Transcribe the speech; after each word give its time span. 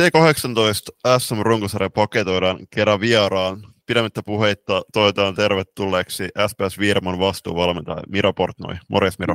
T18 0.00 1.18
SM-runkosarja 1.18 1.90
paketoidaan 1.90 2.58
kerran 2.70 3.00
vieraan. 3.00 3.60
Pidemmittä 3.86 4.22
puheitta 4.22 4.82
toivotaan 4.92 5.34
tervetulleeksi 5.34 6.28
SPS 6.46 6.78
Virman 6.78 7.18
vastuuvalmentaja 7.18 8.02
Miro 8.08 8.32
Portnoi. 8.32 8.74
Morjes 8.88 9.18
Miro. 9.18 9.34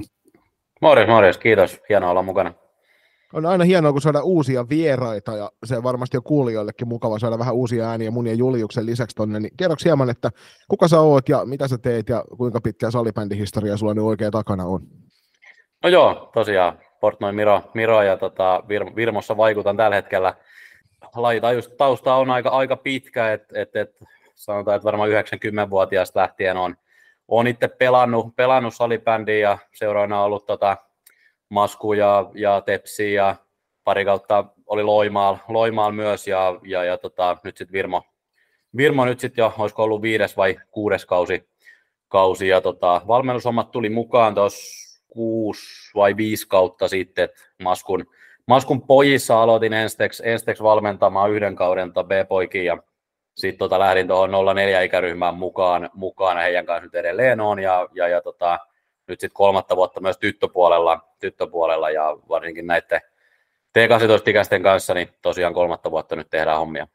Morjes, 0.82 1.07
morjes. 1.07 1.38
Kiitos. 1.38 1.80
Hienoa 1.89 2.09
olla 2.09 2.21
mukana. 2.21 2.54
On 3.34 3.46
aina 3.46 3.64
hienoa, 3.64 3.91
kun 3.91 4.02
saada 4.02 4.21
uusia 4.21 4.70
vieraita 4.70 5.36
ja 5.36 5.52
se 5.66 5.84
varmasti 5.84 6.18
on 6.18 6.23
kuulijoillekin 6.23 6.88
mukava 6.88 7.20
saada 7.20 7.39
vähän 7.39 7.55
uusia 7.55 7.89
ääniä 7.89 8.11
mun 8.11 8.28
ja 8.28 8.34
Juliuksen 8.34 8.86
lisäksi 8.86 9.16
tonne. 9.16 9.39
Niin 9.39 9.57
kerroks 9.57 9.86
hieman, 9.86 10.09
että 10.09 10.29
kuka 10.68 10.87
sä 10.87 11.00
oot 11.00 11.29
ja 11.29 11.46
mitä 11.46 11.68
sä 11.68 11.78
teet 11.78 12.10
ja 12.10 12.23
kuinka 12.37 12.61
pitkä 12.61 12.92
salibändihistoria 12.92 13.78
sulla 13.78 13.93
nyt 13.93 14.04
oikein 14.04 14.32
takana 14.32 14.65
on? 14.65 14.82
No 15.84 15.89
joo, 15.89 16.29
tosiaan 16.34 16.79
Portnoin 17.00 17.36
Miro, 17.36 17.61
Miro 17.73 18.01
ja 18.01 18.18
tota, 18.18 18.64
Vir, 18.68 18.96
Virmossa 18.96 19.37
vaikutan 19.37 19.78
tällä 19.78 19.96
hetkellä. 19.96 20.34
just 21.56 21.78
tausta 21.78 22.15
on 22.15 22.32
aika, 22.32 22.50
aika 22.50 22.75
pitkä, 22.75 23.34
että 23.34 23.61
et, 23.61 23.75
et, 23.75 23.96
sanotaan, 24.36 24.75
että 24.75 24.86
varmaan 24.86 25.09
90-vuotiaasta 25.09 26.20
lähtien 26.20 26.57
on, 26.57 26.75
on 27.28 27.48
itse 27.48 27.68
pelannut, 27.68 28.36
pelannut 28.36 28.73
salibändiä 28.73 29.39
ja 29.39 29.57
seuraavana 29.73 30.23
ollut 30.23 30.46
tota, 30.46 30.78
Masku 31.49 31.93
ja, 31.93 32.31
ja 32.33 32.61
Tepsi 32.61 33.13
ja 33.13 33.35
pari 33.83 34.05
kautta 34.05 34.45
oli 34.66 34.83
Loimaal, 34.83 35.38
Loimaal 35.47 35.91
myös 35.91 36.27
ja, 36.27 36.59
ja, 36.63 36.83
ja 36.83 36.97
tota, 36.97 37.38
nyt 37.44 37.58
sitten 37.58 37.73
Virmo, 37.73 38.03
Virmo 38.77 39.05
nyt 39.05 39.19
sitten 39.19 39.41
jo, 39.41 39.53
olisiko 39.58 39.83
ollut 39.83 40.02
viides 40.02 40.38
vai 40.38 40.59
kuudes 40.72 41.05
kausi, 41.05 41.49
kausi 42.08 42.47
ja 42.47 42.61
tota, 42.61 43.02
valmennushommat 43.08 43.72
tuli 43.72 43.89
mukaan 43.89 44.36
tuossa 44.36 45.02
kuusi 45.08 45.91
vai 45.95 46.17
viisi 46.17 46.47
kautta 46.47 46.88
sitten, 46.88 47.30
Maskun, 47.63 48.06
Maskun 48.47 48.81
pojissa 48.88 49.44
aloitin 49.44 49.73
ensteksi, 49.73 50.23
ensteksi 50.25 50.63
valmentamaan 50.63 51.31
yhden 51.31 51.56
kauden 51.56 51.91
B-poikin 51.91 52.66
ja 52.66 52.78
sitten 53.36 53.59
tota, 53.59 53.80
lähdin 53.80 54.08
tuohon 54.08 54.56
04 54.56 54.81
ikäryhmään 54.81 55.36
mukaan, 55.36 55.89
mukaan 55.94 56.38
heidän 56.38 56.66
kanssa 56.66 56.86
nyt 56.86 56.95
edelleen 56.95 57.39
on 57.39 57.59
ja, 57.59 57.88
ja, 57.94 58.08
ja 58.08 58.22
tota, 58.22 58.59
nyt 59.10 59.20
sitten 59.20 59.36
kolmatta 59.36 59.76
vuotta 59.76 60.02
myös 60.02 60.18
tyttöpuolella, 60.18 61.00
tyttöpuolella 61.20 61.90
ja 61.90 62.18
varsinkin 62.30 62.68
näiden 62.68 63.02
T18-ikäisten 63.78 64.64
kanssa, 64.64 64.94
niin 64.94 65.10
tosiaan 65.22 65.54
kolmatta 65.54 65.92
vuotta 65.92 66.16
nyt 66.16 66.30
tehdään 66.30 66.58
hommia. 66.58 66.88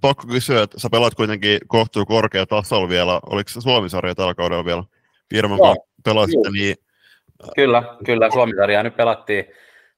Pakko 0.00 0.26
kysyä, 0.26 0.62
että 0.62 0.80
sä 0.80 0.88
pelaat 0.90 1.14
kuitenkin 1.14 1.58
kohtuu 1.66 2.06
korkea 2.06 2.46
tasolla 2.46 2.88
vielä. 2.88 3.20
Oliko 3.30 3.50
se 3.50 3.60
Suomisarja 3.60 4.14
tällä 4.14 4.34
kaudella 4.34 4.64
vielä? 4.64 4.84
Firman 5.30 5.58
pelasitte, 6.04 6.50
niin 6.50 6.76
Kyllä, 7.56 7.82
kyllä 8.04 8.30
Suomi-sarjaa 8.30 8.82
nyt 8.82 8.96
pelattiin, 8.96 9.44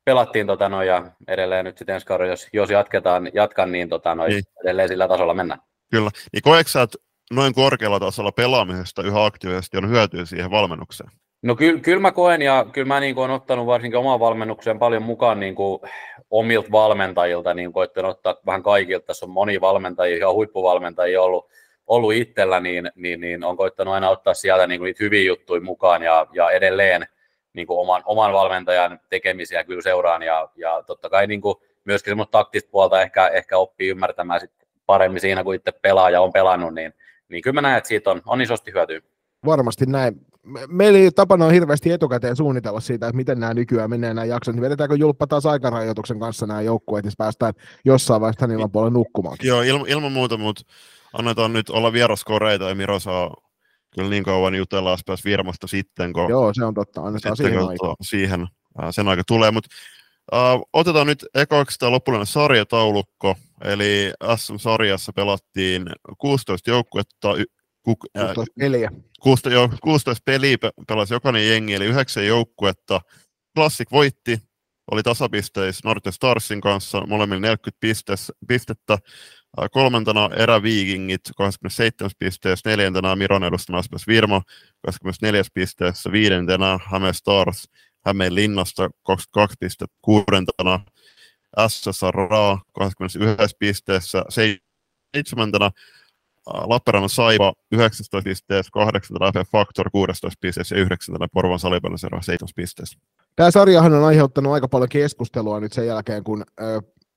pelattiin 0.04 0.46
tota 0.46 0.68
no, 0.68 0.82
ja 0.82 1.10
edelleen 1.28 1.64
nyt 1.64 1.78
sitten 1.78 1.94
ensi 1.94 2.06
kaudella, 2.06 2.32
jos, 2.32 2.48
jos 2.52 2.70
jatketaan, 2.70 3.30
jatkan, 3.34 3.72
niin, 3.72 3.88
tota 3.88 4.14
no, 4.14 4.26
niin 4.26 4.42
edelleen 4.64 4.88
sillä 4.88 5.08
tasolla 5.08 5.34
mennään. 5.34 5.60
Kyllä, 5.90 6.10
niin 6.32 6.42
koetko 6.42 6.68
sä, 6.68 6.82
että 6.82 6.98
noin 7.32 7.54
korkealla 7.54 8.00
tasolla 8.00 8.32
pelaamisesta 8.32 9.02
yhä 9.02 9.24
aktiivisesti 9.24 9.76
on 9.76 9.90
hyötyä 9.90 10.24
siihen 10.24 10.50
valmennukseen? 10.50 11.10
No 11.44 11.56
kyllä, 11.56 11.80
kyllä 11.80 12.00
mä 12.00 12.12
koen 12.12 12.42
ja 12.42 12.66
kyllä 12.72 12.88
mä 12.88 13.00
niin 13.00 13.18
olen 13.18 13.30
ottanut 13.30 13.66
varsinkin 13.66 13.98
omaan 13.98 14.20
valmennukseen 14.20 14.78
paljon 14.78 15.02
mukaan 15.02 15.40
niin 15.40 15.54
kuin 15.54 15.80
omilta 16.30 16.72
valmentajilta, 16.72 17.54
niin 17.54 17.72
koittanut 17.72 18.10
ottaa 18.10 18.36
vähän 18.46 18.62
kaikilta. 18.62 19.06
Tässä 19.06 19.26
on 19.26 19.30
moni 19.30 19.60
valmentajia 19.60 20.18
ja 20.18 20.32
huippuvalmentajia 20.32 21.22
ollut, 21.22 21.48
ollut 21.86 22.12
itsellä, 22.12 22.60
niin, 22.60 22.90
niin, 22.94 23.20
niin 23.20 23.44
on 23.44 23.56
koittanut 23.56 23.94
aina 23.94 24.10
ottaa 24.10 24.34
sieltä 24.34 24.66
niin 24.66 24.80
kuin 24.80 24.86
niitä 24.86 25.04
hyviä 25.04 25.22
juttuja 25.22 25.60
mukaan 25.60 26.02
ja, 26.02 26.26
ja 26.32 26.50
edelleen 26.50 27.06
niin 27.52 27.66
kuin 27.66 27.80
oman, 27.80 28.02
oman 28.04 28.32
valmentajan 28.32 29.00
tekemisiä 29.08 29.64
kyllä 29.64 29.82
seuraan 29.82 30.22
ja, 30.22 30.48
ja 30.56 30.82
totta 30.86 31.10
kai 31.10 31.26
niin 31.26 31.40
kuin 31.40 31.54
myöskin 31.84 32.10
semmoista 32.10 32.38
taktista 32.38 32.70
puolta 32.70 33.02
ehkä, 33.02 33.28
ehkä 33.28 33.58
oppii 33.58 33.88
ymmärtämään 33.88 34.40
sit 34.40 34.52
paremmin 34.86 35.20
siinä, 35.20 35.44
kun 35.44 35.54
itse 35.54 35.72
pelaaja 35.72 36.20
on 36.20 36.32
pelannut, 36.32 36.74
niin, 36.74 36.94
niin 37.28 37.42
kyllä 37.42 37.54
mä 37.54 37.60
näen, 37.60 37.78
että 37.78 37.88
siitä 37.88 38.10
on, 38.10 38.22
on 38.26 38.40
isosti 38.40 38.72
hyötyä. 38.72 39.00
Varmasti 39.46 39.86
näin. 39.86 40.33
Meillä 40.68 40.98
ei 40.98 41.10
tapana 41.10 41.46
on 41.46 41.52
hirveästi 41.52 41.90
etukäteen 41.90 42.36
suunnitella 42.36 42.80
siitä, 42.80 43.06
että 43.06 43.16
miten 43.16 43.40
nämä 43.40 43.54
nykyään 43.54 43.90
menee 43.90 44.14
nämä 44.14 44.24
jaksot, 44.24 44.54
niin 44.54 44.62
vedetäänkö 44.62 44.96
julppa 44.96 45.26
taas 45.26 45.46
aikarajoituksen 45.46 46.20
kanssa 46.20 46.46
nämä 46.46 46.60
joukkueet, 46.60 47.04
niin 47.04 47.12
päästään 47.18 47.54
jossain 47.84 48.20
vaiheessa 48.20 48.46
ilman 48.46 48.70
puolella 48.70 48.92
nukkumaan. 48.92 49.36
Joo, 49.42 49.62
ilman, 49.62 49.88
ilman 49.88 50.12
muuta, 50.12 50.36
mutta 50.36 50.62
annetaan 51.12 51.52
nyt 51.52 51.70
olla 51.70 51.92
vieraskoreita 51.92 52.68
ja 52.68 52.74
Miro 52.74 52.98
saa 52.98 53.34
kyllä 53.94 54.10
niin 54.10 54.24
kauan 54.24 54.54
jutellaan 54.54 54.98
SPS 54.98 55.24
Virmasta 55.24 55.66
sitten, 55.66 56.12
kun, 56.12 56.30
Joo, 56.30 56.54
se 56.54 56.64
on 56.64 56.74
totta, 56.74 57.00
annetaan 57.00 57.36
sitten, 57.36 57.52
siihen, 57.52 57.68
aika. 57.68 57.94
siihen 58.02 58.42
äh, 58.82 58.88
sen 58.90 59.08
aika 59.08 59.22
tulee, 59.26 59.50
mutta 59.50 59.68
äh, 60.34 60.60
otetaan 60.72 61.06
nyt 61.06 61.26
ekoiksi 61.34 61.78
tämä 61.78 61.92
lopullinen 61.92 62.26
sarjataulukko, 62.26 63.34
eli 63.64 64.12
SM-sarjassa 64.36 65.12
pelattiin 65.12 65.86
16 66.18 66.70
joukkuetta, 66.70 67.28
y, 67.88 67.94
ku, 67.94 67.96
16 68.12 68.54
peliä. 68.58 68.90
16, 69.20 69.50
jo, 69.50 69.70
16 69.82 70.22
peliä 70.24 70.56
pelasi 70.88 71.14
jokainen 71.14 71.48
jengi, 71.48 71.74
eli 71.74 71.84
yhdeksän 71.84 72.26
joukkuetta. 72.26 73.00
Classic 73.56 73.90
voitti, 73.92 74.38
oli 74.90 75.02
tasapisteissä 75.02 75.88
Norte 75.88 76.12
Starsin 76.12 76.60
kanssa, 76.60 77.06
molemmilla 77.06 77.40
40 77.40 77.76
pistes, 77.80 78.32
pistettä. 78.48 78.98
Kolmantena 79.70 80.30
eräviikingit 80.36 81.20
27 81.36 82.10
pisteessä, 82.18 82.70
neljäntenä 82.70 83.16
Miron 83.16 83.44
edustama 83.44 83.82
SPS 83.82 84.06
Virmo 84.06 84.42
24 84.86 85.42
pisteessä, 85.54 86.12
viidentenä 86.12 86.78
Häme 86.90 87.12
Stars 87.12 87.68
Hämeen 88.06 88.34
linnasta 88.34 88.90
22 89.02 89.56
pistettä, 89.60 89.96
kuudentena 90.02 90.80
SSR 91.68 92.16
21 92.72 93.56
pisteessä, 93.58 94.24
seitsemäntenä 95.14 95.70
Lappeenrannan 96.46 97.10
Saiva 97.10 97.52
19 97.72 98.22
pisteessä, 98.24 98.70
kahdeksantena 98.72 99.32
FF 99.32 99.50
Factor 99.50 99.90
16 99.90 100.38
pisteessä 100.40 100.76
ja 100.76 100.82
yhdeksäntenä 100.82 101.26
Porvan 101.32 101.58
Salipallisero 101.58 102.22
7 102.22 102.48
pisteessä. 102.56 102.98
Tämä 103.36 103.50
sarjahan 103.50 103.94
on 103.94 104.04
aiheuttanut 104.04 104.52
aika 104.52 104.68
paljon 104.68 104.88
keskustelua 104.88 105.60
nyt 105.60 105.72
sen 105.72 105.86
jälkeen, 105.86 106.24
kun 106.24 106.44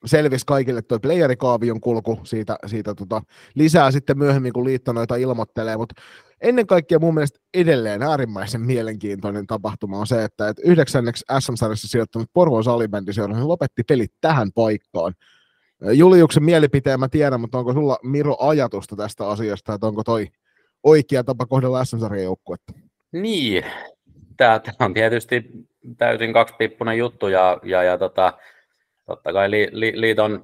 selvisi 0.05 0.45
kaikille 0.45 0.81
tuo 0.81 0.99
playerikaavion 0.99 1.81
kulku 1.81 2.19
siitä, 2.23 2.57
siitä 2.65 2.95
tota, 2.95 3.21
lisää 3.55 3.91
sitten 3.91 4.17
myöhemmin, 4.17 4.53
kun 4.53 4.65
liitto 4.65 4.93
noita 4.93 5.15
ilmoittelee, 5.15 5.77
mutta 5.77 6.01
ennen 6.41 6.67
kaikkea 6.67 6.99
mun 6.99 7.13
mielestä 7.13 7.39
edelleen 7.53 8.03
äärimmäisen 8.03 8.61
mielenkiintoinen 8.61 9.47
tapahtuma 9.47 9.99
on 9.99 10.07
se, 10.07 10.23
että 10.23 10.47
et 10.47 10.57
yhdeksänneksi 10.63 11.25
SM-sarjassa 11.39 11.87
sijoittanut 11.87 12.29
Porvoon 12.33 12.63
salibändiseura 12.63 13.35
niin 13.35 13.47
lopetti 13.47 13.83
pelit 13.83 14.13
tähän 14.21 14.51
paikkaan. 14.55 15.13
Juliuksen 15.81 16.43
mielipiteen 16.43 16.99
mä 16.99 17.09
tiedän, 17.09 17.41
mutta 17.41 17.57
onko 17.57 17.73
sulla 17.73 17.99
Miro 18.03 18.35
ajatusta 18.39 18.95
tästä 18.95 19.27
asiasta, 19.27 19.73
että 19.73 19.87
onko 19.87 20.03
toi 20.03 20.27
oikea 20.83 21.23
tapa 21.23 21.45
kohdella 21.45 21.85
SM-sarjan 21.85 22.23
joukkuetta? 22.23 22.73
Niin, 23.11 23.65
tämä 24.37 24.61
on 24.79 24.93
tietysti 24.93 25.43
täysin 25.97 26.33
kaksipippunen 26.33 26.97
juttu 26.97 27.27
ja, 27.27 27.59
ja, 27.63 27.83
ja 27.83 27.97
tota, 27.97 28.33
totta 29.05 29.33
kai 29.33 29.51
li, 29.51 29.69
li, 29.71 30.01
liiton 30.01 30.43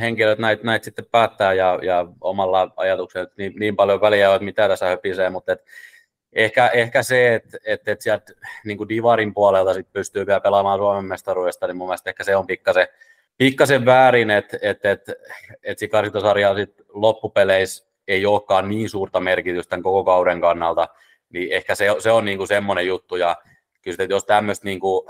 henkilöt 0.00 0.38
näitä 0.38 0.64
näit 0.64 0.84
sitten 0.84 1.06
päättää 1.10 1.52
ja, 1.52 1.78
ja 1.82 2.06
omalla 2.20 2.72
ajatuksella 2.76 3.30
niin, 3.38 3.52
niin 3.58 3.76
paljon 3.76 4.00
väliä 4.00 4.34
että 4.34 4.44
mitä 4.44 4.68
tässä 4.68 4.86
höpisee, 4.86 5.30
mutta 5.30 5.52
et 5.52 5.64
ehkä, 6.32 6.68
ehkä 6.68 7.02
se, 7.02 7.34
että 7.34 7.58
et, 7.64 7.88
et 7.88 8.00
sieltä 8.00 8.32
niin 8.64 8.88
Divarin 8.88 9.34
puolelta 9.34 9.74
sit 9.74 9.92
pystyy 9.92 10.26
vielä 10.26 10.40
pelaamaan 10.40 10.78
Suomen 10.78 11.04
mestaruudesta, 11.04 11.66
niin 11.66 11.76
mun 11.76 11.88
mielestä 11.88 12.10
ehkä 12.10 12.24
se 12.24 12.36
on 12.36 12.46
pikkasen, 12.46 12.86
pikkasen 13.38 13.84
väärin, 13.84 14.30
että 14.30 14.58
et, 14.62 14.84
et, 14.84 15.00
et 15.62 15.78
karsintosarja 15.90 16.54
sit 16.54 16.74
loppupeleissä 16.88 17.86
ei 18.08 18.26
olekaan 18.26 18.68
niin 18.68 18.90
suurta 18.90 19.20
merkitystä 19.20 19.70
tämän 19.70 19.82
koko 19.82 20.04
kauden 20.04 20.40
kannalta, 20.40 20.88
niin 21.30 21.52
ehkä 21.52 21.74
se, 21.74 21.86
se 21.98 22.10
on 22.10 22.24
niin 22.24 22.38
kuin 22.38 22.48
semmoinen 22.48 22.86
juttu, 22.86 23.16
ja 23.16 23.36
kyllä 23.82 23.96
että 24.04 24.14
jos 24.14 24.24
tämmöistä 24.24 24.64
niin 24.64 24.80
kuin 24.80 25.06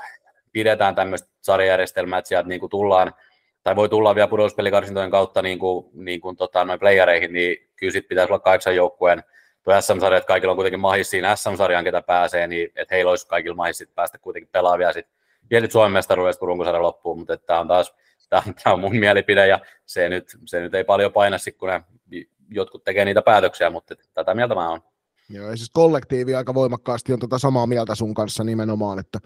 pidetään 0.53 0.95
tämmöistä 0.95 1.29
sarjajärjestelmää, 1.43 2.19
että 2.19 2.29
sieltä 2.29 2.49
niin 2.49 2.61
kuin 2.61 2.71
tullaan, 2.71 3.15
tai 3.63 3.77
voi 3.77 3.89
tulla 3.89 4.15
vielä 4.15 4.29
pudotuspelikarsintojen 4.29 5.11
kautta 5.11 5.43
niin 5.43 5.59
kuin, 5.59 5.87
niin 5.93 6.21
kuin 6.21 6.37
tota, 6.37 6.65
noin 6.65 6.81
playereihin, 6.81 7.33
niin 7.33 7.69
kyllä 7.77 7.93
sitten 7.93 8.09
pitäisi 8.09 8.33
olla 8.33 8.39
kahdeksan 8.39 8.77
joukkueen 8.77 9.23
tuo 9.63 9.81
SM-sarja, 9.81 10.19
että 10.19 10.29
kaikilla 10.29 10.53
on 10.53 10.57
kuitenkin 10.57 10.81
mahis 10.81 11.11
siinä 11.11 11.37
SM-sarjaan, 11.37 11.85
ketä 11.85 12.03
pääsee, 12.03 12.47
niin 12.47 12.73
että 12.77 12.95
heillä 12.95 13.11
olisi 13.11 13.29
kaikilla 13.29 13.57
mahis 13.57 13.89
päästä 13.95 14.19
kuitenkin 14.19 14.49
pelaavia 14.53 14.93
vielä 15.51 15.63
sitten 15.63 15.73
Suomen 15.73 15.93
mestaruudesta, 15.93 16.39
kun 16.39 16.49
runkosarja 16.49 16.83
loppuu, 16.83 17.17
mutta 17.17 17.37
tämä 17.37 17.61
on 17.61 17.69
taas 17.69 17.95
tämä 18.29 18.43
on, 18.47 18.55
tämä 18.63 18.75
on 18.75 18.81
mun 18.81 18.97
mielipide 18.97 19.47
ja 19.47 19.61
se 19.87 20.09
nyt, 20.09 20.37
se 20.45 20.61
nyt 20.61 20.75
ei 20.75 20.85
paljon 20.85 21.13
paina 21.13 21.39
sitten, 21.39 21.59
kun 21.59 21.69
ne 21.69 21.83
jotkut 22.51 22.85
tekee 22.85 23.05
niitä 23.05 23.23
päätöksiä, 23.23 23.71
mutta 23.71 23.95
tätä 24.15 24.35
mieltä 24.35 24.55
mä 24.55 24.71
oon. 24.71 24.81
Joo, 25.29 25.51
ja 25.51 25.57
siis 25.57 25.71
kollektiivi 25.73 26.35
aika 26.35 26.55
voimakkaasti 26.55 27.13
on 27.13 27.19
tota 27.19 27.39
samaa 27.39 27.67
mieltä 27.67 27.95
sun 27.95 28.15
kanssa 28.15 28.45
nimenomaan, 28.45 28.99
että 28.99 29.19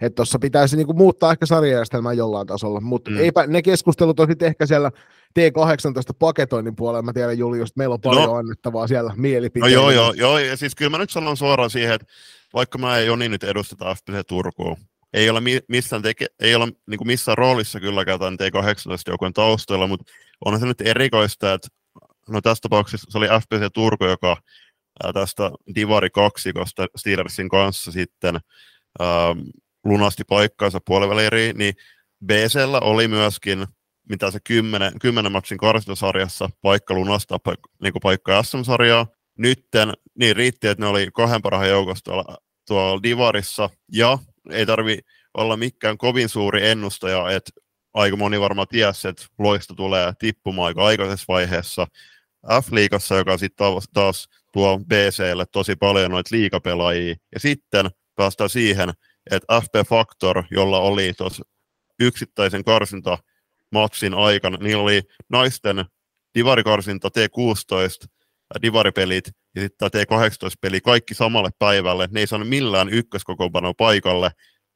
että 0.00 0.14
tuossa 0.16 0.38
pitäisi 0.38 0.76
niinku 0.76 0.92
muuttaa 0.92 1.32
ehkä 1.32 1.46
sarjajärjestelmää 1.46 2.12
jollain 2.12 2.46
tasolla, 2.46 2.80
mutta 2.80 3.10
mm. 3.10 3.18
eipä 3.18 3.46
ne 3.46 3.62
keskustelut 3.62 4.20
on 4.20 4.28
sitten 4.28 4.48
ehkä 4.48 4.66
siellä 4.66 4.90
T18 5.38 6.14
paketoinnin 6.18 6.76
puolella, 6.76 7.02
mä 7.02 7.12
tiedän 7.12 7.38
Julius, 7.38 7.70
että 7.70 7.78
meillä 7.78 7.92
on 7.92 8.00
paljon 8.00 8.28
no. 8.28 8.34
annettavaa 8.34 8.86
siellä 8.86 9.14
mielipiteitä. 9.16 9.76
No 9.76 9.82
joo, 9.82 9.90
joo, 9.90 10.12
joo, 10.12 10.38
ja 10.38 10.56
siis 10.56 10.74
kyllä 10.74 10.90
mä 10.90 10.98
nyt 10.98 11.10
sanon 11.10 11.36
suoraan 11.36 11.70
siihen, 11.70 11.94
että 11.94 12.06
vaikka 12.54 12.78
mä 12.78 12.98
ei 12.98 13.06
Joni 13.06 13.28
nyt 13.28 13.44
edusteta 13.44 13.94
FPC 13.94 14.26
Turkuun, 14.28 14.76
ei 15.14 15.30
ole 15.30 15.40
missään, 15.68 16.02
teke, 16.02 16.26
ei 16.40 16.54
ole 16.54 16.66
niin 16.86 16.98
kuin 16.98 17.06
missään 17.06 17.38
roolissa 17.38 17.80
kyllä 17.80 18.04
tämän 18.04 18.34
T18 18.34 19.02
joukkueen 19.06 19.32
taustalla, 19.32 19.86
mutta 19.86 20.12
on 20.44 20.60
se 20.60 20.66
nyt 20.66 20.80
erikoista, 20.80 21.52
että 21.52 21.68
no 22.28 22.40
tässä 22.40 22.62
tapauksessa 22.62 23.06
se 23.10 23.18
oli 23.18 23.26
FPC 23.26 23.72
Turku, 23.72 24.04
joka 24.04 24.36
ää, 25.04 25.12
tästä 25.12 25.50
Divari 25.74 26.10
2 26.10 26.50
Steelersin 26.96 27.48
kanssa 27.48 27.92
sitten 27.92 28.40
ää, 29.00 29.36
lunasti 29.84 30.24
paikkaansa 30.24 30.80
puolivälieriin, 30.86 31.58
niin 31.58 31.74
BCllä 32.26 32.80
oli 32.80 33.08
myöskin 33.08 33.66
mitä 34.08 34.30
se 34.30 34.38
kymmenen, 34.44 34.98
kymmenen 34.98 35.32
matsin 35.32 35.58
karsintasarjassa 35.58 36.50
paikka 36.62 36.94
lunastaa 36.94 37.38
paikka, 37.38 37.70
niin 37.82 37.92
paikka 38.02 38.42
SM-sarjaa. 38.42 39.06
Nytten 39.38 39.92
niin 40.18 40.36
riitti, 40.36 40.68
että 40.68 40.84
ne 40.84 40.88
oli 40.88 41.08
kahden 41.14 41.42
parhaan 41.42 41.68
joukosta 41.68 42.12
tuolla 42.66 43.02
Divarissa, 43.02 43.70
ja 43.92 44.18
ei 44.50 44.66
tarvi 44.66 44.98
olla 45.34 45.56
mikään 45.56 45.98
kovin 45.98 46.28
suuri 46.28 46.68
ennustaja, 46.68 47.30
että 47.30 47.50
aika 47.94 48.16
moni 48.16 48.40
varmaan 48.40 48.68
tiesi, 48.68 49.08
että 49.08 49.26
loista 49.38 49.74
tulee 49.74 50.12
tippumaan 50.18 50.66
aika 50.66 50.84
aikaisessa 50.84 51.24
vaiheessa 51.28 51.86
F-liigassa, 52.46 53.16
joka 53.16 53.38
sitten 53.38 53.56
taas, 53.56 53.88
taas 53.92 54.28
tuo 54.52 54.78
BClle 54.78 55.46
tosi 55.52 55.76
paljon 55.76 56.10
noita 56.10 56.36
liikapelaajia. 56.36 57.14
Ja 57.34 57.40
sitten 57.40 57.90
päästään 58.14 58.50
siihen, 58.50 58.92
että 59.30 59.60
FP 59.60 59.88
Factor, 59.88 60.44
jolla 60.50 60.78
oli 60.78 61.12
tuossa 61.12 61.44
yksittäisen 62.00 62.64
karsinta 62.64 63.18
matsin 63.72 64.14
aikana, 64.14 64.56
niin 64.56 64.76
oli 64.76 65.02
naisten 65.28 65.84
divarikarsinta 66.34 67.08
T16, 67.08 68.08
divaripelit 68.62 69.30
ja 69.54 69.60
sitten 69.60 69.88
T18-peli 69.88 70.80
kaikki 70.80 71.14
samalle 71.14 71.50
päivälle. 71.58 72.08
Ne 72.10 72.20
ei 72.20 72.26
saanut 72.26 72.48
millään 72.48 72.88
ykköskokoonpanoa 72.88 73.74
paikalle. 73.78 74.30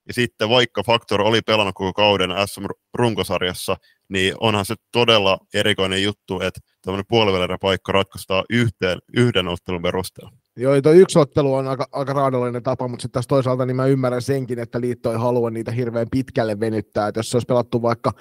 Ja 0.08 0.14
sitten 0.14 0.48
vaikka 0.48 0.82
Factor 0.82 1.22
oli 1.22 1.42
pelannut 1.42 1.74
koko 1.74 1.92
kauden 1.92 2.30
SM-runkosarjassa, 2.46 3.76
niin 4.08 4.34
onhan 4.40 4.64
se 4.66 4.74
todella 4.92 5.38
erikoinen 5.54 6.02
juttu, 6.02 6.40
että 6.40 6.60
tämmöinen 6.82 7.04
puolivälierä-paikka 7.08 7.92
ratkaistaan 7.92 8.44
yhteen, 8.50 8.98
yhden 9.16 9.48
ottelun 9.48 9.82
perusteella. 9.82 10.32
Joo, 10.58 10.82
tuo 10.82 10.92
yksi 10.92 11.18
ottelu 11.18 11.54
on 11.54 11.68
aika, 11.68 11.88
aika 11.92 12.12
raadollinen 12.12 12.62
tapa, 12.62 12.88
mutta 12.88 13.02
sitten 13.02 13.12
taas 13.12 13.26
toisaalta 13.26 13.66
niin 13.66 13.76
mä 13.76 13.86
ymmärrän 13.86 14.22
senkin, 14.22 14.58
että 14.58 14.80
liitto 14.80 15.12
ei 15.12 15.18
halua 15.18 15.50
niitä 15.50 15.72
hirveän 15.72 16.06
pitkälle 16.10 16.60
venyttää. 16.60 17.08
Että 17.08 17.18
jos 17.18 17.30
se 17.30 17.36
olisi 17.36 17.46
pelattu 17.46 17.82
vaikka 17.82 18.12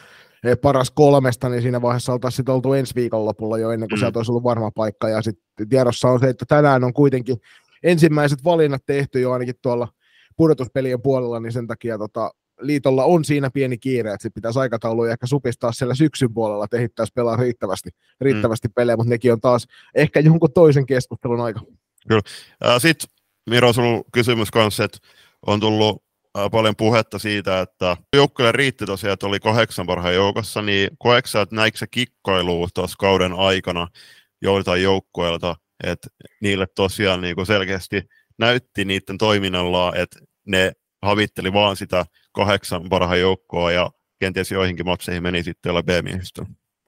eh, 0.44 0.58
paras 0.62 0.92
kolmesta, 0.92 1.50
niin 1.50 1.62
siinä 1.62 1.82
vaiheessa 1.82 2.14
oltaisiin 2.14 2.36
sitten 2.38 2.56
oltu 2.56 2.74
ensi 2.74 2.96
viikonlopulla 2.96 3.58
jo 3.58 3.72
ennen 3.72 3.90
kuin 3.90 3.98
mm. 3.98 4.00
sieltä 4.00 4.20
olisi 4.20 4.32
ollut 4.32 4.44
varma 4.44 4.72
paikka. 4.72 5.10
Ja 5.10 5.22
sitten 5.22 5.70
tiedossa 5.70 6.08
on 6.08 6.20
se, 6.20 6.30
että 6.30 6.46
tänään 6.48 6.84
on 6.84 6.94
kuitenkin 6.94 7.38
ensimmäiset 7.84 8.44
valinnat 8.44 8.84
tehty 8.86 9.22
jo 9.22 9.32
ainakin 9.32 9.56
tuolla 9.62 9.88
pudotuspelien 10.38 11.02
puolella, 11.02 11.40
niin 11.40 11.52
sen 11.52 11.68
takia 11.68 11.98
tota, 11.98 12.32
liitolla 12.62 13.04
on 13.04 13.26
siinä 13.26 13.50
pieni 13.54 13.78
kiire, 13.78 14.14
että 14.14 14.30
pitäisi 14.36 14.60
aikatauluja 14.60 15.12
ehkä 15.12 15.28
supistaa 15.28 15.72
siellä 15.72 15.96
syksyn 15.96 16.34
puolella, 16.34 16.64
että 16.64 16.78
ehittäisi 16.78 17.14
pelaa 17.16 17.36
riittävästi, 17.36 17.90
riittävästi 18.22 18.68
mm. 18.68 18.74
pelejä, 18.74 18.98
mutta 18.98 19.10
nekin 19.10 19.34
on 19.34 19.42
taas 19.42 19.68
ehkä 19.96 20.20
jonkun 20.20 20.54
toisen 20.54 20.86
keskustelun 20.86 21.42
aika. 21.42 21.62
Kyllä. 22.08 22.22
Sitten 22.80 23.10
Miro, 23.50 23.74
sinulla 23.74 24.04
kysymys 24.14 24.52
kanssa, 24.52 24.84
että 24.84 24.98
on 25.46 25.60
tullut 25.60 26.04
paljon 26.52 26.76
puhetta 26.76 27.20
siitä, 27.20 27.60
että 27.60 27.98
joukkueelle 28.16 28.52
riitti 28.52 28.86
tosiaan, 28.86 29.14
että 29.14 29.28
oli 29.28 29.40
kahdeksan 29.40 29.86
parhaan 29.86 30.16
joukossa, 30.16 30.62
niin 30.62 30.90
koeksä, 30.98 31.42
että 31.42 31.56
näikö 31.56 31.78
se 31.78 31.88
kikkailu 31.88 32.68
tuossa 32.74 32.96
kauden 33.00 33.34
aikana 33.34 33.88
joiltain 34.42 34.84
joukkueilta, 34.84 35.56
että 35.84 36.08
niille 36.42 36.68
tosiaan 36.76 37.22
niin 37.22 37.36
kuin 37.36 37.46
selkeästi 37.46 38.04
näytti 38.38 38.86
niiden 38.86 39.18
toiminnalla, 39.18 39.94
että 39.96 40.20
ne 40.48 40.72
havitteli 41.02 41.54
vaan 41.54 41.76
sitä 41.76 42.06
kahdeksan 42.32 42.90
parhaan 42.90 43.20
joukkoa 43.20 43.72
ja 43.72 43.92
kenties 44.20 44.52
joihinkin 44.52 44.86
matseihin 44.86 45.24
meni 45.24 45.44
sitten 45.44 45.70
olla 45.70 45.84
B-miehistö. 45.84 46.46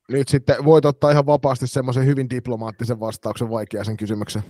Nyt 0.09 0.27
sitten 0.27 0.65
voit 0.65 0.85
ottaa 0.85 1.11
ihan 1.11 1.25
vapaasti 1.25 1.67
semmoisen 1.67 2.05
hyvin 2.05 2.29
diplomaattisen 2.29 2.99
vastauksen 2.99 3.49
vaikeaan 3.49 3.97
kysymyksen. 3.97 4.43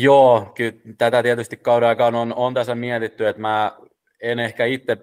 Joo, 0.00 0.52
kyllä 0.54 0.72
tätä 0.98 1.22
tietysti 1.22 1.56
kauden 1.56 1.88
aikaan 1.88 2.14
on, 2.14 2.34
on 2.34 2.54
tässä 2.54 2.74
mietitty, 2.74 3.26
että 3.26 3.42
mä 3.42 3.76
en 4.20 4.38
ehkä 4.38 4.64
itse 4.64 4.96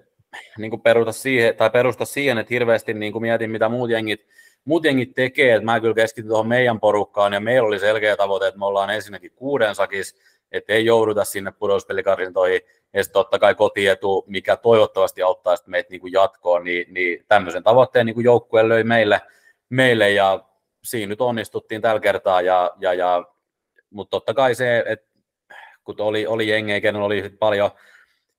niin 0.58 0.80
perusta, 0.80 1.12
siihen, 1.12 1.56
tai 1.56 1.70
perusta 1.70 2.04
siihen, 2.04 2.38
että 2.38 2.54
hirveästi 2.54 2.94
niin 2.94 3.20
mietin, 3.20 3.50
mitä 3.50 3.68
muut 3.68 3.90
jengit, 3.90 4.26
muut 4.64 4.84
jengit 4.84 5.14
tekee, 5.14 5.54
että 5.54 5.64
mä 5.64 5.80
kyllä 5.80 5.94
keskityn 5.94 6.28
tuohon 6.28 6.46
meidän 6.46 6.80
porukkaan, 6.80 7.32
ja 7.32 7.40
meillä 7.40 7.66
oli 7.66 7.78
selkeä 7.78 8.16
tavoite, 8.16 8.46
että 8.46 8.58
me 8.58 8.66
ollaan 8.66 8.90
ensinnäkin 8.90 9.32
kuuden 9.36 9.74
sakis, 9.74 10.16
että 10.52 10.72
ei 10.72 10.84
jouduta 10.84 11.24
sinne 11.24 11.52
pudotuspelikarsintoihin, 11.52 12.60
ja 12.92 13.04
sitten 13.04 13.20
totta 13.20 13.38
kai 13.38 13.54
kotietu, 13.54 14.24
mikä 14.26 14.56
toivottavasti 14.56 15.22
auttaa 15.22 15.56
sitten 15.56 15.70
meitä 15.70 15.90
niin 15.90 16.12
jatkoon, 16.12 16.64
niin, 16.64 16.94
niin 16.94 17.24
tämmöisen 17.28 17.62
tavoitteen 17.62 18.06
niin 18.06 18.24
joukkue 18.24 18.68
löi 18.68 18.84
meille, 18.84 19.20
meille, 19.68 20.10
ja 20.10 20.44
siinä 20.84 21.10
nyt 21.10 21.20
onnistuttiin 21.20 21.82
tällä 21.82 22.00
kertaa, 22.00 22.40
ja, 22.40 22.70
ja, 22.80 22.94
ja 22.94 23.24
mutta 23.90 24.10
totta 24.10 24.34
kai 24.34 24.54
se, 24.54 24.84
että 24.86 25.10
kun 25.84 25.94
oli, 25.98 26.26
oli 26.26 26.48
jengejä, 26.48 26.80
kenellä 26.80 27.06
oli 27.06 27.30
paljon 27.38 27.70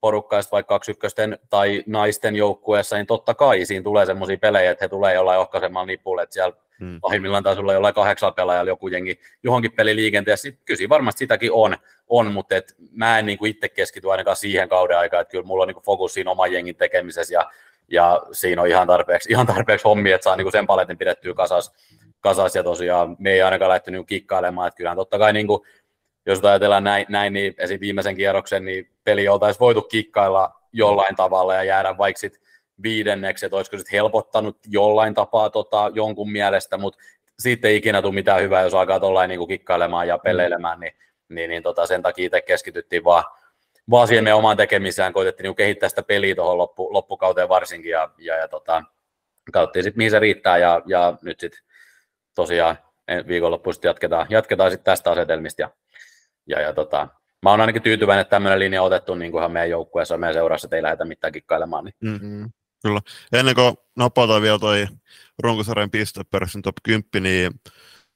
porukkaa 0.01 0.42
vaikka 0.51 0.80
ykkösten 0.89 1.39
tai 1.50 1.83
naisten 1.86 2.36
joukkueessa, 2.36 2.95
niin 2.95 3.07
totta 3.07 3.33
kai 3.33 3.65
siinä 3.65 3.83
tulee 3.83 4.06
semmoisia 4.06 4.38
pelejä, 4.38 4.71
että 4.71 4.86
he 4.86 4.89
tulee 4.89 5.13
jollain 5.13 5.39
ohkaisemalla 5.39 5.86
nipulle, 5.86 6.24
että 6.24 6.33
siellä 6.33 6.53
hmm. 6.80 7.01
pahimmillaan 7.01 7.44
taisi 7.44 7.62
olla 7.62 7.74
jollain 7.74 7.94
kahdeksalla 7.94 8.31
pelaajalla 8.31 8.71
joku 8.71 8.88
jengi 8.88 9.19
johonkin 9.44 9.71
peliliikenteessä. 9.71 10.51
Kyllä 10.65 10.89
varmasti 10.89 11.19
sitäkin 11.19 11.51
on, 11.51 11.77
on 12.07 12.31
mutta 12.31 12.56
et 12.56 12.75
mä 12.92 13.19
en 13.19 13.25
niin 13.25 13.38
kuin 13.38 13.51
itse 13.51 13.69
keskity 13.69 14.12
ainakaan 14.12 14.36
siihen 14.36 14.69
kauden 14.69 14.98
aikaan, 14.98 15.21
että 15.21 15.31
kyllä 15.31 15.45
mulla 15.45 15.63
on 15.63 15.68
niin 15.68 15.75
kuin 15.75 15.86
fokus 15.86 16.13
siinä 16.13 16.31
oman 16.31 16.53
jengin 16.53 16.75
tekemisessä 16.75 17.33
ja, 17.33 17.51
ja 17.88 18.21
siinä 18.31 18.62
on 18.62 18.68
ihan 18.68 18.88
tarpeeksi, 18.88 19.31
ihan 19.31 19.48
tarpeeksi 19.48 19.88
hommia, 19.88 20.15
että 20.15 20.24
saa 20.24 20.36
niin 20.36 20.45
kuin 20.45 20.51
sen 20.51 20.68
paletin 20.68 20.98
pidettyä 20.98 21.33
kasas, 21.33 21.74
kasas 22.21 22.56
ja 22.56 22.63
tosiaan 22.63 23.15
me 23.19 23.31
ei 23.31 23.41
ainakaan 23.41 23.69
lähtenyt 23.69 24.00
niin 24.00 24.06
kikkailemaan, 24.06 24.68
että 24.68 24.77
kyllähän 24.77 24.97
totta 24.97 25.19
kai 25.19 25.33
niin 25.33 25.47
kuin, 25.47 25.62
jos 26.25 26.39
ajatellaan 26.45 26.83
näin, 26.83 27.06
näin 27.09 27.33
niin 27.33 27.53
esim. 27.57 27.79
viimeisen 27.79 28.15
kierroksen, 28.15 28.65
niin 28.65 28.89
peli 29.03 29.27
oltaisiin 29.27 29.59
voitu 29.59 29.81
kikkailla 29.81 30.62
jollain 30.73 31.15
tavalla 31.15 31.56
ja 31.56 31.63
jäädä 31.63 31.97
vaikka 31.97 32.19
sit 32.19 32.41
viidenneksi, 32.83 33.45
että 33.45 33.56
olisiko 33.56 33.77
sitten 33.77 33.97
helpottanut 33.97 34.57
jollain 34.68 35.13
tapaa 35.13 35.50
tota, 35.50 35.91
jonkun 35.94 36.31
mielestä, 36.31 36.77
mutta 36.77 37.00
siitä 37.39 37.68
ei 37.68 37.75
ikinä 37.75 38.01
tule 38.01 38.13
mitään 38.13 38.41
hyvää, 38.41 38.62
jos 38.62 38.74
alkaa 38.74 39.00
tuollain 39.00 39.29
niin 39.29 39.47
kikkailemaan 39.47 40.07
ja 40.07 40.17
peleilemään, 40.17 40.79
niin, 40.79 40.93
niin, 41.29 41.50
niin 41.50 41.63
tota, 41.63 41.86
sen 41.86 42.01
takia 42.01 42.25
itse 42.25 42.41
keskityttiin 42.41 43.03
vaan, 43.03 43.24
vaan 43.89 44.07
siihen 44.07 44.24
meidän 44.24 44.38
omaan 44.38 44.57
tekemiseen, 44.57 45.13
koitettiin 45.13 45.43
niin 45.43 45.55
kehittää 45.55 45.89
sitä 45.89 46.03
peliä 46.03 46.36
tuohon 46.36 46.57
loppu, 46.57 46.93
loppukauteen 46.93 47.50
varsinkin, 47.50 47.91
ja, 47.91 48.10
ja, 48.17 48.36
ja 48.36 48.48
tota, 48.48 48.84
katsottiin 49.51 49.84
sitten 49.84 49.98
mihin 49.98 50.12
se 50.12 50.19
riittää, 50.19 50.57
ja, 50.57 50.81
ja 50.86 51.17
nyt 51.22 51.39
sitten 51.39 51.70
tosiaan 52.35 52.77
viikonloppuisesti 53.27 53.88
jatketaan, 53.88 54.27
jatketaan 54.29 54.71
sitten 54.71 54.85
tästä 54.85 55.11
asetelmista, 55.11 55.61
ja, 55.61 55.69
ja, 56.47 56.61
ja 56.61 56.73
tota, 56.73 57.07
mä 57.43 57.50
oon 57.50 57.61
ainakin 57.61 57.81
tyytyväinen, 57.81 58.21
että 58.21 58.29
tämmöinen 58.29 58.59
linja 58.59 58.81
on 58.81 58.88
otettu 58.88 59.15
niin 59.15 59.31
kuin 59.31 59.51
meidän 59.51 59.69
joukkueessa, 59.69 60.17
meidän 60.17 60.33
seurassa, 60.33 60.65
että 60.65 60.75
ei 60.75 60.83
lähdetä 60.83 61.05
mitään 61.05 61.33
kikkailemaan. 61.33 61.85
Niin. 61.85 61.95
Mm-hmm. 62.00 62.50
Kyllä. 62.83 63.00
Ennen 63.33 63.55
kuin 63.55 63.75
napataan 63.97 64.41
vielä 64.41 64.59
toi 64.59 64.88
runkosarjan 65.43 65.91
pistepörssin 65.91 66.61
top 66.61 66.75
10, 66.83 67.23
niin 67.23 67.51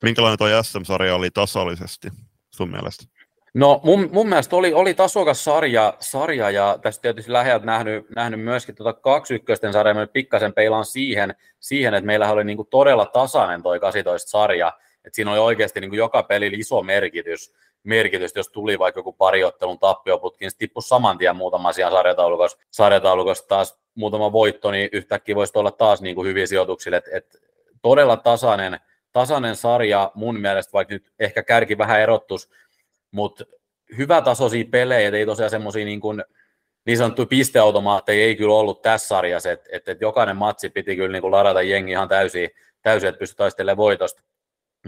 minkälainen 0.04 0.38
toi 0.38 0.64
SM-sarja 0.64 1.16
oli 1.16 1.32
tasallisesti 1.32 2.08
sun 2.56 2.72
mielestä? 2.72 3.15
No 3.56 3.82
mun, 3.84 4.10
mun 4.12 4.30
mielestä 4.30 4.56
oli, 4.56 4.74
oli 4.74 4.94
tasokas 4.94 5.44
sarja, 5.44 5.94
sarja 6.00 6.50
ja 6.50 6.80
tästä 6.82 7.02
tietysti 7.02 7.34
läheltä 7.34 7.66
nähnyt, 7.66 8.10
nähnyt 8.16 8.42
myöskin 8.42 8.76
tuota 8.76 8.94
kaksi 8.94 9.36
ykkösten 9.36 9.74
sarjaa, 9.74 9.94
mä 9.94 10.08
pikkasen 10.08 10.54
peilaan 10.54 10.86
siihen, 10.86 11.36
siihen 11.60 11.94
että 11.94 12.06
meillä 12.06 12.32
oli 12.32 12.44
niinku 12.44 12.64
todella 12.64 13.06
tasainen 13.06 13.64
toi 13.64 13.80
18 13.80 14.30
sarja, 14.30 14.74
että 15.06 15.16
siinä 15.16 15.32
oli 15.32 15.40
oikeasti 15.40 15.80
niinku 15.82 15.96
joka 15.96 16.24
peli 16.24 16.48
iso 16.48 16.82
merkitys, 16.82 17.54
merkitys, 17.84 18.36
jos 18.36 18.50
tuli 18.50 18.80
vaikka 18.80 19.00
joku 19.00 19.14
pariottelun 19.14 19.80
tappioputki, 19.80 20.46
niin 20.46 20.52
tippui 20.58 20.84
saman 20.84 21.18
tien 21.18 21.36
muutama 21.36 21.70
asian 21.70 21.92
sarjataulukossa, 21.92 22.58
sarjataulukossa 22.72 23.48
taas 23.48 23.80
muutama 23.96 24.32
voitto, 24.32 24.72
niin 24.72 24.90
yhtäkkiä 24.92 25.36
voisi 25.36 25.58
olla 25.60 25.72
taas 25.72 26.02
niin 26.02 26.16
kuin 26.16 26.28
hyviä 26.28 26.46
sijoituksia, 26.46 26.98
että 26.98 27.10
et 27.14 27.42
todella 27.82 28.18
tasainen, 28.18 28.80
tasainen 29.12 29.56
sarja 29.56 30.12
mun 30.14 30.40
mielestä, 30.40 30.74
vaikka 30.74 30.94
nyt 30.94 31.12
ehkä 31.20 31.44
kärki 31.44 31.78
vähän 31.78 32.02
erottus, 32.02 32.50
mutta 33.16 33.46
hyvä 33.98 34.22
tasoisia 34.22 34.66
pelejä, 34.72 35.10
ei 35.10 35.26
tosiaan 35.26 35.50
semmoisia 35.50 35.86
niin 35.86 36.02
kuin 36.02 36.24
niin 36.86 36.98
sanottuja 36.98 37.26
pisteautomaatteja 37.26 38.26
ei 38.26 38.36
kyllä 38.36 38.56
ollut 38.56 38.82
tässä 38.82 39.08
sarjassa, 39.08 39.52
että 39.52 39.70
et, 39.72 39.88
et 39.88 40.02
jokainen 40.02 40.38
matsi 40.38 40.70
piti 40.70 40.96
kyllä 40.96 41.12
niin 41.12 41.22
kuin 41.22 41.32
ladata 41.32 41.62
jengi 41.62 41.92
ihan 41.92 42.10
täysin, 42.10 42.50
täysin 42.82 43.10
että 43.10 43.20
pystyi 43.20 43.38
taistelemaan 43.38 43.78
voitosta, 43.78 44.22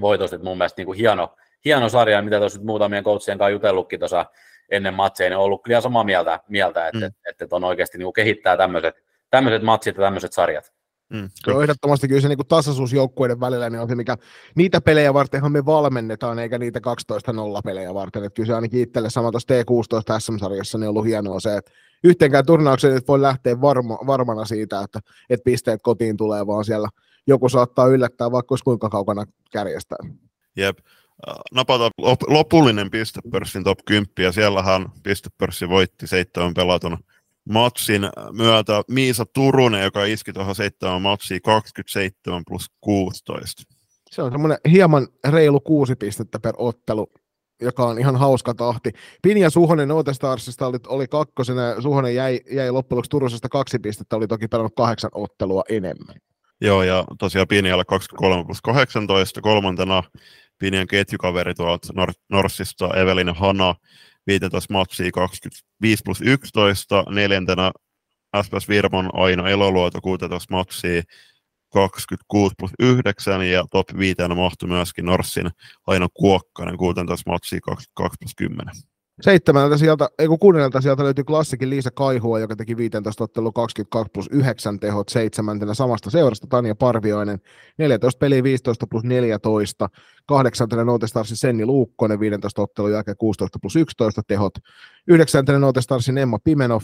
voitosta 0.02 0.36
että 0.36 0.46
mun 0.46 0.58
mielestä 0.58 0.80
niin 0.80 0.86
kuin 0.86 0.98
hieno, 0.98 1.36
hieno 1.66 1.90
sarja, 1.90 2.22
mitä 2.22 2.40
tuossa 2.40 2.62
muutamien 2.64 3.04
coachien 3.04 3.38
kanssa 3.38 3.50
jutellutkin 3.50 4.00
tuossa 4.00 4.26
ennen 4.70 4.94
matseja, 4.94 5.30
niin 5.30 5.38
on 5.38 5.44
ollut 5.44 5.64
kyllä 5.64 5.82
samaa 5.82 6.04
mieltä, 6.04 6.40
mieltä 6.50 6.88
että, 6.88 7.00
mm. 7.00 7.06
että, 7.06 7.44
että 7.44 7.56
on 7.56 7.64
oikeasti 7.64 7.98
niin 7.98 8.14
kehittää 8.14 8.58
tämmöiset, 8.58 9.04
tämmöiset 9.30 9.62
matsit 9.62 9.98
ja 9.98 10.04
tämmöiset 10.04 10.34
sarjat. 10.34 10.74
Mm, 11.10 11.30
Joo, 11.48 11.62
ehdottomasti 11.62 12.08
kyllä 12.08 12.22
se 12.22 12.28
niin 12.28 12.48
tasaisuus 12.48 12.94
joukkueiden 12.94 13.40
välillä 13.40 13.70
niin 13.70 13.82
on 13.82 13.90
se, 13.90 13.96
mikä 13.96 14.18
niitä 14.56 14.82
pelejä 14.82 15.14
vartenhan 15.14 15.52
me 15.52 15.66
valmennetaan, 15.66 16.40
eikä 16.40 16.58
niitä 16.58 16.80
12-0 16.80 17.62
pelejä 17.64 17.94
varten. 17.94 18.24
Että 18.24 18.36
kyllä 18.36 18.48
se 18.48 18.54
ainakin 18.54 18.82
itselle 18.82 19.10
sama 19.10 19.32
tuossa 19.32 19.54
T16 19.54 20.20
SM-sarjassa 20.20 20.78
niin 20.78 20.88
on 20.88 20.90
ollut 20.90 21.06
hienoa 21.06 21.40
se, 21.40 21.58
että 21.58 21.72
yhteenkään 22.04 22.46
turnaukseen 22.46 22.94
nyt 22.94 23.08
voi 23.08 23.22
lähteä 23.22 23.62
varma, 23.62 24.00
varmana 24.08 24.46
siitä, 24.46 24.82
että, 24.82 25.00
että 25.30 25.44
pisteet 25.44 25.82
kotiin 25.82 26.18
tulee, 26.18 26.48
vaan 26.48 26.66
siellä 26.66 26.90
joku 27.28 27.50
saattaa 27.50 27.88
yllättää 27.88 28.32
vaikka 28.32 28.54
olisi 28.54 28.64
kuinka 28.64 28.90
kaukana 28.90 29.26
kärjestää. 29.52 29.98
Jep. 30.56 30.78
Napata 31.54 31.90
lopullinen 32.28 32.92
pistepörssin 32.92 33.64
top 33.64 33.80
10, 33.86 34.14
ja 34.20 34.32
siellähän 34.32 34.90
pistepörssi 35.04 35.70
voitti 35.70 36.08
seitsemän 36.08 36.54
pelatun 36.54 36.98
matsin 37.50 38.02
myötä 38.32 38.82
Miisa 38.88 39.26
Turunen, 39.34 39.84
joka 39.84 40.06
iski 40.06 40.34
tuohon 40.34 40.56
seitsemän 40.56 41.02
matsiin 41.02 41.42
27 41.42 42.44
plus 42.48 42.66
16. 42.82 43.64
Se 44.12 44.22
on 44.22 44.32
semmoinen 44.32 44.58
hieman 44.72 45.08
reilu 45.28 45.60
kuusi 45.60 45.96
pistettä 45.96 46.40
per 46.40 46.54
ottelu, 46.58 47.08
joka 47.62 47.86
on 47.86 48.00
ihan 48.00 48.16
hauska 48.16 48.54
tahti. 48.54 48.92
Pinja 49.22 49.50
Suhonen 49.50 49.92
Otestarsista 49.92 50.68
oli, 50.68 50.78
oli 50.88 51.08
kakkosena, 51.08 51.82
Suhonen 51.82 52.16
jäi, 52.16 52.40
jäi 52.52 52.72
loppujen 52.72 52.98
lopuksi 52.98 53.10
Turusesta 53.10 53.50
kaksi 53.50 53.80
pistettä, 53.80 54.16
oli 54.16 54.28
toki 54.28 54.48
pelannut 54.48 54.76
kahdeksan 54.76 55.12
ottelua 55.14 55.64
enemmän. 55.70 56.16
Joo, 56.62 56.84
ja 56.84 57.06
tosiaan 57.20 57.48
Pinjalla 57.48 57.86
23 57.86 58.46
plus 58.46 58.62
18, 58.62 59.42
kolmantena 59.42 60.04
Pinjan 60.58 60.88
ketjukaveri 60.88 61.54
tuolta 61.54 61.88
Nor- 61.94 62.22
Norsista, 62.30 62.90
Evelin 62.96 63.36
Hana, 63.36 63.76
15 64.28 64.74
matsia 64.74 65.12
25 65.12 66.04
plus 66.04 66.22
11, 66.22 67.04
neljäntenä 67.10 67.72
SPS 68.44 68.70
Virmon 68.70 69.10
Aino 69.14 69.48
Eloluoto 69.48 70.02
16 70.02 70.56
matsia 70.56 71.02
26 71.74 72.56
plus 72.58 72.72
9 72.80 73.50
ja 73.50 73.66
top 73.72 73.88
5 73.98 74.16
mahtui 74.36 74.70
myöskin 74.70 75.06
Norssin 75.06 75.50
Aino 75.88 76.08
Kuokkanen 76.14 76.78
16 76.78 77.32
matsia 77.32 77.60
22 77.62 78.18
plus 78.20 78.36
10. 78.36 78.66
Seitsemältä 79.22 79.78
sieltä, 79.78 80.10
ei 80.20 80.28
kun 80.28 80.40
kuunnelta 80.40 80.82
sieltä 80.82 81.04
löytyy 81.04 81.24
klassikin 81.24 81.70
Liisa 81.70 81.92
Kaihua, 81.92 82.40
joka 82.40 82.56
teki 82.56 82.78
15 82.78 83.24
ottelu 83.24 83.52
22 83.52 84.12
plus 84.14 84.28
9 84.32 84.80
tehot 84.80 85.10
seitsemäntenä. 85.10 85.74
Samasta 85.74 86.10
seurasta 86.10 86.48
Tanja 86.48 86.76
Parvioinen, 86.76 87.40
14 87.78 88.20
peliä 88.20 88.44
15 88.44 88.88
plus 88.88 89.04
14, 89.04 89.90
kahdeksantena 90.26 90.84
Nootestarsin 90.84 91.38
Senni 91.38 91.66
Luukkonen 91.66 92.20
15 92.20 92.62
ottelun 92.62 92.92
jälkeen 92.92 93.18
16 93.18 93.60
plus 93.62 93.76
11 93.76 94.22
tehot, 94.28 94.54
yhdeksäntenä 95.08 95.60
Nootestarsin 95.60 96.18
Emma 96.18 96.40
Pimenov, 96.44 96.82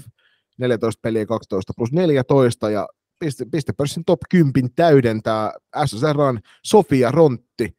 14 0.57 0.99
peliä 1.01 1.25
12 1.25 1.73
plus 1.77 1.91
14 1.91 2.69
ja 2.69 2.87
piste, 3.19 3.45
pistepörssin 3.51 4.05
top 4.05 4.19
10 4.29 4.69
täydentää 4.75 5.53
SSRn 5.85 6.39
Sofia 6.63 7.11
Rontti, 7.11 7.75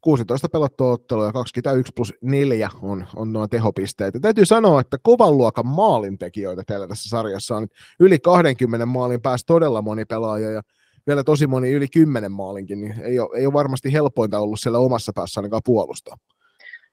16 0.00 0.48
pelattua 0.48 0.92
ottelua 0.92 1.26
ja 1.26 1.32
21 1.32 1.92
plus 1.96 2.14
4 2.22 2.70
on, 2.82 3.06
on 3.16 3.32
nuo 3.32 3.48
tehopisteet. 3.48 4.14
Ja 4.14 4.20
täytyy 4.20 4.46
sanoa, 4.46 4.80
että 4.80 4.96
kovan 5.02 5.36
luokan 5.36 5.66
maalintekijöitä 5.66 6.62
teillä 6.66 6.88
tässä 6.88 7.08
sarjassa 7.08 7.56
on 7.56 7.66
yli 8.00 8.18
20 8.18 8.86
maalin 8.86 9.22
päässä 9.22 9.46
todella 9.46 9.82
moni 9.82 10.04
pelaaja 10.04 10.50
ja 10.50 10.62
vielä 11.06 11.24
tosi 11.24 11.46
moni 11.46 11.70
yli 11.70 11.88
10 11.88 12.32
maalinkin, 12.32 12.80
niin 12.80 12.94
ei 13.02 13.18
ole, 13.18 13.38
ei 13.38 13.46
ole 13.46 13.52
varmasti 13.52 13.92
helpointa 13.92 14.38
ollut 14.38 14.60
siellä 14.60 14.78
omassa 14.78 15.12
päässä 15.14 15.40
ainakaan 15.40 15.62
puolustaa. 15.64 16.16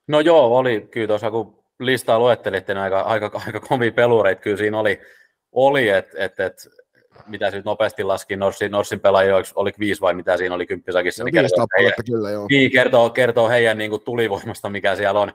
No 0.07 0.19
joo, 0.19 0.57
oli 0.57 0.88
kyllä 0.91 1.07
tuossa, 1.07 1.31
kun 1.31 1.63
listaa 1.79 2.19
luettelitte, 2.19 2.74
niin 2.74 2.81
aika, 2.81 3.01
aika, 3.01 3.41
aika 3.45 3.60
komia 3.60 3.91
pelureita 3.91 4.41
kyllä 4.41 4.57
siinä 4.57 4.79
oli, 4.79 5.00
oli 5.51 5.89
että 5.89 6.25
et, 6.25 6.39
et, 6.39 6.67
mitä 7.27 7.51
se 7.51 7.58
nyt 7.58 7.65
nopeasti 7.65 8.03
laski, 8.03 8.36
Norsin, 8.36 8.72
Norsin 8.72 9.00
pelaajia, 9.00 9.36
oli 9.55 9.72
viisi 9.79 10.01
vai 10.01 10.13
mitä 10.13 10.38
siinä 10.38 10.55
oli 10.55 10.65
kymppisakissa, 10.65 11.24
no, 11.24 11.25
niin 11.25 11.34
kertoo, 11.34 11.65
heidän, 11.77 11.93
kyllä, 12.05 12.32
joo. 12.32 12.48
Niin, 12.50 12.72
kertoo, 12.72 13.10
kertoo 13.10 13.50
heidän 13.50 13.77
niin 13.77 13.89
kuin, 13.89 14.01
tulivoimasta, 14.01 14.70
mikä 14.70 14.96
siellä 14.96 15.20
on, 15.20 15.32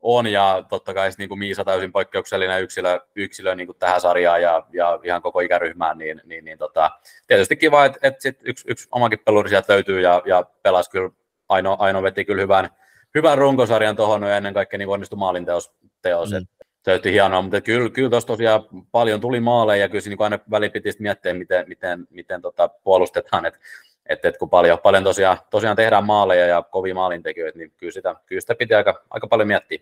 on 0.00 0.26
ja 0.26 0.64
totta 0.68 0.94
kai 0.94 1.10
niin 1.18 1.28
kuin 1.28 1.38
Miisa 1.38 1.64
täysin 1.64 1.92
poikkeuksellinen 1.92 2.62
yksilö, 2.62 3.00
yksilö 3.14 3.54
niin 3.54 3.66
kuin 3.66 3.78
tähän 3.78 4.00
sarjaan 4.00 4.42
ja, 4.42 4.62
ja 4.72 4.98
ihan 5.04 5.22
koko 5.22 5.40
ikäryhmään, 5.40 5.98
niin, 5.98 6.22
niin, 6.24 6.44
niin 6.44 6.58
tota, 6.58 6.90
tietysti 7.26 7.56
kiva, 7.56 7.84
että, 7.84 7.98
että 8.02 8.22
sit 8.22 8.38
yksi, 8.42 8.64
yksi 8.68 8.88
omakin 8.92 9.18
peluri 9.24 9.48
sieltä 9.48 9.72
löytyy 9.72 10.00
ja, 10.00 10.22
ja 10.26 10.44
pelasi 10.62 10.90
kyllä, 10.90 11.10
Aino, 11.48 11.76
Aino 11.78 12.02
veti 12.02 12.24
kyllä 12.24 12.42
hyvän, 12.42 12.70
hyvän 13.14 13.38
runkosarjan 13.38 13.96
tuohon 13.96 14.22
ja 14.22 14.36
ennen 14.36 14.54
kaikkea 14.54 14.78
niin 14.78 14.88
onnistui 14.88 15.18
maalinteos, 15.18 15.72
teos, 16.02 16.30
mm 16.30 16.46
täytyy 16.86 17.12
hienoa, 17.12 17.42
mutta 17.42 17.60
kyllä, 17.60 17.90
kyllä 17.90 18.10
tuossa 18.10 18.26
tosiaan 18.26 18.62
paljon 18.92 19.20
tuli 19.20 19.40
maaleja 19.40 19.82
ja 19.82 19.88
kyllä 19.88 20.00
siinä 20.00 20.16
niin 20.16 20.22
aina 20.22 20.38
väliin 20.50 20.72
piti 20.72 20.90
miettiä, 20.98 21.34
miten, 21.34 21.68
miten, 21.68 22.06
miten 22.10 22.42
tota 22.42 22.68
puolustetaan, 22.68 23.46
että 23.46 23.60
et, 24.06 24.24
et 24.24 24.36
kun 24.36 24.50
paljon, 24.50 24.78
paljon 24.78 25.04
tosiaan, 25.04 25.38
tosiaan 25.50 25.76
tehdään 25.76 26.06
maaleja 26.06 26.46
ja 26.46 26.62
kovia 26.62 26.94
maalintekijöitä, 26.94 27.58
niin 27.58 27.72
kyllä 27.76 27.92
sitä, 27.92 28.14
kyllä 28.26 28.40
sitä 28.40 28.54
piti 28.54 28.74
aika, 28.74 29.02
aika 29.10 29.26
paljon 29.26 29.48
miettiä. 29.48 29.78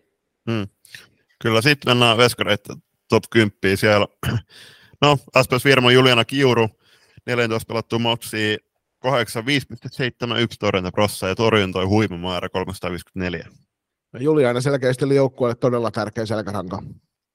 Hmm. 0.50 0.68
Kyllä 1.42 1.62
sitten 1.62 1.90
mennään 1.90 2.18
veskareita 2.18 2.76
top 3.08 3.25
10 3.30 3.52
siellä. 3.75 4.06
No, 5.02 5.16
SPS 5.42 5.64
Virmo 5.64 5.90
Juliana 5.90 6.25
Kiuru, 6.25 6.68
14 7.26 7.68
pelattu 7.68 7.99
matsia, 7.99 8.56
85,71 9.06 9.11
torjuntaprossa 10.61 11.28
ja 11.28 11.34
torjuntoi 11.34 11.84
huima 11.84 12.16
määrä 12.16 12.49
354. 12.49 13.46
Juliana 14.21 14.61
selkeästi 14.61 15.04
oli 15.04 15.16
joukkueelle 15.16 15.56
todella 15.61 15.90
tärkeä 15.90 16.26
selkäranka. 16.26 16.83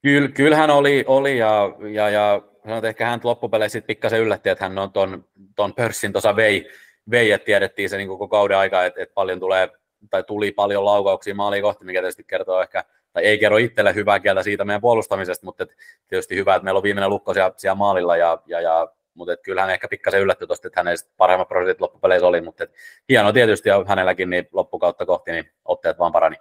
Kyllä, 0.02 0.28
kyllähän 0.28 0.70
oli, 0.70 1.04
oli 1.06 1.38
ja, 1.38 1.76
ja, 1.92 2.08
ja 2.08 2.42
sanoit, 2.64 2.84
ehkä 2.84 3.06
hän 3.06 3.20
loppupeleissä 3.24 3.80
pikkasen 3.80 4.20
yllätti, 4.20 4.48
että 4.48 4.64
hän 4.64 4.78
on 4.78 4.92
ton, 4.92 5.24
ton 5.56 5.74
pörssin 5.74 6.12
tuossa 6.12 6.36
vei, 6.36 6.70
vei, 7.10 7.32
että 7.32 7.44
tiedettiin 7.44 7.90
se 7.90 7.96
niin 7.96 8.08
koko 8.08 8.28
kauden 8.28 8.56
aika, 8.56 8.84
että, 8.84 9.02
että, 9.02 9.14
paljon 9.14 9.40
tulee, 9.40 9.68
tai 10.10 10.22
tuli 10.22 10.52
paljon 10.52 10.84
laukauksia 10.84 11.34
maaliin 11.34 11.62
kohti, 11.62 11.84
mikä 11.84 12.00
tietysti 12.00 12.24
kertoo 12.24 12.62
ehkä, 12.62 12.84
tai 13.12 13.24
ei 13.24 13.38
kerro 13.38 13.56
itselle 13.56 13.94
hyvää 13.94 14.20
kieltä 14.20 14.42
siitä 14.42 14.64
meidän 14.64 14.80
puolustamisesta, 14.80 15.46
mutta 15.46 15.62
et, 15.62 15.70
tietysti 16.08 16.36
hyvä, 16.36 16.54
että 16.54 16.64
meillä 16.64 16.78
on 16.78 16.82
viimeinen 16.82 17.10
lukko 17.10 17.34
siellä, 17.34 17.52
siellä 17.56 17.74
maalilla, 17.74 18.16
ja, 18.16 18.38
ja, 18.46 18.60
ja 18.60 18.88
mutta 19.14 19.32
et 19.32 19.42
kyllähän 19.42 19.70
ehkä 19.70 19.88
pikkasen 19.88 20.20
yllätty 20.20 20.46
tuosta, 20.46 20.68
että 20.68 20.80
hänen 20.80 20.96
parhaimmat 21.16 21.48
prosentit 21.48 21.80
loppupeleissä 21.80 22.26
oli, 22.26 22.40
mutta 22.40 22.64
et, 22.64 22.72
hieno 23.08 23.32
tietysti, 23.32 23.68
ja 23.68 23.84
hänelläkin 23.88 24.30
niin 24.30 24.48
loppukautta 24.52 25.06
kohti, 25.06 25.32
niin 25.32 25.50
otteet 25.64 25.98
vaan 25.98 26.12
parani. 26.12 26.36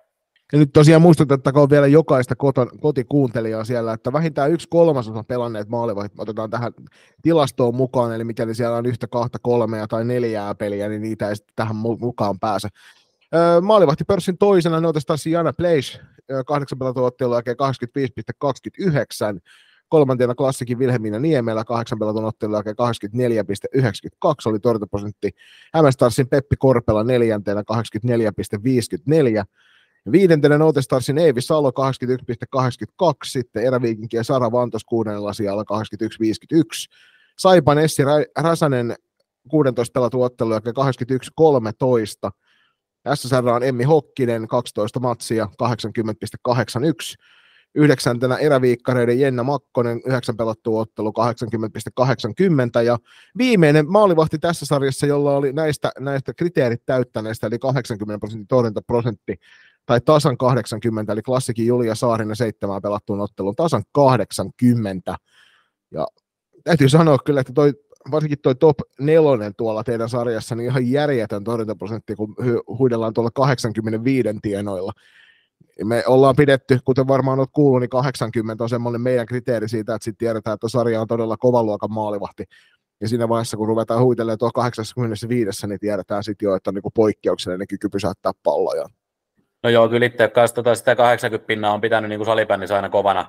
Ja 0.54 0.60
nyt 0.60 0.74
tosiaan 0.74 1.02
muistutettakoon 1.02 1.70
vielä 1.70 1.88
jokaista 1.88 2.36
koton, 2.36 2.70
kotikuuntelijaa 2.82 3.64
siellä, 3.64 3.94
että 3.94 4.14
vähintään 4.14 4.52
yksi 4.52 4.68
kolmasosa 4.70 5.24
pelanneet 5.24 5.70
maalivahit 5.70 6.12
otetaan 6.18 6.50
tähän 6.50 6.74
tilastoon 7.22 7.76
mukaan, 7.76 8.16
eli 8.16 8.24
mikäli 8.24 8.56
siellä 8.56 8.78
on 8.78 8.86
yhtä, 8.86 9.08
kahta, 9.08 9.38
kolmea 9.42 9.88
tai 9.88 10.06
neljää 10.06 10.56
peliä, 10.56 10.90
niin 10.90 11.02
niitä 11.02 11.30
ei 11.30 11.36
tähän 11.56 11.76
mukaan 11.76 12.40
pääse. 12.40 12.68
Maalivahtipörssin 13.62 14.38
toisena 14.38 14.82
ne 14.82 14.88
otetaan 14.88 15.20
Jana 15.26 15.54
Place, 15.54 16.00
kahdeksan 16.48 16.80
pelattua 16.80 17.06
ottelun 17.06 17.36
jälkeen 17.36 17.58
85,29, 19.36 19.40
kolmantena 19.90 20.36
klassikin 20.36 20.80
Vilhelmiina 20.80 21.20
Niemelä, 21.20 21.64
kahdeksan 21.64 22.00
pelatun 22.00 22.26
ottelun 22.26 22.56
jälkeen 22.56 22.76
84,92 23.76 23.84
oli 24.46 24.60
torjuntaprosentti. 24.60 25.30
Hämestarsin 25.74 26.28
Peppi 26.28 26.56
Korpela 26.60 27.04
neljäntenä 27.04 27.64
84,54, 27.74 29.44
Viidentenä 30.12 30.58
Noutestarsin 30.58 31.18
Eevi 31.18 31.42
Salo 31.42 31.70
81,82, 31.70 33.14
sitten 33.26 33.64
Eräviikinki 33.64 34.18
ja 34.18 34.24
Sara 34.24 34.52
Vantos 34.52 34.86
kuudennella 34.86 35.34
sijalla 35.34 35.64
81,51. 35.64 36.94
Saipan 37.38 37.78
Essi 37.78 38.04
Räsänen 38.40 38.96
16 39.50 39.94
pelattu 39.94 40.22
ottelu, 40.22 40.54
81,13. 40.54 42.32
SSR 43.16 43.50
on 43.50 43.64
Emmi 43.64 43.84
Hokkinen 43.84 44.48
12 44.48 45.00
matsia 45.00 45.48
80,81. 45.64 46.54
Yhdeksäntenä 47.76 48.36
eräviikkareiden 48.36 49.20
Jenna 49.20 49.44
Makkonen, 49.44 50.02
9 50.06 50.38
pelattu 50.38 50.78
ottelu 50.78 51.14
80,80. 52.80 52.84
Ja 52.86 52.98
viimeinen 53.38 53.92
maalivahti 53.92 54.40
tässä 54.40 54.66
sarjassa, 54.66 55.06
jolla 55.06 55.36
oli 55.36 55.54
näistä, 55.54 55.92
näistä 56.00 56.34
kriteerit 56.34 56.82
täyttäneistä, 56.86 57.48
eli 57.48 57.60
80 57.60 58.20
prosentin 58.20 58.48
torjuntaprosentti, 58.48 59.36
tai 59.90 60.02
tasan 60.02 60.38
80, 60.38 61.14
eli 61.14 61.22
klassikin 61.22 61.68
Julia 61.68 61.96
Saarinen 61.96 62.36
seitsemään 62.36 62.82
pelattuun 62.82 63.22
ottelun, 63.22 63.56
tasan 63.56 63.84
80. 63.92 65.16
Ja 65.92 66.08
täytyy 66.64 66.90
sanoa 66.90 67.18
kyllä, 67.26 67.42
että 67.42 67.54
toi, 67.54 67.74
varsinkin 68.12 68.40
toi 68.42 68.56
top 68.56 68.78
nelonen 69.00 69.54
tuolla 69.58 69.84
teidän 69.84 70.10
sarjassa, 70.10 70.56
niin 70.56 70.70
ihan 70.70 70.92
järjetön 70.92 71.44
torjuntaprosentti, 71.44 72.16
kun 72.16 72.36
huidellaan 72.68 73.14
tuolla 73.14 73.32
85 73.32 74.30
tienoilla. 74.42 74.92
Me 75.84 76.04
ollaan 76.08 76.36
pidetty, 76.36 76.80
kuten 76.86 77.08
varmaan 77.08 77.40
olet 77.40 77.50
kuullut, 77.54 77.82
niin 77.82 77.90
80 77.90 78.64
on 78.64 78.70
semmoinen 78.70 79.02
meidän 79.02 79.26
kriteeri 79.26 79.70
siitä, 79.70 79.96
että 79.96 80.04
sitten 80.04 80.26
tiedetään, 80.26 80.54
että 80.54 80.70
sarja 80.70 81.02
on 81.02 81.08
todella 81.08 81.38
kovan 81.38 81.66
luokan 81.66 81.94
maalivahti. 81.94 82.44
Ja 83.02 83.08
siinä 83.08 83.30
vaiheessa, 83.30 83.58
kun 83.58 83.68
ruvetaan 83.68 84.04
huitelemaan 84.04 84.38
tuo 84.38 84.52
85, 84.54 85.68
niin 85.68 85.80
tiedetään 85.80 86.24
sitten 86.24 86.46
jo, 86.46 86.56
että 86.56 86.70
on 86.70 86.74
niin 86.74 86.84
poikkeuksellinen 86.96 87.68
kyky 87.68 87.90
pysäyttää 87.90 88.32
palloja. 88.44 88.86
No 89.64 89.70
joo, 89.70 89.90
kyllä 89.90 90.06
itse 90.06 90.28
kanssa 90.28 90.56
tota 90.56 90.76
sitä 90.76 90.96
80 90.96 91.48
pinnaa 91.48 91.74
on 91.74 91.82
pitänyt 91.82 92.10
niin 92.10 92.26
salibändissä 92.26 92.76
aina 92.76 92.90
kovana, 92.90 93.26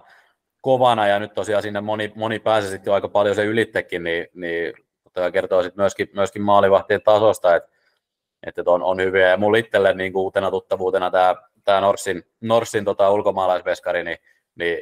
kovana, 0.61 1.07
ja 1.07 1.19
nyt 1.19 1.35
tosiaan 1.35 1.63
sinne 1.63 1.81
moni, 1.81 2.13
moni 2.15 2.39
pääsi 2.39 2.69
sitten 2.69 2.91
jo 2.91 2.95
aika 2.95 3.09
paljon 3.09 3.35
se 3.35 3.45
ylittekin, 3.45 4.03
niin, 4.03 4.27
niin 4.35 4.75
kertoo 5.33 5.63
sitten 5.63 5.83
myöskin, 5.83 6.09
myöskin 6.15 6.43
maalivahtien 6.43 7.03
tasosta, 7.03 7.57
että, 7.57 7.69
että 8.47 8.63
on, 8.67 8.83
on 8.83 9.01
hyviä, 9.01 9.29
ja 9.29 9.37
mulla 9.37 9.59
itselle 9.59 9.95
niin 9.95 10.17
uutena 10.17 10.51
tuttavuutena 10.51 11.11
tämä, 11.11 11.35
tämä 11.65 11.81
Norsin, 11.81 12.23
Norsin 12.41 12.85
tota, 12.85 13.11
ulkomaalaisveskari, 13.11 14.05
niin, 14.05 14.19
niin 14.55 14.79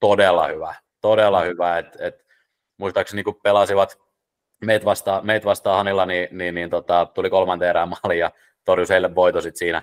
todella 0.00 0.46
hyvä, 0.46 0.74
todella 1.00 1.40
hyvä, 1.40 1.78
että 1.78 2.06
et, 2.06 2.26
muistaakseni 2.78 3.22
niin 3.22 3.40
pelasivat 3.42 3.98
meitä 4.64 4.84
vastaan, 4.84 5.26
meit 5.26 5.44
vastaan 5.44 5.76
Hanilla, 5.76 6.06
niin, 6.06 6.28
niin, 6.30 6.54
niin 6.54 6.70
tota, 6.70 7.06
tuli 7.14 7.30
kolmanteen 7.30 7.70
erään 7.70 7.88
maali 7.88 8.18
ja 8.18 8.30
torjui 8.64 8.88
heille 8.88 9.14
voito 9.14 9.40
sit 9.40 9.56
siinä, 9.56 9.82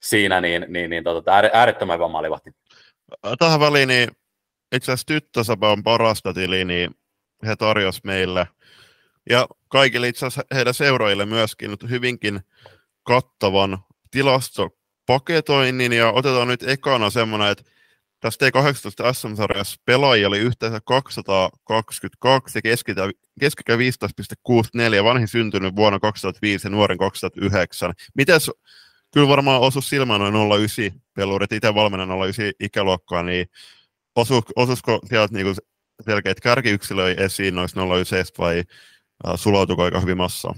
siinä 0.00 0.40
niin, 0.40 0.66
niin, 0.68 0.90
niin 0.90 1.04
tota, 1.04 1.32
äärettömän 1.52 1.94
hyvä 1.94 2.08
maalivahti. 2.08 2.50
Tähän 3.38 3.60
väliin 3.60 3.88
niin 3.88 4.08
itse 4.72 4.92
asiassa 4.92 5.06
Tyttösapan 5.06 5.82
parasta 5.82 6.34
tili, 6.34 6.64
niin 6.64 6.90
he 7.46 7.56
tarjosivat 7.56 8.04
meille 8.04 8.46
ja 9.30 9.46
kaikille 9.68 10.08
itse 10.08 10.26
asiassa 10.26 10.54
heidän 10.54 10.74
seuraajille 10.74 11.26
myöskin 11.26 11.76
hyvinkin 11.90 12.40
kattavan 13.02 13.78
tilastopaketoinnin 14.10 15.92
ja 15.92 16.10
otetaan 16.12 16.48
nyt 16.48 16.62
ekana 16.62 17.10
semmoinen, 17.10 17.48
että 17.48 17.64
tässä 18.20 18.46
T18 18.46 19.14
SM-sarjassa 19.14 19.80
pelaajia 19.84 20.28
oli 20.28 20.38
yhteensä 20.38 20.80
222 20.84 22.58
ja 22.96 23.10
keskikä 23.40 23.76
15,64, 23.76 25.04
vanhin 25.04 25.28
syntynyt 25.28 25.76
vuonna 25.76 26.00
2005 26.00 26.66
ja 26.66 26.70
nuoren 26.70 26.98
2009. 26.98 27.92
Mites, 28.14 28.50
kyllä 29.14 29.28
varmaan 29.28 29.60
osu 29.60 29.80
silmään 29.80 30.20
noin 30.20 30.60
09 30.60 30.84
pelurit, 31.16 31.52
itse 31.52 31.74
valmennan 31.74 32.18
09 32.18 32.52
ikäluokkaa, 32.60 33.22
niin 33.22 33.46
osu, 34.16 34.42
osuisiko 34.56 34.98
sieltä 35.08 35.34
niinku 35.34 35.54
selkeät 36.04 36.40
kärkiyksilöi 36.40 37.14
esiin 37.18 37.54
noissa 37.54 37.80
09 37.86 38.24
vai 38.38 38.62
uh, 39.26 39.34
sulautuiko 39.38 39.82
aika 39.82 40.00
hyvin 40.00 40.16
massaan? 40.16 40.54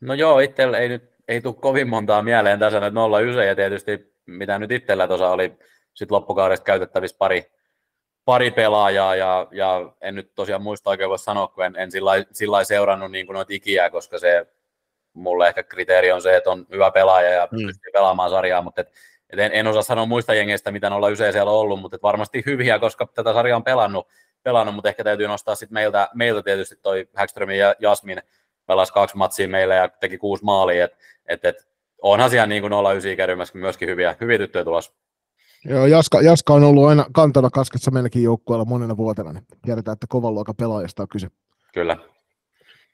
No 0.00 0.14
joo, 0.14 0.40
itsellä 0.40 0.78
ei 0.78 0.88
nyt 0.88 1.18
ei 1.28 1.40
tule 1.40 1.54
kovin 1.54 1.88
montaa 1.88 2.22
mieleen 2.22 2.58
tässä, 2.58 2.86
että 2.86 3.00
09 3.20 3.46
ja 3.46 3.56
tietysti 3.56 4.14
mitä 4.26 4.58
nyt 4.58 4.70
itsellä 4.70 5.08
tuossa 5.08 5.30
oli 5.30 5.52
sitten 5.94 6.14
loppukaudesta 6.16 6.64
käytettävissä 6.64 7.16
pari, 7.18 7.52
pari 8.24 8.50
pelaajaa, 8.50 9.16
ja, 9.16 9.46
ja, 9.50 9.92
en 10.00 10.14
nyt 10.14 10.34
tosiaan 10.34 10.62
muista 10.62 10.90
oikein 10.90 11.10
voi 11.10 11.18
sanoa, 11.18 11.48
kun 11.48 11.64
en, 11.64 11.76
en 11.76 11.90
sillä 12.32 12.64
seurannut 12.64 13.10
niin 13.10 13.26
noita 13.26 13.54
ikiä, 13.54 13.90
koska 13.90 14.18
se 14.18 14.46
mulle 15.18 15.48
ehkä 15.48 15.62
kriteeri 15.62 16.12
on 16.12 16.22
se, 16.22 16.36
että 16.36 16.50
on 16.50 16.66
hyvä 16.72 16.90
pelaaja 16.90 17.30
ja 17.30 17.48
mm. 17.50 17.66
pystyy 17.66 17.92
pelaamaan 17.92 18.30
sarjaa, 18.30 18.62
mutta 18.62 18.80
et, 18.80 18.88
et 19.30 19.38
en, 19.38 19.50
en, 19.52 19.66
osaa 19.66 19.82
sanoa 19.82 20.06
muista 20.06 20.34
jengeistä, 20.34 20.70
mitä 20.72 20.94
olla 20.94 21.08
usein 21.08 21.32
siellä 21.32 21.52
ollut, 21.52 21.80
mutta 21.80 21.96
et 21.96 22.02
varmasti 22.02 22.42
hyviä, 22.46 22.78
koska 22.78 23.06
tätä 23.14 23.32
sarjaa 23.32 23.56
on 23.56 23.64
pelannut, 23.64 24.08
pelannut 24.42 24.74
mutta 24.74 24.88
ehkä 24.88 25.04
täytyy 25.04 25.28
nostaa 25.28 25.54
sitten 25.54 25.74
meiltä, 25.74 26.08
meiltä 26.14 26.42
tietysti 26.42 26.76
toi 26.76 27.08
Häkström 27.14 27.50
ja 27.50 27.74
Jasmin 27.78 28.22
pelasi 28.66 28.92
kaksi 28.92 29.16
matsia 29.16 29.48
meille 29.48 29.74
ja 29.74 29.88
teki 29.88 30.18
kuusi 30.18 30.44
maalia, 30.44 30.84
että 30.84 30.96
et, 31.26 31.44
et, 31.44 31.68
onhan 32.02 32.30
siellä 32.30 32.46
niin 32.46 32.62
kuin 32.62 32.72
09 33.00 33.60
myöskin 33.60 33.88
hyviä, 33.88 34.16
hyviä 34.20 34.38
tyttöjä 34.38 34.64
tulossa. 34.64 34.92
Joo, 35.64 35.86
Jaska, 35.86 36.20
Jaska 36.20 36.54
on 36.54 36.64
ollut 36.64 36.88
aina 36.88 37.06
kantona 37.12 37.50
kaskessa 37.50 37.90
meilläkin 37.90 38.22
joukkueella 38.22 38.64
monena 38.64 38.96
vuotena, 38.96 39.32
niin 39.32 39.44
tiedetään, 39.62 39.92
että 39.92 40.06
kovan 40.08 40.34
luokan 40.34 40.56
pelaajasta 40.56 41.02
on 41.02 41.08
kyse. 41.08 41.28
Kyllä. 41.74 41.96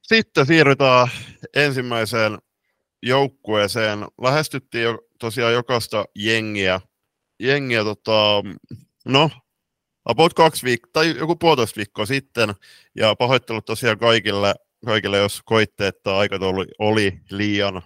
Sitten 0.08 0.46
siirrytään 0.46 1.08
ensimmäiseen 1.56 2.38
joukkueeseen. 3.02 3.98
Lähestyttiin 4.20 4.84
jo, 4.84 4.98
tosiaan 5.18 5.52
jokaista 5.52 6.04
jengiä, 6.14 6.80
jengiä 7.40 7.84
tota, 7.84 8.42
no, 9.04 9.30
about 10.04 10.34
kaksi 10.34 10.64
viikkoa, 10.64 10.90
tai 10.92 11.16
joku 11.18 11.36
puolitoista 11.36 11.76
viikkoa 11.76 12.06
sitten, 12.06 12.54
ja 12.96 13.16
pahoittelut 13.16 13.64
tosiaan 13.64 13.98
kaikille, 13.98 14.54
kaikille 14.84 15.18
jos 15.18 15.42
koitte, 15.44 15.86
että 15.86 16.16
aikataulu 16.16 16.64
oli 16.78 17.20
liian, 17.30 17.82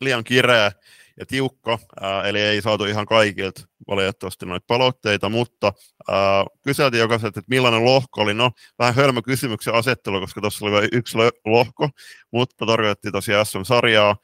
liian 0.00 0.24
kireä 0.24 0.72
ja 1.18 1.26
tiukka, 1.26 1.78
eli 2.24 2.40
ei 2.40 2.62
saatu 2.62 2.84
ihan 2.84 3.06
kaikilta 3.06 3.62
valitettavasti 3.88 4.46
noita 4.46 4.64
palautteita, 4.66 5.28
mutta 5.28 5.72
ää, 6.10 6.44
kyseltiin 6.62 7.00
jokaiselta, 7.00 7.40
että 7.40 7.50
millainen 7.50 7.84
lohko 7.84 8.20
oli. 8.20 8.34
No, 8.34 8.50
vähän 8.78 8.94
hölmö 8.94 9.22
kysymyksen 9.22 9.74
asettelu, 9.74 10.20
koska 10.20 10.40
tuossa 10.40 10.64
oli 10.64 10.72
vain 10.72 10.88
yksi 10.92 11.18
lohko, 11.44 11.88
mutta 12.32 12.66
tarkoitettiin 12.66 13.12
tosiaan 13.12 13.46
SM-sarjaa. 13.46 14.16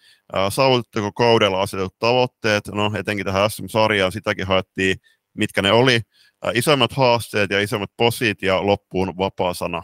Saavutetteko 0.49 1.13
kaudella 1.13 1.61
asetetut 1.61 1.99
tavoitteet? 1.99 2.69
No, 2.69 2.93
etenkin 2.99 3.27
tähän 3.27 3.51
SM-sarjaan 3.51 4.13
sitäkin 4.13 4.47
haettiin, 4.47 4.97
mitkä 5.35 5.63
ne 5.63 5.73
oli. 5.73 6.01
Ää, 6.43 6.53
isoimmat 6.55 6.93
haasteet 6.93 7.51
ja 7.51 7.61
isoimmat 7.61 7.91
posit 7.97 8.43
ja 8.43 8.67
loppuun 8.67 9.17
vapaa 9.19 9.55
sana. 9.55 9.83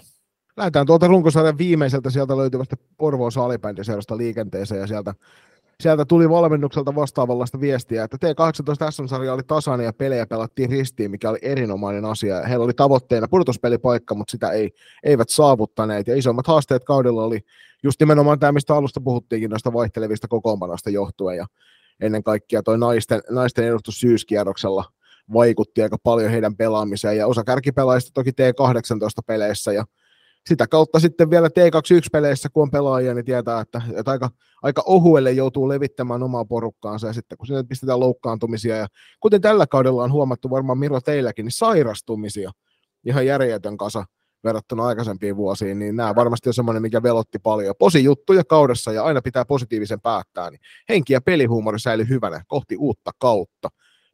Lähdetään 0.57 0.87
tuolta 0.87 1.07
runkosarjan 1.07 1.59
viimeiseltä 1.59 2.11
sieltä 2.11 2.37
löytyvästä 2.37 2.77
Porvoon 2.97 3.33
salibändiseurasta 3.33 4.17
liikenteeseen 4.17 4.81
ja 4.81 4.87
sieltä 4.87 5.15
sieltä 5.83 6.05
tuli 6.05 6.31
valmennukselta 6.31 6.95
vastaavallista 6.95 7.61
viestiä, 7.61 8.05
että 8.05 8.17
T18 8.17 8.91
SM-sarja 8.91 9.33
oli 9.33 9.43
tasainen 9.47 9.85
ja 9.85 9.93
pelejä 9.93 10.27
pelattiin 10.27 10.71
ristiin, 10.71 11.11
mikä 11.11 11.31
oli 11.31 11.39
erinomainen 11.43 12.05
asia. 12.05 12.43
Heillä 12.43 12.65
oli 12.65 12.75
tavoitteena 12.75 13.29
pudotuspelipaikka, 13.29 14.15
mutta 14.15 14.31
sitä 14.31 14.51
ei, 14.51 14.71
eivät 15.03 15.29
saavuttaneet. 15.29 16.07
Ja 16.07 16.17
isommat 16.17 16.47
haasteet 16.47 16.85
kaudella 16.85 17.25
oli 17.25 17.41
just 17.83 18.01
nimenomaan 18.01 18.39
tämä, 18.39 18.53
mistä 18.53 18.75
alusta 18.75 19.01
puhuttiinkin 19.01 19.51
noista 19.51 19.73
vaihtelevista 19.73 20.29
kokoonpanoista 20.29 20.91
johtuen. 20.91 21.37
Ja 21.37 21.47
ennen 22.01 22.23
kaikkea 22.23 22.63
toi 22.63 22.79
naisten, 22.79 23.21
naisten 23.31 23.65
edustus 23.65 24.01
syyskierroksella 24.01 24.85
vaikutti 25.33 25.83
aika 25.83 25.97
paljon 26.03 26.31
heidän 26.31 26.57
pelaamiseen. 26.57 27.17
Ja 27.17 27.27
osa 27.27 27.45
kärkipelaajista 27.45 28.11
toki 28.15 28.31
T18-peleissä 28.31 29.73
ja 29.73 29.85
sitä 30.49 30.67
kautta 30.67 31.01
sitten 31.01 31.31
vielä 31.31 31.49
T21-peleissä, 31.49 32.49
kun 32.49 32.63
on 32.63 32.71
pelaajia, 32.71 33.15
niin 33.15 33.25
tietää, 33.25 33.61
että, 33.61 33.83
että 33.97 34.11
aika, 34.11 34.31
aika 34.63 34.83
ohuelle 34.87 35.33
joutuu 35.33 35.69
levittämään 35.69 36.23
omaa 36.23 36.45
porukkaansa, 36.45 37.07
ja 37.07 37.13
sitten 37.13 37.39
kun 37.39 37.47
sinne 37.47 37.63
pistetään 37.63 38.01
loukkaantumisia, 38.01 38.77
ja 38.77 38.87
kuten 39.21 39.41
tällä 39.41 39.67
kaudella 39.67 40.03
on 40.03 40.13
huomattu 40.13 40.51
varmaan 40.51 40.79
Miro 40.79 41.01
teilläkin, 41.01 41.45
niin 41.45 41.53
sairastumisia, 41.53 42.51
ihan 43.05 43.27
järjetön 43.27 43.77
kasa 43.77 44.05
verrattuna 44.45 44.87
aikaisempiin 44.87 45.37
vuosiin, 45.37 45.79
niin 45.79 45.97
nämä 45.97 46.15
varmasti 46.15 46.49
on 46.49 46.55
semmoinen, 46.55 46.83
mikä 46.83 47.03
velotti 47.03 47.39
paljon. 47.39 47.75
Posi 47.79 48.05
juttuja 48.05 48.45
kaudessa 48.45 48.93
ja 48.93 49.05
aina 49.05 49.23
pitää 49.23 49.45
positiivisen 49.45 50.01
päättää, 50.01 50.51
niin 50.51 50.61
henki 50.89 51.13
ja 51.13 51.21
pelihuumori 51.21 51.81
säilyi 51.81 52.09
hyvänä 52.09 52.43
kohti 52.47 52.77
uutta 52.77 53.11
kautta. 53.19 53.69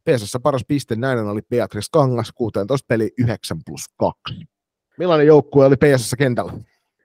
PSS 0.09 0.37
paras 0.43 0.61
piste 0.67 0.95
näin 0.95 1.19
oli 1.19 1.41
Beatrice 1.49 1.87
Kangas, 1.91 2.31
16 2.35 2.85
peli 2.87 3.11
9 3.17 3.57
plus 3.65 3.81
2. 3.97 4.52
Millainen 4.97 5.27
joukkue 5.27 5.65
oli 5.65 5.75
PSS 5.75 6.15
kentällä? 6.17 6.53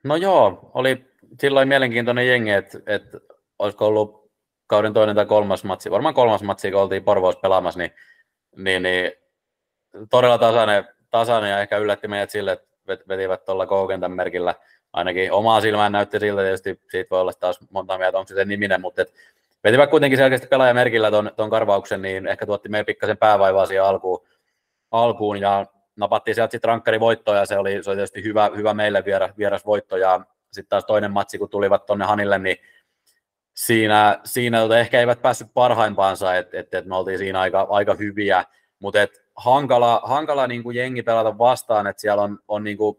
No 0.05 0.17
joo, 0.17 0.71
oli 0.75 1.05
silloin 1.41 1.69
mielenkiintoinen 1.69 2.29
jengi, 2.29 2.51
että, 2.51 2.79
että 2.87 3.19
olisiko 3.59 3.87
ollut 3.87 4.31
kauden 4.67 4.93
toinen 4.93 5.17
tai 5.17 5.27
kolmas 5.27 5.65
matsi, 5.65 5.91
varmaan 5.91 6.15
kolmas 6.15 6.43
matsi, 6.43 6.71
kun 6.71 6.81
oltiin 6.81 7.05
Porvoos 7.05 7.37
pelaamassa, 7.37 7.79
niin, 7.79 7.93
niin, 8.57 8.83
niin 8.83 9.13
todella 10.11 10.39
tasainen, 10.39 10.85
tasainen 11.11 11.51
ja 11.51 11.61
ehkä 11.61 11.79
yllätti 11.79 12.09
meidät 12.09 12.31
sille, 12.31 12.53
että 12.53 13.09
vetivät 13.09 13.45
tuolla 13.45 13.67
koukentän 13.67 14.13
merkillä. 14.13 14.55
Ainakin 14.93 15.33
omaa 15.33 15.61
silmään 15.61 15.93
näytti 15.93 16.21
siltä, 16.21 16.43
tietysti 16.43 16.81
siitä 16.91 17.11
voi 17.11 17.21
olla 17.21 17.33
taas 17.33 17.59
monta 17.71 17.99
mieltä, 17.99 18.19
onko 18.19 18.29
se 18.29 18.45
niminen, 18.45 18.81
mutta 18.81 19.03
et 19.03 19.15
vetivät 19.65 19.91
kuitenkin 19.91 20.19
selkeästi 20.19 20.47
pelaajamerkillä 20.47 21.11
ton, 21.11 21.31
ton 21.37 21.51
karvauksen, 21.51 22.03
niin 22.03 22.27
ehkä 22.27 22.47
tuotti 22.47 22.69
meidän 22.69 22.87
pikkasen 22.87 23.17
päävaivaa 23.17 23.67
siihen 23.67 23.85
alkuun, 23.85 24.27
alkuun 24.91 25.41
ja 25.41 25.67
napattiin 25.99 26.35
sieltä 26.35 26.51
sitten 26.51 26.69
rankkari 26.69 27.01
voitto 27.01 27.35
ja 27.35 27.47
se 27.47 27.59
oli, 27.59 27.83
se 27.83 27.91
oli 27.91 27.97
tietysti 27.97 28.23
hyvä, 28.23 28.51
hyvä 28.57 28.75
meille 28.75 29.05
vieras, 29.05 29.31
vieras 29.39 29.67
voitto. 29.67 29.97
Ja 29.97 30.21
sitten 30.53 30.69
taas 30.69 30.85
toinen 30.85 31.11
matsi, 31.11 31.39
kun 31.39 31.51
tulivat 31.51 31.87
tuonne 31.87 32.05
Hanille, 32.05 32.39
niin 32.39 32.57
siinä, 33.55 34.21
siinä 34.25 34.61
tota 34.61 34.79
ehkä 34.79 35.01
eivät 35.01 35.23
päässyt 35.23 35.49
parhaimpaansa, 35.55 36.37
että 36.37 36.61
et, 36.61 36.75
et 36.75 36.87
me 36.87 36.97
oltiin 36.97 37.19
siinä 37.19 37.41
aika, 37.41 37.67
aika 37.71 37.95
hyviä, 37.95 38.45
mutta 38.79 38.99
hankala, 39.37 40.01
hankala 40.05 40.47
niin 40.47 40.63
kuin 40.63 40.77
jengi 40.77 41.03
pelata 41.03 41.39
vastaan, 41.39 41.87
että 41.87 42.01
siellä 42.01 42.23
on, 42.23 42.39
on 42.49 42.65
niin 42.65 42.77
kuin, 42.77 42.97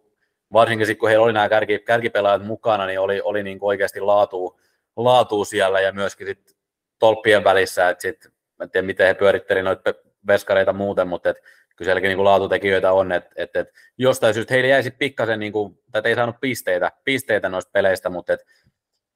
varsinkin 0.53 0.87
sitten 0.87 0.99
kun 0.99 1.09
heillä 1.09 1.25
oli 1.25 1.33
nämä 1.33 1.49
kärki, 1.49 1.79
kärkipelaajat 1.79 2.45
mukana, 2.45 2.85
niin 2.85 2.99
oli, 2.99 3.21
oli 3.21 3.43
niin 3.43 3.59
kuin 3.59 3.67
oikeasti 3.67 4.01
laatu, 4.01 4.59
laatu 4.95 5.45
siellä 5.45 5.79
ja 5.79 5.91
myöskin 5.91 6.27
sit 6.27 6.57
tolppien 6.99 7.43
välissä, 7.43 7.89
että 7.89 8.01
sitten 8.01 8.31
en 8.61 8.71
tiedä 8.71 8.85
miten 8.85 9.07
he 9.07 9.13
pyörittelivät 9.13 9.65
noita 9.65 9.93
veskareita 10.27 10.73
muuten, 10.73 11.07
mutta 11.07 11.29
et 11.29 11.37
kyllä 11.79 11.89
sielläkin 11.89 12.07
niin 12.07 12.17
kuin 12.17 12.25
laatutekijöitä 12.25 12.91
on, 12.91 13.11
että, 13.11 13.29
että, 13.35 13.59
että 13.59 13.73
jostain 13.97 14.33
syystä 14.33 14.53
heille 14.53 14.69
jäisi 14.69 14.91
pikkasen, 14.91 15.39
niin 15.39 15.51
kuin, 15.51 15.79
tai 15.91 16.01
ei 16.05 16.15
saanut 16.15 16.35
pisteitä, 16.41 16.91
pisteitä 17.03 17.49
noista 17.49 17.71
peleistä, 17.73 18.09
mutta 18.09 18.33
että 18.33 18.45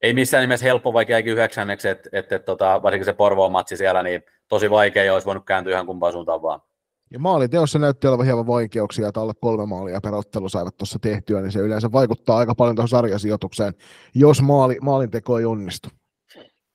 ei 0.02 0.14
missään 0.14 0.42
nimessä 0.42 0.66
helppo, 0.66 0.94
vaikka 0.94 1.12
jäikin 1.12 1.34
yhdeksänneksi, 1.34 1.90
että, 1.90 2.10
että, 2.14 2.36
että 2.36 2.46
tota, 2.46 2.84
varsinkin 2.84 3.06
se 3.06 3.14
Porvoon 3.14 3.52
matsi 3.52 3.78
siellä, 3.78 4.04
niin 4.04 4.24
tosi 4.48 4.70
vaikea 4.70 5.04
ja 5.04 5.14
olisi 5.14 5.26
voinut 5.26 5.46
kääntyä 5.46 5.74
ihan 5.74 5.86
kumpaan 5.86 6.14
suuntaan 6.14 6.42
vaan. 6.42 6.62
Ja 7.12 7.20
maaliteossa 7.20 7.80
näytti 7.80 8.08
olevan 8.08 8.26
hieman 8.26 8.48
vaikeuksia, 8.48 9.08
että 9.08 9.22
alle 9.22 9.34
kolme 9.42 9.66
maalia 9.66 10.02
per 10.02 10.14
ottelu 10.14 10.50
saivat 10.50 10.78
tuossa 10.78 11.00
tehtyä, 11.00 11.42
niin 11.42 11.52
se 11.52 11.60
yleensä 11.60 11.92
vaikuttaa 11.92 12.38
aika 12.38 12.56
paljon 12.56 12.76
tuohon 12.76 12.90
sarjasijoitukseen, 12.90 13.74
jos 14.16 14.42
maali, 14.42 14.78
maalinteko 14.82 15.40
ei 15.40 15.46
onnistu. 15.46 15.90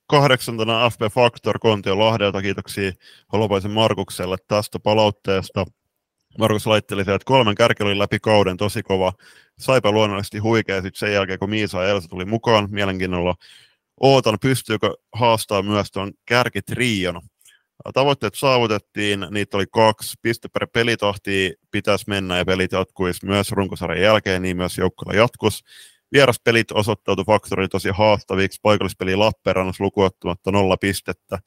kahdeksantena 0.07 0.89
FP 0.89 1.01
Factor 1.13 1.59
Kontio 1.59 1.99
Lahdelta. 1.99 2.41
Kiitoksia 2.41 2.91
Holopaisen 3.33 3.71
Markukselle 3.71 4.37
tästä 4.47 4.79
palautteesta. 4.79 5.65
Markus 6.37 6.67
laitteli 6.67 7.01
että 7.01 7.17
kolmen 7.25 7.55
kärki 7.55 7.99
läpi 7.99 8.19
kauden 8.19 8.57
tosi 8.57 8.83
kova. 8.83 9.13
Saipa 9.59 9.91
luonnollisesti 9.91 10.37
huikea 10.37 10.81
sitten 10.81 10.99
sen 10.99 11.13
jälkeen, 11.13 11.39
kun 11.39 11.49
Miisa 11.49 11.83
ja 11.83 11.89
Elsa 11.89 12.07
tuli 12.07 12.25
mukaan. 12.25 12.67
Mielenkiinnolla 12.71 13.35
ootan, 13.99 14.37
pystyykö 14.41 14.93
haastaa 15.13 15.61
myös 15.61 15.91
tuon 15.91 16.11
kärkitrion. 16.25 17.21
Tavoitteet 17.93 18.35
saavutettiin, 18.35 19.27
niitä 19.31 19.57
oli 19.57 19.65
kaksi. 19.73 20.17
Piste 20.21 20.47
per 20.47 20.67
pelitahti 20.73 21.53
pitäisi 21.71 22.05
mennä 22.07 22.37
ja 22.37 22.45
pelit 22.45 22.71
jatkuisi 22.71 23.25
myös 23.25 23.51
runkosarjan 23.51 24.01
jälkeen, 24.01 24.41
niin 24.41 24.57
myös 24.57 24.77
joukkueella 24.77 25.21
jatkus. 25.21 25.63
Vieraspelit 26.11 26.71
osoittautui 26.71 27.25
faktori 27.25 27.67
tosi 27.67 27.89
haastaviksi. 27.89 28.59
Paikallispeli 28.63 29.15
Lappeenrannassa 29.15 29.83
lukuottamatta 29.83 30.51
nolla 30.51 30.77
pistettä 30.77 31.39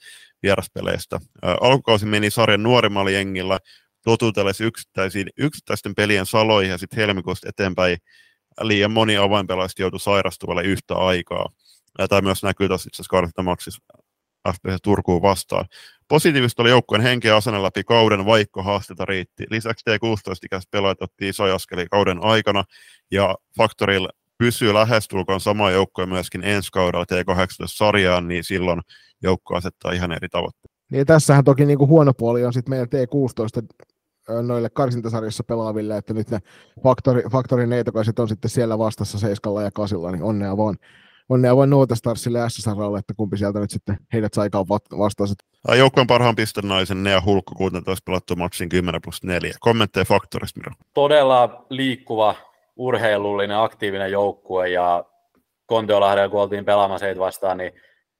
vieraspeleistä. 0.43 1.21
Alkukausi 1.43 2.07
meni 2.07 2.31
sarjan 2.31 2.63
nuorimmalla 2.63 3.11
jengillä 3.11 3.59
totutellessa 4.05 4.65
yksittäisiin, 4.65 5.29
yksittäisten 5.39 5.95
pelien 5.95 6.27
saloihin 6.27 6.71
ja 6.71 6.79
sitten 6.79 6.97
helmikuusta 6.97 7.49
eteenpäin 7.49 7.99
liian 8.61 8.91
moni 8.91 9.17
avainpelaajista 9.17 9.83
joutui 9.83 10.01
sairastuvalle 10.01 10.63
yhtä 10.63 10.95
aikaa. 10.95 11.49
Ja 11.99 12.09
tämä 12.09 12.21
myös 12.21 12.43
näkyy 12.43 12.69
tässä 12.69 12.89
itse 12.89 13.03
asiassa 13.03 13.63
FPS 14.49 14.83
Turkuun 14.83 15.23
vastaan. 15.23 15.67
Positiivista 16.09 16.63
oli 16.63 16.71
joukkueen 16.71 17.03
henki 17.03 17.29
ja 17.29 17.37
asenne 17.37 17.63
läpi 17.63 17.85
kauden, 17.85 18.27
vaikka 18.27 18.63
haasteita 18.63 19.05
riitti. 19.05 19.47
Lisäksi 19.51 19.91
T16-ikäiset 19.91 20.71
pelaajat 20.71 21.03
otti 21.03 21.29
isoja 21.29 21.55
askelia 21.55 21.87
kauden 21.91 22.25
aikana, 22.25 22.65
ja 23.11 23.35
Factorilla 23.57 24.09
pysyy 24.39 24.75
lähestulkoon 24.75 25.41
sama 25.41 25.71
joukkue 25.71 26.07
myöskin 26.07 26.45
ensi 26.45 26.69
kaudella 26.73 27.05
T18-sarjaan, 27.13 28.29
niin 28.29 28.45
silloin 28.45 28.81
joukko 29.23 29.57
asettaa 29.57 29.93
ihan 29.93 30.13
eri 30.13 30.29
tavoitteita. 30.29 30.77
Niin 30.91 31.07
tässähän 31.07 31.45
toki 31.45 31.65
niin 31.65 31.79
kuin 31.79 31.89
huono 31.89 32.15
puoli 32.15 32.45
on 32.45 32.53
sitten 32.53 32.71
meidän 32.71 32.89
T16 32.89 33.67
noille 34.43 34.71
karsintasarjassa 34.71 35.45
pelaaville, 35.45 35.97
että 35.97 36.15
nyt 36.15 36.31
ne 36.31 36.39
faktori, 36.83 37.23
faktorin 37.33 37.71
neitokaiset 37.71 38.19
on 38.19 38.29
sitten 38.29 38.51
siellä 38.51 38.79
vastassa 38.79 39.19
seiskalla 39.19 39.63
ja 39.63 39.71
kasilla, 39.71 40.11
niin 40.11 40.23
onnea 40.23 40.57
vaan 40.57 40.77
onnea 41.29 41.57
vain 41.57 41.71
Noota 41.71 41.95
Starsille 41.95 42.39
ja 42.39 42.49
SSRlle, 42.49 42.99
että 42.99 43.15
kumpi 43.17 43.37
sieltä 43.37 43.61
nyt 43.61 43.71
sitten 43.71 43.97
heidät 44.13 44.35
saikaan 44.35 44.69
vastaiset. 44.99 45.37
Joukkueen 45.79 46.07
parhaan 46.07 46.35
naisen 46.63 47.03
Nea 47.03 47.23
Hulkku 47.27 47.55
16 47.55 48.05
pelattu 48.05 48.37
matsin 48.37 48.69
10 48.69 49.03
plus 49.03 49.23
4. 49.23 49.53
Kommentteja 49.61 50.05
faktorista, 50.05 50.61
Miro. 50.61 50.73
Todella 50.95 51.67
liikkuva, 51.71 52.35
urheilullinen, 52.77 53.57
aktiivinen 53.57 54.13
joukkue 54.13 54.69
ja 54.69 55.05
Kontiolahdella, 55.67 56.29
kun 56.29 56.41
oltiin 56.41 56.65
pelaamassa 56.65 57.07
heitä 57.07 57.21
vastaan, 57.21 57.59
niin 57.59 57.73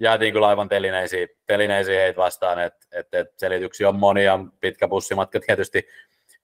jäätiin 0.03 0.33
kyllä 0.33 0.49
aivan 0.49 0.69
telineisiin, 0.69 1.29
telineisiin 1.47 1.99
heitä 2.01 2.17
vastaan, 2.17 2.59
että 2.59 2.87
et, 2.93 3.15
et 3.15 3.33
selityksiä 3.37 3.89
on 3.89 3.97
monia, 3.97 4.39
pitkä 4.61 4.89
bussimatka 4.89 5.41
tietysti, 5.41 5.89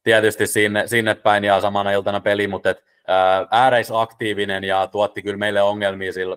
tietysti 0.03 0.47
sinne, 0.47 0.87
sinne 0.87 1.15
päin 1.15 1.45
ja 1.45 1.61
samana 1.61 1.93
iltana 1.93 2.21
peli, 2.21 2.49
mutta 2.49 2.71
et, 2.71 2.85
ää, 3.07 3.47
ääreisaktiivinen 3.51 4.65
ja 4.65 4.87
tuotti 4.87 5.23
kyllä 5.23 5.37
meille 5.37 5.63
ongelmia 5.63 6.13
sillä 6.13 6.37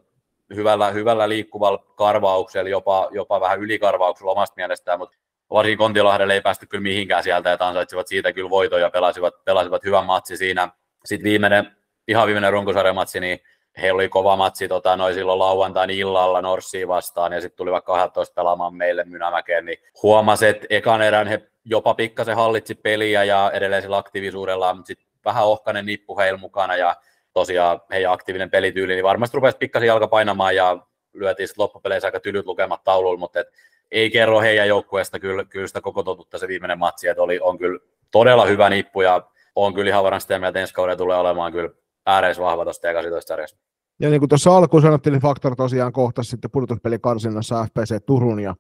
hyvällä, 0.56 0.92
hyvällä 0.92 1.30
liikkuvalla 1.30 1.84
karvauksella, 1.96 2.70
jopa, 2.70 3.10
jopa 3.12 3.42
vähän 3.42 3.60
ylikarvauksella 3.60 4.32
omasta 4.32 4.54
mielestään, 4.58 5.00
mutta 5.00 5.18
varsinkin 5.50 5.78
Kontiolahdelle 5.78 6.34
ei 6.34 6.42
päästy 6.42 6.66
kyllä 6.66 6.82
mihinkään 6.82 7.24
sieltä, 7.24 7.54
että 7.54 7.68
ansaitsivat 7.68 8.08
siitä 8.08 8.34
kyllä 8.34 8.50
voitoja 8.50 8.86
ja 8.86 8.90
pelasivat, 8.90 9.34
pelasivat 9.46 9.84
hyvän 9.84 10.06
matsi 10.06 10.38
siinä. 10.38 10.70
Sitten 11.06 11.24
viimeinen, 11.24 11.72
ihan 12.08 12.28
viimeinen 12.28 12.52
runkosarjamatsi, 12.52 13.20
niin 13.20 13.40
heillä 13.82 13.96
oli 13.96 14.10
kova 14.10 14.36
matsi 14.36 14.68
tota, 14.68 14.96
noin 14.96 15.14
silloin 15.14 15.40
lauantain 15.40 15.90
illalla 15.90 16.42
Norssiin 16.42 16.88
vastaan, 16.88 17.34
ja 17.34 17.42
sitten 17.42 17.58
tuli 17.58 17.72
vaikka 17.72 17.94
12 17.94 18.34
pelaamaan 18.34 18.76
meille 18.76 19.04
Mynämäkeen, 19.04 19.66
niin 19.66 19.78
huomasi, 20.04 20.48
että 20.48 20.68
ekan 20.70 21.02
erän 21.02 21.28
he 21.28 21.42
jopa 21.66 21.94
pikkasen 21.94 22.36
hallitsi 22.36 22.76
peliä 22.76 23.24
ja 23.24 23.52
edelleen 23.54 23.82
sillä 23.82 23.98
aktiivisuudella, 23.98 24.74
mutta 24.74 24.88
sitten 24.88 25.08
vähän 25.26 25.46
ohkainen 25.46 25.86
nippu 25.86 26.18
heillä 26.18 26.40
mukana, 26.40 26.76
ja 26.76 26.96
tosiaan 27.34 27.82
heidän 27.92 28.12
aktiivinen 28.12 28.50
pelityyli, 28.50 28.94
niin 28.94 29.04
varmasti 29.04 29.38
rupesi 29.38 29.58
pikkasen 29.58 29.88
jalka 29.88 30.08
painamaan 30.08 30.56
ja 30.56 30.78
lyötiin 31.14 31.48
sitten 31.48 31.64
loppupeleissä 31.64 32.08
aika 32.08 32.20
tylyt 32.20 32.46
lukemat 32.46 32.84
taululla, 32.84 33.20
mutta 33.20 33.40
et 33.40 33.48
ei 33.92 34.10
kerro 34.10 34.42
heidän 34.42 34.68
joukkueesta 34.68 35.20
kyllä, 35.20 35.46
kyllä 35.46 35.68
sitä 35.68 35.82
koko 35.82 36.04
totutta 36.04 36.38
se 36.38 36.48
viimeinen 36.48 36.80
matsi, 36.80 37.08
että 37.08 37.24
oli, 37.24 37.40
on 37.40 37.58
kyllä 37.58 37.80
todella 38.12 38.46
hyvä 38.46 38.70
nippu 38.70 39.02
ja 39.02 39.22
on 39.56 39.74
kyllä 39.74 39.90
ihan 39.90 40.04
varmasti 40.04 40.26
sitä 40.26 40.40
mieltä, 40.40 40.48
että 40.50 40.60
ensi 40.60 40.74
kauden 40.74 40.98
tulee 40.98 41.18
olemaan 41.18 41.52
kyllä 41.52 41.70
ääreisvahva 42.06 42.64
tuosta 42.64 42.88
ja 42.88 42.94
18 42.94 43.28
sarjassa. 43.28 43.58
Ja 44.00 44.10
niin 44.10 44.22
kuin 44.22 44.30
tuossa 44.30 44.58
alkuun 44.58 44.82
sanottiin, 44.82 45.14
niin 45.14 45.22
Faktor 45.22 45.56
tosiaan 45.56 45.94
kohtasi 45.94 46.30
sitten 46.30 46.52
pudotuspelikarsinnassa 46.52 47.66
FPC 47.66 48.06
Turun 48.06 48.40
ja 48.40 48.56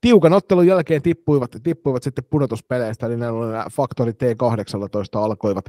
tiukan 0.00 0.32
ottelun 0.32 0.66
jälkeen 0.66 1.02
tippuivat, 1.02 1.50
tippuivat 1.62 2.02
sitten 2.02 2.24
pudotuspeleistä, 2.30 3.06
eli 3.06 3.16
nämä 3.16 3.64
Faktori 3.72 4.12
T18 4.12 5.20
alkoivat 5.20 5.64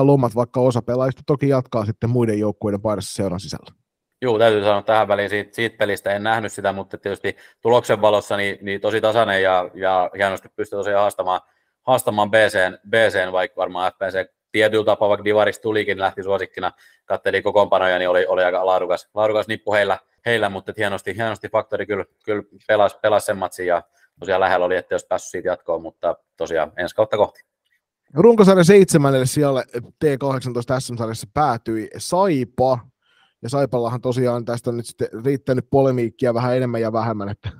lomat, 0.00 0.34
vaikka 0.34 0.60
osa 0.60 0.82
pelaajista 0.82 1.22
toki 1.26 1.48
jatkaa 1.48 1.84
sitten 1.84 2.10
muiden 2.10 2.38
joukkueiden 2.38 2.80
paidassa 2.80 3.14
seuran 3.14 3.40
sisällä. 3.40 3.72
Joo, 4.22 4.38
täytyy 4.38 4.62
sanoa 4.62 4.82
tähän 4.82 5.08
väliin 5.08 5.30
siitä, 5.30 5.54
siitä 5.54 5.76
pelistä, 5.76 6.10
en 6.10 6.22
nähnyt 6.22 6.52
sitä, 6.52 6.72
mutta 6.72 6.98
tietysti 6.98 7.36
tuloksen 7.62 8.00
valossa 8.00 8.36
niin, 8.36 8.58
niin 8.62 8.80
tosi 8.80 9.00
tasainen 9.00 9.42
ja, 9.42 9.70
ja 9.74 10.10
hienosti 10.16 10.48
pystyy 10.56 10.78
tosiaan 10.78 11.00
haastamaan, 11.00 11.40
haastamaan 11.86 12.30
BCn, 12.30 12.78
BCn, 12.88 13.32
vaikka 13.32 13.60
varmaan 13.60 13.92
FPC 13.92 14.39
tietyllä 14.52 14.84
tapaa, 14.84 15.08
vaikka 15.08 15.24
Divaris 15.24 15.60
tulikin, 15.60 15.98
lähti 15.98 16.22
suosikkina, 16.22 16.72
katteli 17.04 17.42
kokoonpanoja, 17.42 17.98
niin 17.98 18.10
oli, 18.10 18.26
oli 18.26 18.44
aika 18.44 18.66
laadukas, 18.66 19.08
laadukas 19.14 19.48
nippu 19.48 19.72
heillä, 19.72 19.98
heillä 20.26 20.48
mutta 20.48 20.72
hienosti, 20.76 21.16
hienosti 21.16 21.48
Faktori 21.48 21.86
kyllä, 21.86 22.04
kyllä 22.24 22.42
pelasi, 22.68 22.96
pelasi 23.02 23.26
sen 23.26 23.38
matsin 23.38 23.66
ja 23.66 23.82
tosiaan 24.20 24.40
lähellä 24.40 24.66
oli, 24.66 24.76
että 24.76 24.94
jos 24.94 25.04
päässyt 25.08 25.30
siitä 25.30 25.48
jatkoon, 25.48 25.82
mutta 25.82 26.16
tosiaan 26.36 26.72
ensi 26.76 26.94
kautta 26.94 27.16
kohti. 27.16 27.40
Runkosarjan 28.14 28.64
seitsemännelle 28.64 29.26
sijalle 29.26 29.64
T18 30.04 30.80
SM-sarjassa 30.80 31.26
päätyi 31.34 31.88
Saipa, 31.98 32.78
ja 33.42 33.48
Saipallahan 33.48 34.00
tosiaan 34.00 34.44
tästä 34.44 34.70
on 34.70 34.76
nyt 34.76 34.86
sitten 34.86 35.08
riittänyt 35.24 35.70
polemiikkia 35.70 36.34
vähän 36.34 36.56
enemmän 36.56 36.80
ja 36.80 36.92
vähemmän, 36.92 37.28
että 37.28 37.50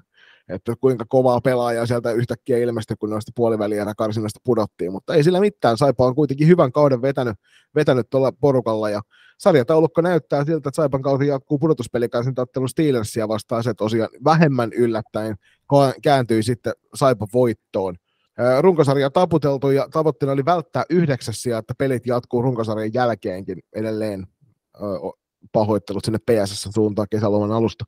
että 0.52 0.74
kuinka 0.80 1.04
kovaa 1.08 1.40
pelaajaa 1.40 1.86
sieltä 1.86 2.12
yhtäkkiä 2.12 2.58
ilmestyi, 2.58 2.96
kun 2.96 3.10
noista 3.10 3.32
puolivälierä 3.34 3.94
karsinnasta 3.94 4.40
pudottiin, 4.44 4.92
mutta 4.92 5.14
ei 5.14 5.24
sillä 5.24 5.40
mitään. 5.40 5.78
Saipa 5.78 6.06
on 6.06 6.14
kuitenkin 6.14 6.48
hyvän 6.48 6.72
kauden 6.72 7.02
vetänyt, 7.02 7.36
vetänyt 7.74 8.10
tuolla 8.10 8.32
porukalla 8.32 8.90
ja 8.90 9.02
sarjataulukko 9.38 10.00
näyttää 10.00 10.44
siltä, 10.44 10.56
että 10.56 10.70
Saipan 10.74 11.02
kautta 11.02 11.24
jatkuu 11.24 11.58
pudotuspelikarsintaottelu 11.58 12.68
Steelersia 12.68 13.28
vastaan. 13.28 13.64
Se 13.64 13.74
tosiaan 13.74 14.10
vähemmän 14.24 14.72
yllättäen 14.72 15.36
kääntyi 16.02 16.42
sitten 16.42 16.72
Saipa 16.94 17.26
voittoon. 17.32 17.96
Runkosarja 18.60 19.10
taputeltu 19.10 19.70
ja 19.70 19.88
tavoitteena 19.92 20.32
oli 20.32 20.44
välttää 20.44 20.84
yhdeksäs 20.90 21.46
että 21.46 21.74
pelit 21.78 22.06
jatkuu 22.06 22.42
runkosarjan 22.42 22.94
jälkeenkin 22.94 23.58
edelleen 23.72 24.26
pahoittelut 25.52 26.04
sinne 26.04 26.18
PSS 26.18 26.68
suuntaan 26.74 27.08
kesäloman 27.10 27.52
alusta. 27.52 27.84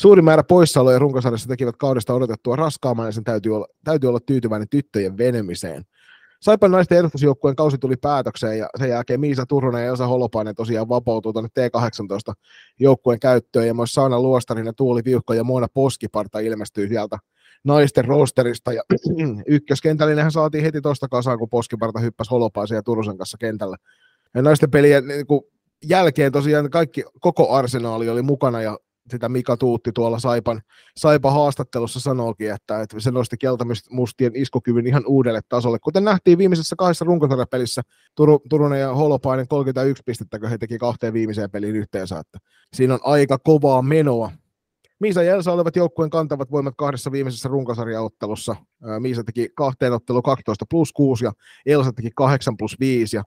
Suuri 0.00 0.22
määrä 0.22 0.42
poissaoloja 0.42 0.98
runkosarjassa 0.98 1.48
tekivät 1.48 1.76
kaudesta 1.76 2.14
odotettua 2.14 2.56
raskaamman 2.56 3.06
ja 3.06 3.12
sen 3.12 3.24
täytyy 3.24 3.56
olla, 3.56 3.66
täytyy 3.84 4.08
olla 4.08 4.20
tyytyväinen 4.26 4.68
tyttöjen 4.68 5.18
venemiseen. 5.18 5.82
Saipan 6.40 6.70
naisten 6.70 6.98
edustusjoukkueen 6.98 7.56
kausi 7.56 7.78
tuli 7.78 7.96
päätökseen 7.96 8.58
ja 8.58 8.68
sen 8.78 8.88
jälkeen 8.88 9.20
Miisa 9.20 9.46
Turunen 9.46 9.82
ja 9.82 9.88
Elsa 9.88 10.06
Holopainen 10.06 10.54
tosiaan 10.54 10.88
vapautuu 10.88 11.32
tuonne 11.32 11.50
T18 11.60 12.32
joukkueen 12.80 13.20
käyttöön 13.20 13.66
ja 13.66 13.74
myös 13.74 13.92
Saana 13.92 14.20
Luostarin 14.20 14.66
ja 14.66 14.72
Tuuli 14.72 15.04
Viuhko 15.04 15.34
ja 15.34 15.44
Moona 15.44 15.66
Poskiparta 15.74 16.38
ilmestyy 16.38 16.88
sieltä 16.88 17.18
naisten 17.64 18.04
rosterista 18.04 18.72
ja 18.72 18.82
ykköskentällinenhän 19.46 20.32
saatiin 20.32 20.64
heti 20.64 20.80
tuosta 20.80 21.08
kasaan, 21.08 21.38
kun 21.38 21.48
Poskiparta 21.48 22.00
hyppäsi 22.00 22.30
Holopaisen 22.30 22.76
ja 22.76 22.82
Turusen 22.82 23.18
kanssa 23.18 23.38
kentällä. 23.40 23.76
Ja 24.34 24.42
naisten 24.42 24.70
pelien 24.70 25.08
niin 25.08 25.26
kuin 25.26 25.40
jälkeen 25.84 26.32
tosiaan 26.32 26.70
kaikki, 26.70 27.04
koko 27.20 27.52
arsenaali 27.52 28.08
oli 28.08 28.22
mukana 28.22 28.62
ja 28.62 28.78
sitä 29.10 29.28
Mika 29.28 29.56
Tuutti 29.56 29.92
tuolla 29.92 30.18
Saipan, 30.18 30.60
Saipan 30.96 31.32
haastattelussa 31.32 32.00
sanoikin, 32.00 32.50
että, 32.50 32.82
että 32.82 33.00
se 33.00 33.10
nosti 33.10 33.36
keltamustien 33.38 34.36
iskokyvyn 34.36 34.86
ihan 34.86 35.06
uudelle 35.06 35.40
tasolle. 35.48 35.78
Kuten 35.78 36.04
nähtiin 36.04 36.38
viimeisessä 36.38 36.76
kahdessa 36.78 37.04
runkosarjapelissä, 37.04 37.82
Tur, 38.14 38.40
Turunen 38.50 38.80
ja 38.80 38.94
Holopainen 38.94 39.48
31 39.48 40.02
pistettä, 40.06 40.38
kun 40.38 40.50
he 40.50 40.58
teki 40.58 40.78
kahteen 40.78 41.12
viimeiseen 41.12 41.50
peliin 41.50 41.76
yhteensä. 41.76 42.18
Että 42.18 42.38
siinä 42.74 42.94
on 42.94 43.00
aika 43.02 43.38
kovaa 43.38 43.82
menoa. 43.82 44.30
Miisa 45.00 45.22
ja 45.22 45.34
Elsa 45.34 45.52
olivat 45.52 45.76
joukkueen 45.76 46.10
kantavat 46.10 46.50
voimat 46.50 46.74
kahdessa 46.78 47.12
viimeisessä 47.12 47.48
runkosarjaottelussa. 47.48 48.56
Miisa 48.98 49.24
teki 49.24 49.48
kahteen 49.56 49.92
ottelu 49.92 50.22
12 50.22 50.64
plus 50.70 50.92
6 50.92 51.24
ja 51.24 51.32
Elsa 51.66 51.92
teki 51.92 52.10
8 52.16 52.56
plus 52.56 52.76
5 52.80 53.16
ja 53.16 53.24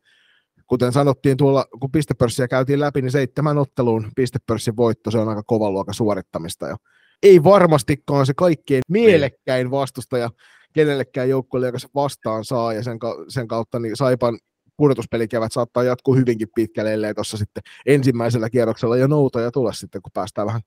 kuten 0.70 0.94
sanottiin 0.94 1.38
tuolla, 1.38 1.66
kun 1.80 1.92
pistepörssiä 1.92 2.48
käytiin 2.48 2.80
läpi, 2.80 3.02
niin 3.02 3.12
seitsemän 3.12 3.58
otteluun 3.58 4.12
pistepörssin 4.16 4.78
voitto, 4.78 5.12
se 5.12 5.18
on 5.18 5.30
aika 5.30 5.44
kovan 5.44 5.74
luokan 5.74 5.94
suorittamista. 5.94 6.68
Ja 6.68 6.78
ei 7.24 7.44
varmastikaan 7.44 8.26
se 8.26 8.34
kaikkein 8.34 8.82
mielekkäin 8.88 9.72
vastustaja 9.72 10.30
kenellekään 10.74 11.30
joukkueelle, 11.30 11.68
joka 11.68 11.80
se 11.80 11.88
vastaan 11.96 12.46
saa, 12.46 12.74
ja 12.74 12.84
sen, 12.84 13.00
sen 13.28 13.48
kautta 13.48 13.80
niin 13.80 13.96
Saipan 13.96 14.40
pudotuspelikävät 14.78 15.52
saattaa 15.52 15.84
jatkuu 15.84 16.16
hyvinkin 16.16 16.48
pitkälle, 16.56 16.94
ellei 16.94 17.14
tuossa 17.14 17.38
sitten 17.38 17.64
ensimmäisellä 17.86 18.50
kierroksella 18.50 18.98
jo 18.98 19.08
noutoja 19.08 19.52
tule 19.52 19.74
sitten, 19.74 20.02
kun 20.02 20.12
päästään 20.14 20.48
vähän 20.48 20.62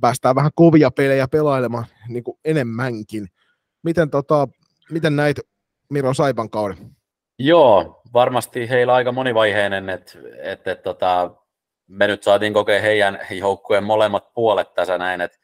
päästään 0.00 0.34
vähän 0.34 0.50
kovia 0.54 0.90
pelejä 0.90 1.28
pelailemaan 1.28 1.86
niin 2.08 2.24
kuin 2.24 2.38
enemmänkin. 2.44 3.26
Miten, 3.82 4.10
tota, 4.10 4.48
miten 4.90 5.16
näit 5.16 5.40
Miro 5.90 6.14
Saipan 6.14 6.50
kauden? 6.50 6.96
Joo, 7.38 8.02
varmasti 8.14 8.70
heillä 8.70 8.94
aika 8.94 9.12
monivaiheinen, 9.12 9.90
että 9.90 10.18
et, 10.42 10.66
et, 10.68 10.82
tota, 10.82 11.30
me 11.86 12.06
nyt 12.06 12.22
saatiin 12.22 12.52
kokea 12.52 12.80
heidän 12.80 13.18
joukkueen 13.30 13.84
molemmat 13.84 14.34
puolet 14.34 14.74
tässä 14.74 14.98
näin, 14.98 15.20
että 15.20 15.38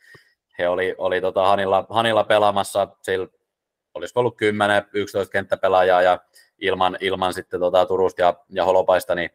he 0.59 0.69
oli, 0.69 0.95
oli 0.99 1.21
tota 1.21 1.47
Hanilla, 1.47 1.87
Hanilla 1.91 2.25
pelaamassa, 2.25 2.89
sillä 3.03 3.27
olisiko 3.95 4.21
ollut 4.21 4.37
10-11 5.27 5.31
kenttäpelaajaa 5.33 6.03
ja 6.03 6.19
ilman, 6.59 6.97
ilman 7.01 7.35
sitten 7.35 7.61
tota 7.61 7.87
Turusta 7.87 8.23
ja, 8.23 8.35
ja 8.51 8.65
Holopaista, 8.65 9.15
niin, 9.15 9.31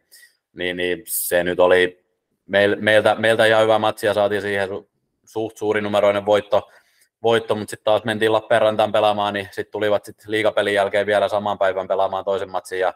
niin, 0.52 0.76
niin, 0.76 1.02
se 1.06 1.44
nyt 1.44 1.60
oli 1.60 2.04
meil, 2.46 2.76
meiltä, 2.80 3.14
meiltä 3.14 3.46
ihan 3.46 3.62
hyvä 3.62 3.78
matsi 3.78 4.06
ja 4.06 4.14
saatiin 4.14 4.42
siihen 4.42 4.68
suht 5.24 5.56
suurinumeroinen 5.56 6.26
voitto, 6.26 6.70
voitto 7.22 7.54
mutta 7.54 7.70
sitten 7.70 7.84
taas 7.84 8.04
mentiin 8.04 8.32
Lappeenrantaan 8.32 8.92
pelaamaan, 8.92 9.34
niin 9.34 9.48
sitten 9.50 9.72
tulivat 9.72 10.04
sitten 10.04 10.30
liikapelin 10.30 10.74
jälkeen 10.74 11.06
vielä 11.06 11.28
saman 11.28 11.58
päivän 11.58 11.88
pelaamaan 11.88 12.24
toisen 12.24 12.50
matsin 12.50 12.80
ja 12.80 12.94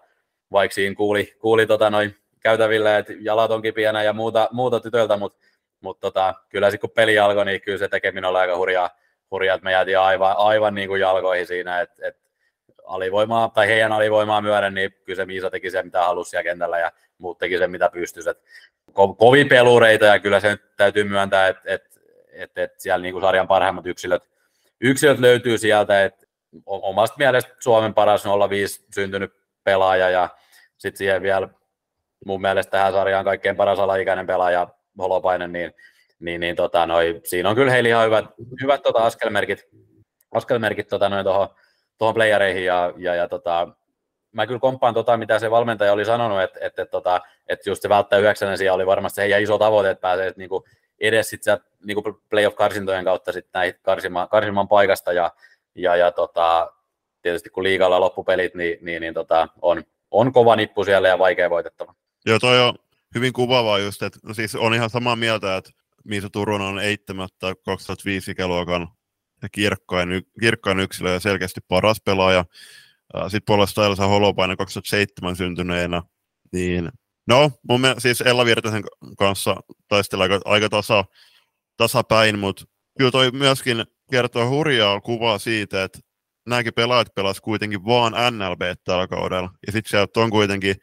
vaikka 0.52 0.74
siinä 0.74 0.94
kuuli, 0.94 1.34
kuuli 1.38 1.66
tota 1.66 1.90
noin 1.90 2.16
käytävillä, 2.40 2.98
että 2.98 3.12
jalat 3.20 3.50
on 3.50 3.62
kipiänä 3.62 4.02
ja 4.02 4.12
muuta, 4.12 4.48
muuta 4.52 4.80
tytöltä, 4.80 5.16
mutta 5.16 5.38
mut 5.80 6.00
tota, 6.00 6.34
kyllä 6.48 6.70
sitten 6.70 6.88
kun 6.88 6.94
peli 6.94 7.18
alkoi, 7.18 7.44
niin 7.44 7.60
kyllä 7.60 7.78
se 7.78 7.88
tekeminen 7.88 8.30
oli 8.30 8.38
aika 8.38 8.56
hurjaa, 8.56 8.90
hurjaa 9.30 9.54
että 9.54 9.64
me 9.64 9.72
jäätiin 9.72 9.98
aivan, 9.98 10.34
aivan 10.36 10.74
niin 10.74 10.88
kuin 10.88 11.00
jalkoihin 11.00 11.46
siinä, 11.46 11.80
että, 11.80 12.08
että 12.08 12.30
alivoimaa, 12.84 13.48
tai 13.48 13.66
heidän 13.66 13.92
alivoimaa 13.92 14.40
myöden, 14.40 14.74
niin 14.74 14.94
kyllä 15.04 15.16
se 15.16 15.26
Miisa 15.26 15.50
teki 15.50 15.70
sen, 15.70 15.86
mitä 15.86 16.04
halusi 16.04 16.30
siellä 16.30 16.44
kentällä, 16.44 16.78
ja 16.78 16.92
muut 17.18 17.38
teki 17.38 17.58
sen, 17.58 17.70
mitä 17.70 17.90
pystyisi. 17.92 18.30
Ko- 18.90 19.16
kovin 19.18 19.48
pelureita, 19.48 20.04
ja 20.04 20.18
kyllä 20.18 20.40
se 20.40 20.48
nyt 20.50 20.76
täytyy 20.76 21.04
myöntää, 21.04 21.48
että, 21.48 21.74
että, 21.74 22.00
että, 22.32 22.62
että 22.62 22.82
siellä 22.82 23.02
niin 23.02 23.12
kuin 23.12 23.22
sarjan 23.22 23.48
parhaimmat 23.48 23.86
yksilöt, 23.86 24.22
yksilöt 24.80 25.18
löytyy 25.18 25.58
sieltä, 25.58 26.04
että 26.04 26.26
omasta 26.66 27.16
mielestä 27.18 27.56
Suomen 27.58 27.94
paras 27.94 28.24
05 28.50 28.84
syntynyt 28.94 29.39
pelaaja, 29.64 30.10
ja 30.10 30.28
sitten 30.78 30.98
siihen 30.98 31.22
vielä 31.22 31.48
mun 32.26 32.40
mielestä 32.40 32.70
tähän 32.70 32.92
sarjaan 32.92 33.24
kaikkein 33.24 33.56
paras 33.56 33.78
alaikäinen 33.78 34.26
pelaaja 34.26 34.68
Holopainen, 34.98 35.52
niin, 35.52 35.72
niin, 36.20 36.40
niin 36.40 36.56
tota, 36.56 36.86
noi, 36.86 37.20
siinä 37.24 37.48
on 37.48 37.54
kyllä 37.54 37.72
heillä 37.72 37.88
ihan 37.88 38.06
hyvät, 38.06 38.24
hyvät 38.62 38.82
tota 38.82 38.98
askelmerkit, 38.98 39.68
askelmerkit 40.32 40.88
tota, 40.88 41.08
noin 41.08 41.24
tuohon 41.24 41.48
tuohon 42.00 42.14
playereihin 42.14 42.64
ja, 42.64 42.92
ja, 42.96 43.14
ja 43.14 43.28
tota, 43.28 43.68
mä 44.32 44.46
kyllä 44.46 44.60
komppaan 44.60 44.94
tota, 44.94 45.16
mitä 45.16 45.38
se 45.38 45.50
valmentaja 45.50 45.92
oli 45.92 46.04
sanonut, 46.04 46.40
että, 46.40 46.58
että, 46.62 46.86
tota, 46.86 47.20
että 47.48 47.70
just 47.70 47.82
se 47.82 47.88
välttää 47.88 48.18
yhdeksännen 48.18 48.58
sijaan 48.58 48.74
oli 48.74 48.86
varmasti 48.86 49.16
se 49.16 49.22
heidän 49.22 49.42
iso 49.42 49.58
tavoite, 49.58 49.90
että 49.90 50.00
pääsee 50.00 50.32
niin 50.36 50.48
kuin 50.48 50.64
edes 51.00 51.30
sit 51.30 51.42
sieltä 51.42 51.64
niin 51.84 52.02
kuin 52.02 52.16
playoff-karsintojen 52.30 53.04
kautta 53.04 53.32
sit 53.32 53.46
näihin 53.54 53.74
karsimaan, 53.82 54.28
karsimaan 54.28 54.68
paikasta 54.68 55.12
ja, 55.12 55.30
ja, 55.74 55.96
ja 55.96 56.12
tota, 56.12 56.72
tietysti 57.22 57.50
kun 57.50 57.62
liigalla 57.62 58.00
loppupelit, 58.00 58.54
niin, 58.54 58.78
niin, 58.80 59.00
niin 59.00 59.14
tota, 59.14 59.48
on, 59.62 59.84
on 60.10 60.32
kova 60.32 60.56
nippu 60.56 60.84
siellä 60.84 61.08
ja 61.08 61.18
vaikea 61.18 61.50
voitettava. 61.50 61.94
Joo, 62.26 62.38
toi 62.38 62.60
on 62.60 62.74
hyvin 63.14 63.32
kuvaavaa 63.32 63.78
just, 63.78 64.02
että 64.02 64.18
no 64.22 64.34
siis 64.34 64.54
on 64.54 64.74
ihan 64.74 64.90
samaa 64.90 65.16
mieltä, 65.16 65.56
että 65.56 65.70
Miisa 66.04 66.30
Turunen 66.30 66.68
on 66.68 66.78
eittämättä 66.78 67.54
2005 67.64 68.30
ikäluokan 68.30 68.88
ja 69.42 69.48
kirkkain, 69.48 70.08
kirkkain 70.40 70.80
yksilö 70.80 71.12
ja 71.12 71.20
selkeästi 71.20 71.60
paras 71.68 72.00
pelaaja. 72.04 72.44
Sitten 73.22 73.42
puolestaan 73.46 73.86
Elsa 73.86 74.06
Holopainen 74.06 74.56
2007 74.56 75.36
syntyneenä, 75.36 76.02
niin 76.52 76.90
no, 77.26 77.50
mun 77.68 77.80
mielestä 77.80 78.00
siis 78.00 78.20
Ella 78.20 78.44
Virtasen 78.44 78.82
kanssa 79.18 79.56
taistella 79.88 80.24
aika, 80.24 80.40
aika 80.44 80.68
tasa, 80.68 81.04
tasapäin, 81.76 82.38
mutta 82.38 82.64
kyllä 82.98 83.10
toi 83.10 83.30
myöskin 83.30 83.84
kertoo 84.10 84.48
hurjaa 84.48 85.00
kuvaa 85.00 85.38
siitä, 85.38 85.84
että 85.84 85.98
nämäkin 86.46 86.74
pelaajat 86.74 87.14
pelas 87.14 87.40
kuitenkin 87.40 87.84
vaan 87.84 88.12
NLB 88.12 88.60
tällä 88.84 89.08
kaudella. 89.08 89.50
Ja 89.66 89.72
sitten 89.72 89.90
sieltä 89.90 90.20
on 90.20 90.30
kuitenkin, 90.30 90.76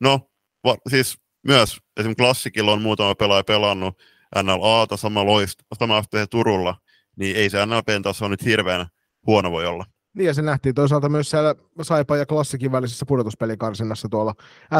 no 0.00 0.30
va, 0.64 0.76
siis 0.88 1.18
myös 1.46 1.78
esimerkiksi 1.96 2.22
klassikilla 2.22 2.72
on 2.72 2.82
muutama 2.82 3.14
pelaaja 3.14 3.44
pelannut 3.44 4.02
NLAta 4.42 4.96
sama, 4.96 5.26
loist, 5.26 5.58
sama 5.78 6.02
Turulla, 6.30 6.76
niin 7.16 7.36
ei 7.36 7.50
se 7.50 7.66
NLPn 7.66 8.02
taso 8.02 8.28
nyt 8.28 8.44
hirveän 8.44 8.86
huono 9.26 9.50
voi 9.50 9.66
olla. 9.66 9.84
Niin 10.14 10.26
ja 10.26 10.34
se 10.34 10.42
nähtiin 10.42 10.74
toisaalta 10.74 11.08
myös 11.08 11.30
siellä 11.30 11.54
Saipa 11.82 12.16
ja 12.16 12.26
Klassikin 12.26 12.72
välisessä 12.72 13.06
pudotuspelikarsinnassa 13.06 14.08
tuolla 14.08 14.34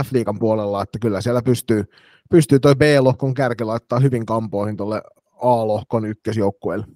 F-liigan 0.05 0.39
puolella, 0.39 0.83
että 0.83 0.99
kyllä 0.99 1.21
siellä 1.21 1.43
pystyy, 1.43 1.85
pystyy 2.31 2.61
toi 2.61 2.75
B-lohkon 2.77 3.35
kärki 3.35 3.65
laittaa 3.65 3.99
hyvin 3.99 4.27
kampoihin 4.27 4.77
tuolle 4.77 5.03
A-lohkon 5.43 6.05
ykkösjoukkueelle. 6.05 6.87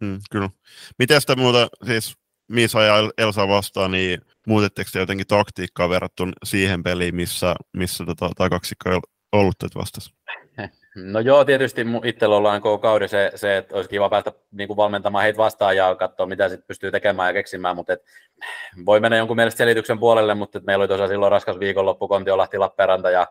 Mm, 0.00 0.18
kyllä. 0.30 0.50
Miten 0.98 1.20
sitä 1.20 1.36
muuta, 1.36 1.68
siis 1.86 2.16
Misa 2.48 2.82
ja 2.82 2.94
Elsa 3.18 3.48
vastaan, 3.48 3.90
niin 3.90 4.20
muutetteko 4.46 4.90
te 4.92 4.98
jotenkin 4.98 5.26
taktiikkaa 5.26 5.88
verrattuna 5.88 6.32
siihen 6.44 6.82
peliin, 6.82 7.14
missä, 7.14 7.54
missä 7.72 8.04
tota, 8.04 8.30
tai 8.36 8.50
kaksikko 8.50 9.00
ollut 9.32 9.54
vastassa? 9.74 10.10
No 10.94 11.20
joo, 11.20 11.44
tietysti 11.44 11.86
itsellä 12.04 12.36
ollaan 12.36 12.60
koko 12.60 12.78
kauden 12.78 13.08
se, 13.08 13.32
se, 13.34 13.56
että 13.56 13.76
olisi 13.76 13.90
kiva 13.90 14.08
päästä 14.08 14.32
niin 14.50 14.66
kuin 14.66 14.76
valmentamaan 14.76 15.22
heitä 15.22 15.36
vastaan 15.36 15.76
ja 15.76 15.94
katsoa, 15.94 16.26
mitä 16.26 16.48
sitten 16.48 16.66
pystyy 16.66 16.90
tekemään 16.90 17.28
ja 17.28 17.32
keksimään, 17.32 17.76
mutta 17.76 17.92
et, 17.92 18.04
voi 18.86 19.00
mennä 19.00 19.16
jonkun 19.16 19.36
mielestä 19.36 19.58
selityksen 19.58 19.98
puolelle, 19.98 20.34
mutta 20.34 20.58
et 20.58 20.64
meillä 20.64 20.82
oli 20.82 20.88
tosiaan 20.88 21.08
silloin 21.08 21.32
raskas 21.32 21.58
viikonloppu 21.58 22.08
Kontiolahti 22.08 22.58
Lappeenranta 22.58 23.10
ja 23.10 23.26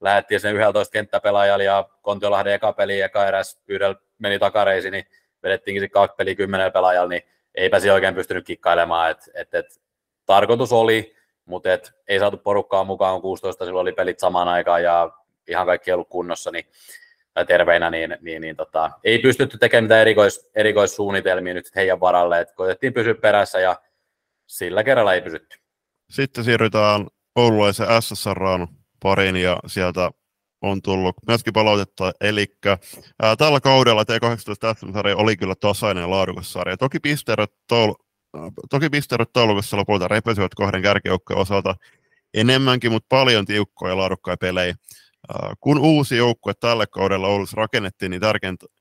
lähdettiin 0.00 0.40
sen 0.40 0.56
11 0.56 0.92
kenttäpelaajalla 0.92 1.64
ja 1.64 1.88
Kontiolahden 2.02 2.54
eka 2.54 2.72
peli 2.72 3.00
eka 3.00 3.26
eräs 3.26 3.60
yhdellä 3.68 3.96
meni 4.18 4.38
takareisi, 4.38 4.90
niin 4.90 5.04
vedettiinkin 5.42 5.82
sitten 5.82 6.00
kaksi 6.00 6.16
peliä 6.16 6.34
kymmenen 6.34 6.72
pelaajalla, 6.72 7.08
niin 7.08 7.22
eipä 7.54 7.80
se 7.80 7.92
oikein 7.92 8.14
pystynyt 8.14 8.46
kikkailemaan, 8.46 9.10
että 9.10 9.30
et, 9.34 9.54
et, 9.54 9.80
tarkoitus 10.26 10.72
oli, 10.72 11.16
mutta 11.44 11.72
et, 11.72 11.92
ei 12.08 12.18
saatu 12.18 12.36
porukkaa 12.36 12.84
mukaan, 12.84 13.20
16 13.20 13.64
silloin 13.64 13.82
oli 13.82 13.92
pelit 13.92 14.18
samaan 14.18 14.48
aikaan 14.48 14.82
ja 14.82 15.10
ihan 15.48 15.66
kaikki 15.66 15.90
ei 15.90 15.94
ollut 15.94 16.08
kunnossa, 16.08 16.50
niin 16.50 16.64
tai 17.34 17.46
terveinä, 17.46 17.90
niin, 17.90 18.16
niin, 18.20 18.42
niin 18.42 18.56
tota, 18.56 18.90
ei 19.04 19.18
pystytty 19.18 19.58
tekemään 19.58 19.84
mitään 19.84 20.00
erikois, 20.00 20.50
erikoissuunnitelmia 20.54 21.54
nyt 21.54 21.74
heidän 21.76 22.00
varalle, 22.00 22.40
että 22.40 22.54
koitettiin 22.54 22.92
pysyä 22.92 23.14
perässä 23.14 23.60
ja 23.60 23.76
sillä 24.46 24.84
kerralla 24.84 25.14
ei 25.14 25.22
pysytty. 25.22 25.58
Sitten 26.10 26.44
siirrytään 26.44 27.06
Oululaisen 27.36 27.86
SSRaan 28.00 28.68
pariin 29.02 29.36
ja 29.36 29.56
sieltä 29.66 30.10
on 30.62 30.82
tullut 30.82 31.16
myöskin 31.26 31.52
palautetta, 31.52 32.12
eli 32.20 32.46
tällä 33.38 33.60
kaudella 33.60 34.02
T18 34.02 34.78
SM-sarja 34.78 35.16
oli 35.16 35.36
kyllä 35.36 35.54
tasainen 35.54 36.02
ja 36.02 36.10
laadukas 36.10 36.52
sarja. 36.52 36.76
Toki 36.76 37.00
pisteerot, 37.00 37.52
taul- 37.72 37.94
toki 38.70 38.90
pisteerot 38.90 39.32
taulukossa 39.32 39.76
lopulta 39.76 40.08
repesivät 40.08 40.54
kahden 40.54 40.82
kärkijoukkojen 40.82 41.40
osalta 41.40 41.74
enemmänkin, 42.34 42.92
mutta 42.92 43.06
paljon 43.08 43.44
tiukkoja 43.44 43.92
ja 43.92 43.96
laadukkaita 43.96 44.40
pelejä. 44.40 44.74
Kun 45.60 45.78
uusi 45.78 46.16
joukkue 46.16 46.52
tällä 46.54 46.86
kaudella 46.86 47.28
Oulussa 47.28 47.56
rakennettiin, 47.56 48.10
niin 48.10 48.20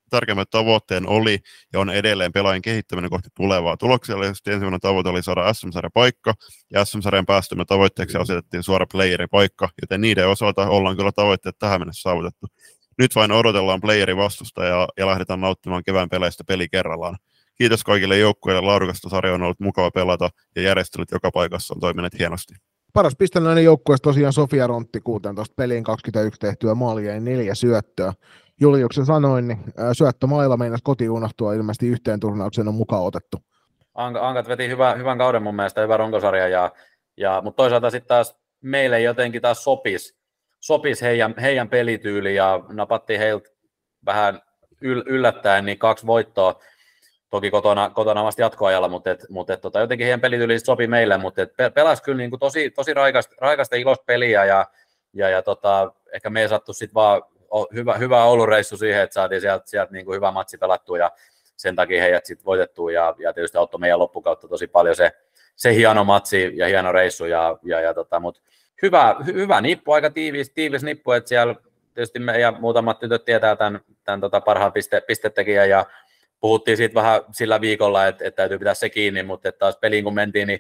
tärkeimmät 0.10 0.50
tavoitteen 0.50 1.08
oli 1.08 1.40
ja 1.74 1.80
on 1.80 1.90
edelleen 1.90 2.32
pelaajien 2.32 2.62
kehittäminen 2.62 3.10
kohti 3.10 3.30
tulevaa. 3.36 3.78
Tuloksellisesti 3.78 4.52
ensimmäinen 4.52 4.80
tavoite 4.80 5.10
oli 5.10 5.24
saada 5.24 5.54
SM-sarjan 5.54 5.92
paikka, 5.94 6.34
ja 6.74 6.86
SM-sarjan 6.86 7.26
päästömme 7.26 7.66
tavoitteeksi 7.66 8.18
asetettiin 8.18 8.64
suora 8.64 8.86
playerin 8.92 9.30
paikka, 9.32 9.70
joten 9.82 10.02
niiden 10.02 10.28
osalta 10.28 10.70
ollaan 10.70 10.98
kyllä 10.98 11.12
tavoitteet 11.12 11.56
tähän 11.60 11.82
mennessä 11.82 12.02
saavutettu. 12.02 12.48
Nyt 12.98 13.16
vain 13.16 13.32
odotellaan 13.32 13.82
playerin 13.82 14.18
vastusta 14.18 14.66
ja, 14.66 14.88
ja 14.98 15.08
lähdetään 15.08 15.42
nauttimaan 15.42 15.84
kevään 15.84 16.10
peleistä 16.10 16.44
peli 16.44 16.70
kerrallaan. 16.70 17.18
Kiitos 17.56 17.84
kaikille 17.84 18.18
joukkueille, 18.18 18.62
laadukasta 18.62 19.10
sarjaa 19.10 19.36
on 19.36 19.44
ollut 19.44 19.60
mukava 19.60 19.92
pelata 19.92 20.30
ja 20.56 20.62
järjestelyt 20.62 21.12
joka 21.12 21.32
paikassa 21.32 21.74
on 21.74 21.80
toimineet 21.80 22.20
hienosti 22.20 22.54
paras 22.94 23.16
pisteläinen 23.16 23.64
joukkueessa 23.64 24.04
tosiaan 24.04 24.34
Sofia 24.34 24.68
Rontti 24.68 25.02
16 25.02 25.54
peliin 25.56 25.84
21 25.84 26.40
tehtyä 26.40 26.76
maalia 26.76 27.14
ja 27.14 27.20
neljä 27.20 27.56
syöttöä. 27.56 28.14
Juliuksen 28.60 29.06
sanoin, 29.06 29.48
niin 29.48 29.60
syöttömailla 29.94 30.58
meinasi 30.58 30.84
koti 30.84 31.10
unohtua 31.10 31.54
ilmeisesti 31.54 31.88
yhteen 31.88 32.20
turnaukseen 32.20 32.68
on 32.68 32.76
mukaan 32.76 33.04
otettu. 33.04 33.38
Ankat 33.94 34.48
veti 34.48 34.68
hyvä, 34.68 34.96
hyvän 34.96 35.18
kauden 35.18 35.44
mun 35.44 35.56
mielestä, 35.56 35.82
hyvä 35.82 35.98
ronkosarja, 35.98 36.48
ja, 36.48 36.72
ja, 37.18 37.42
mutta 37.44 37.58
toisaalta 37.58 37.90
sitten 37.90 38.08
taas 38.08 38.38
meille 38.62 39.02
jotenkin 39.02 39.42
taas 39.42 39.64
sopisi 39.64 40.20
sopis 40.60 41.02
heidän, 41.02 41.36
heidän 41.42 41.70
pelityyli 41.70 42.36
ja 42.36 42.60
napattiin 42.68 43.20
heiltä 43.20 43.50
vähän 44.06 44.42
yl, 44.82 45.04
yllättäen 45.06 45.66
niin 45.66 45.80
kaksi 45.80 46.08
voittoa 46.08 46.60
toki 47.30 47.52
kotona, 47.52 47.90
kotona 47.90 48.24
vasta 48.24 48.42
jatkoajalla, 48.42 48.88
mutta, 48.88 49.12
et, 49.12 49.26
mutta 49.30 49.54
et, 49.54 49.62
tota, 49.62 49.80
jotenkin 49.80 50.06
heidän 50.06 50.22
pelityyli 50.22 50.60
sopi 50.60 50.88
meille, 50.88 51.18
mutta 51.18 51.42
et 51.42 51.54
pelasi 51.74 52.04
kyllä 52.04 52.18
niin 52.18 52.30
kuin 52.30 52.40
tosi, 52.40 52.70
tosi 52.70 52.94
raikasta, 52.94 53.36
raikasta 53.42 53.76
ilosta 53.76 54.04
peliä 54.06 54.46
ja, 54.46 54.66
ja, 55.14 55.30
ja 55.30 55.42
tota, 55.42 55.94
ehkä 56.14 56.30
me 56.30 56.42
ei 56.42 56.50
sattu 56.50 56.74
sitten 56.74 56.94
vaan 56.94 57.22
hyvä, 57.74 57.94
hyvä 57.94 58.24
Oulun-reissu 58.24 58.78
siihen, 58.78 59.02
että 59.02 59.14
saatiin 59.14 59.42
sieltä, 59.42 59.64
sieltä 59.66 59.92
niin 59.92 60.06
kuin 60.06 60.16
hyvä 60.16 60.32
matsi 60.32 60.58
pelattua 60.58 60.98
ja 60.98 61.12
sen 61.56 61.76
takia 61.76 62.02
heidät 62.02 62.26
sitten 62.26 62.46
voitettu 62.46 62.90
ja, 62.90 63.16
ja 63.20 63.34
tietysti 63.34 63.58
auttoi 63.58 63.80
meidän 63.80 64.00
loppukautta 64.00 64.48
tosi 64.48 64.68
paljon 64.68 64.96
se, 64.96 65.12
se 65.56 65.76
hieno 65.76 66.04
matsi 66.04 66.52
ja 66.56 66.68
hieno 66.68 66.92
reissu 66.92 67.26
ja, 67.26 67.58
ja, 67.64 67.80
ja 67.80 67.94
tota, 67.94 68.20
mutta 68.20 68.42
hyvä, 68.82 69.16
hyvä 69.26 69.62
nippu, 69.62 69.92
aika 69.92 70.10
tiivis, 70.10 70.50
tiivis 70.50 70.84
nippu, 70.84 71.12
että 71.12 71.28
siellä 71.28 71.56
tietysti 71.94 72.20
me 72.20 72.40
ja 72.40 72.52
muutamat 72.52 73.00
tytöt 73.00 73.26
tietää 73.26 73.56
tämän, 73.56 73.80
tämän 74.04 74.22
tota 74.22 74.42
parhaan 74.42 74.74
piste, 74.74 75.02
pistetekijän 75.02 75.70
ja 75.70 75.86
puhuttiin 76.40 76.78
siitä 76.78 76.96
vähän 76.96 77.22
sillä 77.32 77.62
viikolla, 77.62 78.08
että, 78.08 78.26
että 78.26 78.36
täytyy 78.36 78.58
pitää 78.58 78.74
se 78.74 78.90
kiinni, 78.90 79.24
mutta 79.24 79.50
että 79.50 79.60
taas 79.60 79.78
peliin 79.78 80.04
kun 80.04 80.14
mentiin, 80.14 80.48
niin 80.48 80.60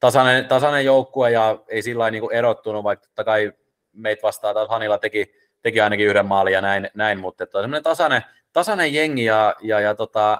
tasainen, 0.00 0.48
tasainen 0.48 0.84
joukkue 0.84 1.30
ja 1.30 1.58
ei 1.68 1.82
sillä 1.82 2.10
niin 2.10 2.32
erottunut, 2.32 2.84
vaikka 2.84 3.06
totta 3.06 3.24
kai 3.24 3.52
meitä 3.92 4.22
vastaan 4.22 4.54
taas 4.54 4.68
Hanilla 4.68 4.98
teki, 4.98 5.34
teki 5.64 5.80
ainakin 5.80 6.06
yhden 6.06 6.26
maalin 6.26 6.52
ja 6.52 6.60
näin, 6.60 6.90
näin 6.94 7.20
mutta 7.20 7.44
että 7.44 7.58
on 7.58 7.64
semmoinen 7.64 7.82
tasainen, 7.82 8.22
tasainen 8.52 8.94
jengi 8.94 9.24
ja, 9.24 9.54
ja, 9.62 9.80
ja 9.80 9.94
tota, 9.94 10.38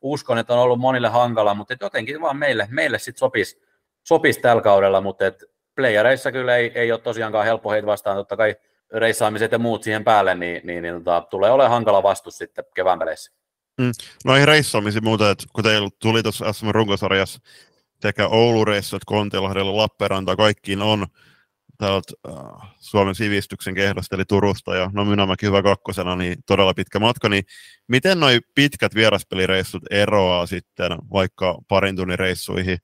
uskon, 0.00 0.38
että 0.38 0.54
on 0.54 0.60
ollut 0.60 0.80
monille 0.80 1.08
hankala, 1.08 1.54
mutta 1.54 1.74
jotenkin 1.80 2.20
vaan 2.20 2.36
meille, 2.36 2.68
meille 2.70 2.98
sitten 2.98 3.18
sopisi, 3.18 3.62
sopisi 4.02 4.40
tällä 4.40 4.62
kaudella, 4.62 5.00
mutta 5.00 5.26
että 5.26 5.46
playereissa 5.76 6.32
kyllä 6.32 6.56
ei, 6.56 6.72
ei 6.74 6.92
ole 6.92 7.00
tosiaankaan 7.00 7.44
helppo 7.44 7.70
heitä 7.70 7.86
vastaan, 7.86 8.16
totta 8.16 8.36
kai 8.36 8.56
reissaamiset 8.92 9.52
ja 9.52 9.58
muut 9.58 9.82
siihen 9.82 10.04
päälle, 10.04 10.34
niin, 10.34 10.60
niin, 10.64 10.82
niin 10.82 10.94
tota, 10.94 11.26
tulee 11.30 11.50
olemaan 11.50 11.70
hankala 11.70 12.02
vastus 12.02 12.38
sitten 12.38 12.64
kevään 12.74 12.98
peleissä. 12.98 13.32
Mm. 13.80 13.92
Noihin 14.24 14.48
reissaamisiin 14.48 15.04
muuten, 15.04 15.30
että 15.30 15.44
kun 15.52 15.64
teillä 15.64 15.88
tuli 15.98 16.22
tuossa 16.22 16.52
SM 16.52 16.68
runkosarjassa 16.70 17.40
sekä 18.00 18.28
Oulu-reissut, 18.28 19.02
Kontilahdella, 19.06 19.76
Lappeenranta, 19.76 20.36
kaikkiin 20.36 20.82
on 20.82 21.06
täältä 21.78 22.12
äh, 22.28 22.70
Suomen 22.78 23.14
sivistyksen 23.14 23.74
kehdosta, 23.74 24.16
eli 24.16 24.24
Turusta, 24.24 24.76
ja 24.76 24.90
no 24.92 25.04
Mynämäki 25.04 25.46
hyvä 25.46 25.62
kakkosena, 25.62 26.16
niin 26.16 26.36
todella 26.46 26.74
pitkä 26.74 26.98
matka, 26.98 27.28
niin 27.28 27.44
miten 27.88 28.20
noin 28.20 28.40
pitkät 28.54 28.94
vieraspelireissut 28.94 29.82
eroaa 29.90 30.46
sitten 30.46 30.92
vaikka 31.12 31.58
parin 31.68 31.96
tunnin 31.96 32.18
reissuihin 32.18 32.78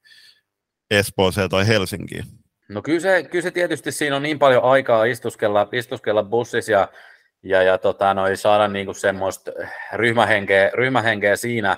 Espooseen 0.91 1.51
tai 1.51 1.67
Helsinkiin? 1.67 2.25
No 2.69 2.83
kyllä 2.83 3.01
se, 3.01 3.23
kyllä 3.23 3.43
se 3.43 3.51
tietysti 3.51 3.93
siinä 3.93 4.17
on 4.17 4.23
niin 4.23 4.39
paljon 4.39 4.65
aikaa 4.65 5.05
istuskella, 5.05 5.69
istuskella 5.73 6.23
bussissa 6.23 6.73
ja, 6.73 6.89
ja, 7.43 7.63
ja 7.63 7.79
tota, 7.79 8.15
noi, 8.15 8.37
saada 8.37 8.69
niinku 8.69 8.95
semmoista 8.95 9.53
ryhmähenkeä, 9.93 10.71
ryhmähenkeä 10.75 11.37
siinä, 11.37 11.77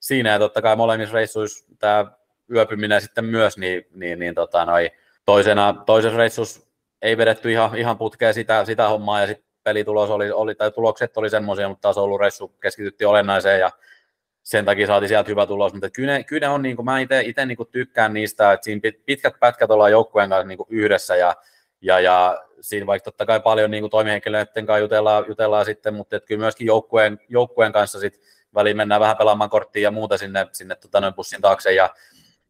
siinä, 0.00 0.30
ja 0.30 0.38
totta 0.38 0.62
kai 0.62 0.76
molemmissa 0.76 1.14
reissuissa 1.14 1.74
tämä 1.78 2.06
yöpyminen 2.50 3.00
sitten 3.00 3.24
myös, 3.24 3.58
niin, 3.58 3.84
niin, 3.94 4.18
niin 4.18 4.34
tota, 4.34 4.64
noi, 4.64 4.90
toisena, 5.24 5.82
toisessa 5.86 6.18
reissussa 6.18 6.60
ei 7.02 7.16
vedetty 7.16 7.52
ihan, 7.52 7.76
ihan 7.76 7.98
putkeen 7.98 8.34
sitä, 8.34 8.64
sitä 8.64 8.88
hommaa, 8.88 9.20
ja 9.20 9.26
sitten 9.26 9.46
pelitulos 9.62 10.10
oli, 10.10 10.30
oli, 10.30 10.54
tai 10.54 10.70
tulokset 10.70 11.16
oli 11.16 11.30
semmoisia, 11.30 11.68
mutta 11.68 11.82
taas 11.82 11.98
ollut 11.98 12.20
reissu 12.20 12.48
keskityttiin 12.48 13.08
olennaiseen, 13.08 13.60
ja 13.60 13.70
sen 14.42 14.64
takia 14.64 14.86
saatiin 14.86 15.08
sieltä 15.08 15.28
hyvä 15.28 15.46
tulos, 15.46 15.72
mutta 15.72 15.90
kyllä 15.90 16.12
ne, 16.12 16.24
kyllä 16.24 16.46
ne 16.46 16.52
on, 16.52 16.62
niin 16.62 16.76
kuin, 16.76 16.84
mä 16.84 17.00
itse 17.00 17.46
niin 17.46 17.58
tykkään 17.70 18.14
niistä, 18.14 18.52
että 18.52 18.64
siinä 18.64 18.80
pitkät 19.06 19.34
pätkät 19.40 19.70
ollaan 19.70 19.90
joukkueen 19.90 20.28
kanssa 20.28 20.48
niin 20.48 20.58
yhdessä 20.68 21.16
ja, 21.16 21.36
ja, 21.80 22.00
ja 22.00 22.44
siinä 22.60 22.86
vaikka 22.86 23.04
totta 23.04 23.26
kai 23.26 23.40
paljon 23.40 23.70
niin 23.70 23.90
toimihenkilöiden 23.90 24.66
kanssa 24.66 24.78
jutellaan, 24.78 25.24
jutellaan 25.28 25.64
sitten, 25.64 25.94
mutta 25.94 26.16
että 26.16 26.26
kyllä 26.26 26.40
myöskin 26.40 26.66
joukkueen, 26.66 27.20
joukkueen 27.28 27.72
kanssa 27.72 28.00
sitten 28.00 28.22
väliin 28.54 28.76
mennään 28.76 29.00
vähän 29.00 29.16
pelaamaan 29.16 29.50
korttia 29.50 29.82
ja 29.82 29.90
muuta 29.90 30.18
sinne, 30.18 30.46
sinne 30.52 30.74
tota, 30.74 31.00
noin 31.00 31.14
bussin 31.14 31.40
taakse 31.40 31.72
ja, 31.72 31.90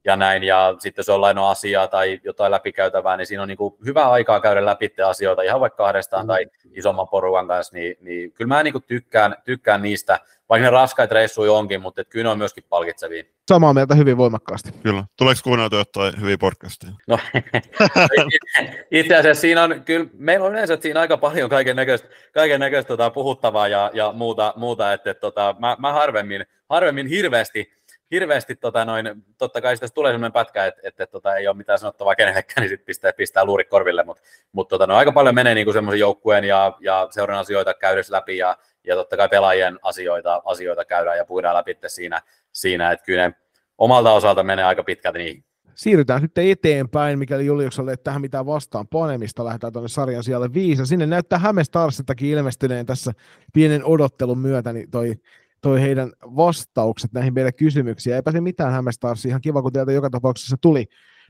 ja 0.04 0.16
näin, 0.16 0.42
ja 0.42 0.74
sitten 0.78 1.04
se 1.04 1.12
on 1.12 1.20
lainoa 1.20 1.50
asiaa 1.50 1.88
tai 1.88 2.20
jotain 2.24 2.50
läpikäytävää, 2.50 3.16
niin 3.16 3.26
siinä 3.26 3.42
on 3.42 3.48
niin 3.48 3.58
kuin 3.58 3.74
hyvä 3.86 4.10
aikaa 4.10 4.40
käydä 4.40 4.64
läpi 4.64 4.94
asioita 5.06 5.42
ihan 5.42 5.60
vaikka 5.60 5.84
kahdestaan 5.84 6.24
mm. 6.24 6.28
tai 6.28 6.46
isomman 6.72 7.08
porukan 7.08 7.48
kanssa, 7.48 7.76
niin, 7.76 7.96
niin 8.00 8.32
kyllä 8.32 8.48
mä 8.48 8.62
niin 8.62 8.72
kuin 8.72 8.84
tykkään, 8.86 9.36
tykkään 9.44 9.82
niistä, 9.82 10.18
vaikka 10.48 10.64
ne 10.64 10.70
raskaita 10.70 11.14
reissuja 11.14 11.52
onkin, 11.52 11.82
mutta 11.82 12.00
et 12.00 12.08
kyllä 12.08 12.24
ne 12.24 12.28
on 12.28 12.38
myöskin 12.38 12.64
palkitsevia. 12.68 13.24
Samaa 13.48 13.74
mieltä 13.74 13.94
hyvin 13.94 14.16
voimakkaasti. 14.16 14.72
Kyllä. 14.82 15.04
Tuleeko 15.16 15.40
kuunneltu 15.44 15.76
jotain 15.76 16.20
hyviä 16.20 16.38
podcasteja? 16.38 16.92
No, 17.06 17.18
itse 18.90 19.16
asiassa 19.16 19.40
siinä 19.40 19.62
on, 19.62 19.82
kyllä 19.84 20.06
meillä 20.12 20.46
on 20.46 20.52
yleensä 20.52 20.78
siinä 20.80 21.00
aika 21.00 21.16
paljon 21.16 21.50
kaiken 21.50 21.76
näköistä, 21.76 22.08
kaiken 22.32 22.60
näköistä 22.60 22.88
tota, 22.88 23.10
puhuttavaa 23.10 23.68
ja, 23.68 23.90
ja 23.94 24.12
muuta, 24.12 24.54
muuta 24.56 24.92
että, 24.92 25.10
että 25.10 25.20
tota, 25.20 25.54
mä, 25.58 25.76
mä, 25.78 25.92
harvemmin, 25.92 26.46
harvemmin 26.68 27.06
hirveästi, 27.06 27.72
hirveästi 28.12 28.56
tota 28.56 28.84
noin, 28.84 29.24
totta 29.38 29.60
kai 29.60 29.76
tästä 29.76 29.94
tulee 29.94 30.12
sellainen 30.12 30.32
pätkä, 30.32 30.66
että, 30.66 30.80
että, 30.84 31.06
tota, 31.06 31.36
ei 31.36 31.48
ole 31.48 31.56
mitään 31.56 31.78
sanottavaa 31.78 32.14
kenellekään, 32.14 32.60
niin 32.60 32.68
sitten 32.68 32.86
pistää, 32.86 33.12
pistää 33.12 33.44
luurit 33.44 33.68
korville, 33.68 34.04
mutta, 34.04 34.22
mutta 34.52 34.68
tota, 34.74 34.86
no, 34.86 34.96
aika 34.96 35.12
paljon 35.12 35.34
menee 35.34 35.54
niin 35.54 35.72
semmoisen 35.72 36.00
joukkueen 36.00 36.44
ja, 36.44 36.76
ja 36.80 37.08
seuran 37.10 37.38
asioita 37.38 37.74
käydessä 37.74 38.14
läpi 38.14 38.36
ja, 38.36 38.56
ja 38.84 38.94
totta 38.94 39.16
kai 39.16 39.28
pelaajien 39.28 39.78
asioita, 39.82 40.42
asioita 40.44 40.84
käydään 40.84 41.16
ja 41.18 41.24
puidaan 41.24 41.56
läpi 41.56 41.78
siinä, 41.86 42.22
siinä, 42.52 42.92
että 42.92 43.04
kyllä 43.04 43.28
ne 43.28 43.34
omalta 43.78 44.12
osalta 44.12 44.42
menee 44.42 44.64
aika 44.64 44.82
pitkälti 44.82 45.18
niin. 45.18 45.44
Siirrytään 45.74 46.20
sitten 46.20 46.50
eteenpäin, 46.50 47.18
mikäli 47.18 47.46
Juliukselle 47.46 47.90
ei 47.90 47.96
tähän 47.96 48.20
mitään 48.20 48.46
vastaan 48.46 48.88
panemista, 48.88 49.44
lähdetään 49.44 49.72
tuonne 49.72 49.88
sarjan 49.88 50.24
sijalle 50.24 50.52
viisi. 50.54 50.86
Sinne 50.86 51.06
näyttää 51.06 51.38
Hämestarsittakin 51.38 52.28
ilmestyneen 52.28 52.86
tässä 52.86 53.12
pienen 53.52 53.84
odottelun 53.84 54.38
myötä, 54.38 54.72
niin 54.72 54.90
toi, 54.90 55.14
toi 55.62 55.80
heidän 55.80 56.12
vastaukset 56.22 57.12
näihin 57.12 57.34
meidän 57.34 57.54
kysymyksiin. 57.54 58.16
Eipä 58.16 58.32
se 58.32 58.40
mitään 58.40 58.72
Hämestarsi, 58.72 59.28
ihan 59.28 59.40
kiva, 59.40 59.62
kun 59.62 59.72
teiltä 59.72 59.92
joka 59.92 60.10
tapauksessa 60.10 60.56
tuli. 60.60 60.86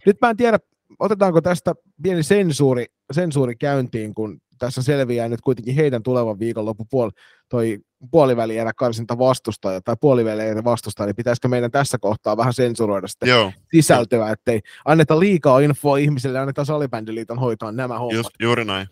Nyt 0.06 0.16
mä 0.20 0.30
en 0.30 0.36
tiedä, 0.36 0.58
otetaanko 0.98 1.40
tästä 1.40 1.74
pieni 2.02 2.22
sensuuri, 2.22 2.86
sensuuri 3.12 3.56
käyntiin, 3.56 4.14
kun 4.14 4.40
tässä 4.58 4.82
selviää 4.82 5.28
nyt 5.28 5.40
kuitenkin 5.40 5.74
heidän 5.74 6.02
tulevan 6.02 6.38
viikonloppu 6.38 6.86
puol, 6.90 7.10
toi 7.48 7.78
puolivälierä 8.10 8.72
karsinta 8.72 9.18
vastustaja 9.18 9.80
tai 9.80 9.96
puolivälierä 10.00 10.64
vastustaja, 10.64 11.06
niin 11.06 11.16
pitäisikö 11.16 11.48
meidän 11.48 11.70
tässä 11.70 11.98
kohtaa 11.98 12.36
vähän 12.36 12.52
sensuroida 12.52 13.08
sitä 13.08 13.26
Joo. 13.26 13.52
sisältöä, 13.74 14.30
ettei 14.30 14.60
anneta 14.84 15.20
liikaa 15.20 15.60
infoa 15.60 15.96
ihmisille, 15.96 16.38
annetaan 16.38 16.66
Salibändiliiton 16.66 17.38
hoitaa 17.38 17.72
nämä 17.72 17.98
hommat. 17.98 18.14
Just, 18.14 18.30
juuri 18.40 18.64
näin. 18.64 18.86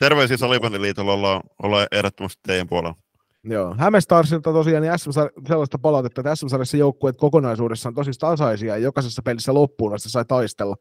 Terveisiä 0.00 0.36
Salibändiliitolla 0.36 1.12
ollaan, 1.12 1.40
ollaan 1.62 1.86
ehdottomasti 1.92 2.40
teidän 2.46 2.68
puolella. 2.68 3.05
Joo, 3.48 3.74
Hämestarsilta 3.78 4.52
tosiaan 4.52 4.82
niin 4.82 4.98
SM, 4.98 5.10
sellaista 5.48 5.78
palautetta, 5.78 6.20
että 6.20 6.34
SM-sarjassa 6.34 6.76
joukkueet 6.76 7.16
kokonaisuudessaan 7.16 7.94
tosi 7.94 8.10
tasaisia 8.18 8.76
ja 8.76 8.82
jokaisessa 8.82 9.22
pelissä 9.22 9.54
loppuun 9.54 9.94
asti 9.94 10.10
sai 10.10 10.24
taistella 10.24 10.76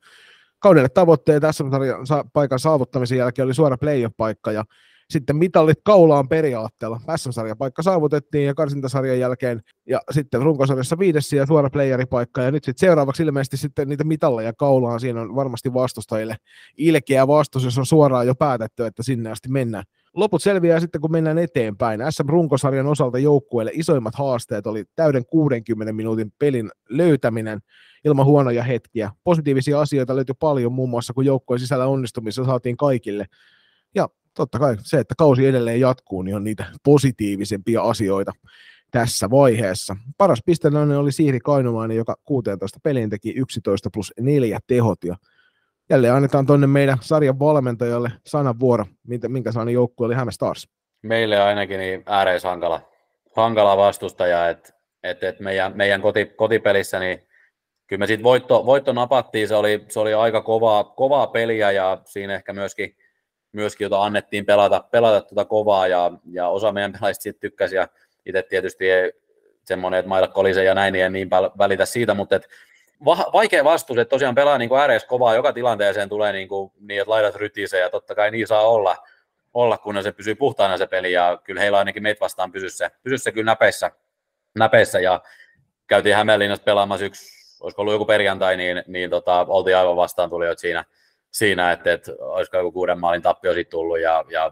kaudelle 0.59 0.89
tavoitteet 0.89 1.43
SM-sarjan 1.51 2.05
paikan 2.33 2.59
saavuttamisen 2.59 3.17
jälkeen 3.17 3.45
oli 3.45 3.53
suora 3.53 3.77
playoff-paikka 3.77 4.51
ja 4.51 4.63
sitten 5.09 5.35
mitallit 5.35 5.79
kaulaan 5.83 6.29
periaatteella. 6.29 6.99
SM-sarjan 7.15 7.57
paikka 7.57 7.81
saavutettiin 7.81 8.45
ja 8.45 8.53
karsintasarjan 8.53 9.19
jälkeen 9.19 9.61
ja 9.89 10.01
sitten 10.11 10.41
runkosarjassa 10.41 10.99
viides 10.99 11.33
ja 11.33 11.45
suora 11.45 11.69
playeripaikka 11.69 12.41
ja 12.41 12.51
nyt 12.51 12.63
sitten 12.63 12.87
seuraavaksi 12.87 13.23
ilmeisesti 13.23 13.57
sitten 13.57 13.89
niitä 13.89 14.03
mitalleja 14.03 14.53
kaulaan. 14.53 14.99
Siinä 14.99 15.21
on 15.21 15.35
varmasti 15.35 15.73
vastustajille 15.73 16.35
ilkeä 16.77 17.27
vastus, 17.27 17.63
jos 17.63 17.77
on 17.77 17.85
suoraan 17.85 18.27
jo 18.27 18.35
päätetty, 18.35 18.85
että 18.85 19.03
sinne 19.03 19.31
asti 19.31 19.49
mennään. 19.49 19.83
Loput 20.15 20.43
selviää 20.43 20.79
sitten, 20.79 21.01
kun 21.01 21.11
mennään 21.11 21.37
eteenpäin. 21.37 21.99
SM-runkosarjan 22.09 22.87
osalta 22.87 23.19
joukkueelle 23.19 23.71
isoimmat 23.73 24.15
haasteet 24.15 24.67
oli 24.67 24.83
täyden 24.95 25.25
60 25.25 25.93
minuutin 25.93 26.31
pelin 26.39 26.71
löytäminen 26.89 27.59
ilman 28.05 28.25
huonoja 28.25 28.63
hetkiä. 28.63 29.11
Positiivisia 29.23 29.81
asioita 29.81 30.15
löytyi 30.15 30.35
paljon, 30.39 30.73
muun 30.73 30.89
muassa 30.89 31.13
kun 31.13 31.25
joukkojen 31.25 31.59
sisällä 31.59 31.85
onnistumissa 31.85 32.45
saatiin 32.45 32.77
kaikille. 32.77 33.25
Ja 33.95 34.09
totta 34.33 34.59
kai 34.59 34.77
se, 34.79 34.99
että 34.99 35.15
kausi 35.17 35.45
edelleen 35.45 35.79
jatkuu, 35.79 36.21
niin 36.21 36.35
on 36.35 36.43
niitä 36.43 36.65
positiivisempia 36.83 37.81
asioita 37.81 38.31
tässä 38.91 39.29
vaiheessa. 39.29 39.95
Paras 40.17 40.41
pisteläinen 40.45 40.97
oli 40.97 41.11
Siiri 41.11 41.39
Kainomainen, 41.39 41.97
joka 41.97 42.15
16 42.23 42.79
peliin 42.83 43.09
teki 43.09 43.33
11 43.35 43.89
plus 43.93 44.13
4 44.19 44.59
tehot. 44.67 45.03
Ja 45.03 45.15
jälleen 45.89 46.13
annetaan 46.13 46.45
tuonne 46.45 46.67
meidän 46.67 46.97
sarjan 47.01 47.39
valmentajalle 47.39 48.11
sanavuoro, 48.25 48.85
minkä, 49.07 49.29
minkä 49.29 49.51
saani 49.51 49.73
joukkue 49.73 50.05
oli 50.05 50.15
Hämä 50.15 50.31
Stars. 50.31 50.69
Meille 51.01 51.41
ainakin 51.41 51.79
niin 51.79 52.03
ääreis 52.05 52.43
hankala, 52.43 52.81
hankala 53.35 53.77
vastustaja, 53.77 54.49
että 54.49 54.73
et, 55.03 55.23
et 55.23 55.39
meidän, 55.39 55.71
meidän 55.75 56.01
koti, 56.01 56.25
kotipelissä 56.25 56.99
niin 56.99 57.27
kyllä 57.87 57.99
me 57.99 58.07
sitten 58.07 58.23
voitto, 58.23 58.65
voitto 58.65 58.93
napattiin, 58.93 59.47
se 59.47 59.55
oli, 59.55 59.85
se 59.89 59.99
oli 59.99 60.13
aika 60.13 60.41
kovaa, 60.41 60.83
kovaa 60.83 61.27
peliä 61.27 61.71
ja 61.71 62.01
siinä 62.05 62.35
ehkä 62.35 62.53
myöskin, 62.53 62.95
myöskin 63.51 63.85
jota 63.85 64.03
annettiin 64.03 64.45
pelata, 64.45 64.83
pelata 64.91 65.21
tuota 65.21 65.45
kovaa 65.45 65.87
ja, 65.87 66.11
ja 66.31 66.47
osa 66.47 66.71
meidän 66.71 66.91
pelaajista 66.91 67.23
sitten 67.23 67.41
tykkäsi 67.41 67.75
ja 67.75 67.87
itse 68.25 68.43
tietysti 68.43 68.89
ei, 68.89 69.11
semmoinen, 69.63 69.99
että 69.99 70.09
mailla 70.09 70.27
kolise 70.27 70.63
ja 70.63 70.73
näin, 70.73 70.93
niin 70.93 71.05
en 71.05 71.13
niin 71.13 71.29
välitä 71.57 71.85
siitä, 71.85 72.13
mutta 72.13 72.35
et, 72.35 72.47
va, 73.05 73.25
vaikea 73.33 73.63
vastus, 73.63 73.97
että 73.97 74.09
tosiaan 74.09 74.35
pelaa 74.35 74.57
niin 74.57 74.77
ääreessä 74.79 75.07
kovaa, 75.07 75.35
joka 75.35 75.53
tilanteeseen 75.53 76.09
tulee 76.09 76.31
niin, 76.31 76.47
kuin, 76.47 76.71
niin 76.79 77.01
että 77.01 77.11
laidat 77.11 77.35
rytisee 77.35 77.79
ja 77.79 77.89
totta 77.89 78.15
kai 78.15 78.31
niin 78.31 78.47
saa 78.47 78.67
olla, 78.67 78.97
olla 79.53 79.77
kun 79.77 80.03
se 80.03 80.11
pysyy 80.11 80.35
puhtaana 80.35 80.77
se 80.77 80.87
peli 80.87 81.11
ja 81.11 81.39
kyllä 81.43 81.61
heillä 81.61 81.77
ainakin 81.77 82.03
meitä 82.03 82.19
vastaan 82.19 82.51
pysyy 82.51 82.69
se, 82.69 82.91
pysyy 83.03 83.17
se 83.17 83.31
kyllä 83.31 83.51
näpeissä, 83.51 83.91
näpeissä 84.55 84.99
ja 84.99 85.21
käytiin 85.87 86.15
Hämeenlinnassa 86.15 86.63
pelaamassa 86.63 87.05
yksi 87.05 87.35
olisiko 87.61 87.81
ollut 87.81 87.93
joku 87.93 88.05
perjantai, 88.05 88.57
niin, 88.57 88.83
niin 88.87 89.09
tota, 89.09 89.45
oltiin 89.49 89.77
aivan 89.77 89.95
vastaan 89.95 90.29
tulijoita 90.29 90.59
siinä, 90.59 90.85
siinä 91.31 91.71
että, 91.71 91.93
että 91.93 92.11
olisiko 92.19 92.57
joku 92.57 92.71
kuuden 92.71 92.99
maalin 92.99 93.21
tappio 93.21 93.53
siitä 93.53 93.69
tullut 93.69 93.99
ja, 93.99 94.25
ja 94.29 94.51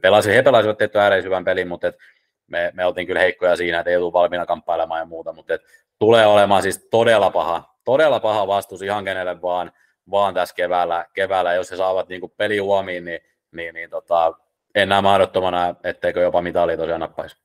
pelasi, 0.00 0.34
he 0.34 0.42
pelasivat 0.42 0.78
tietty 0.78 0.98
ääreisen 0.98 1.24
hyvän 1.24 1.44
pelin, 1.44 1.68
mutta 1.68 1.86
et 1.86 1.98
me, 2.46 2.70
me 2.74 2.86
oltiin 2.86 3.06
kyllä 3.06 3.20
heikkoja 3.20 3.56
siinä, 3.56 3.80
että 3.80 3.90
ei 3.90 3.96
ollut 3.96 4.12
valmiina 4.12 4.46
kamppailemaan 4.46 5.00
ja 5.00 5.04
muuta, 5.04 5.32
mutta 5.32 5.54
et 5.54 5.62
tulee 6.00 6.26
olemaan 6.26 6.62
siis 6.62 6.88
todella 6.90 7.30
paha, 7.30 7.74
todella 7.84 8.20
paha 8.20 8.46
vastus 8.46 8.82
ihan 8.82 9.04
kenelle 9.04 9.42
vaan, 9.42 9.72
vaan 10.10 10.34
tässä 10.34 10.54
keväällä, 10.54 11.06
keväällä 11.14 11.54
jos 11.54 11.70
he 11.70 11.76
saavat 11.76 12.08
niin 12.08 12.20
peli 12.36 12.58
huomiin, 12.58 13.04
niin, 13.04 13.20
niin, 13.52 13.74
niin 13.74 13.90
tota, 13.90 14.32
en 14.74 14.88
näe 14.88 15.00
mahdottomana, 15.00 15.74
etteikö 15.84 16.20
jopa 16.20 16.42
mitali 16.42 16.76
tosiaan 16.76 17.00
nappaisi. 17.00 17.36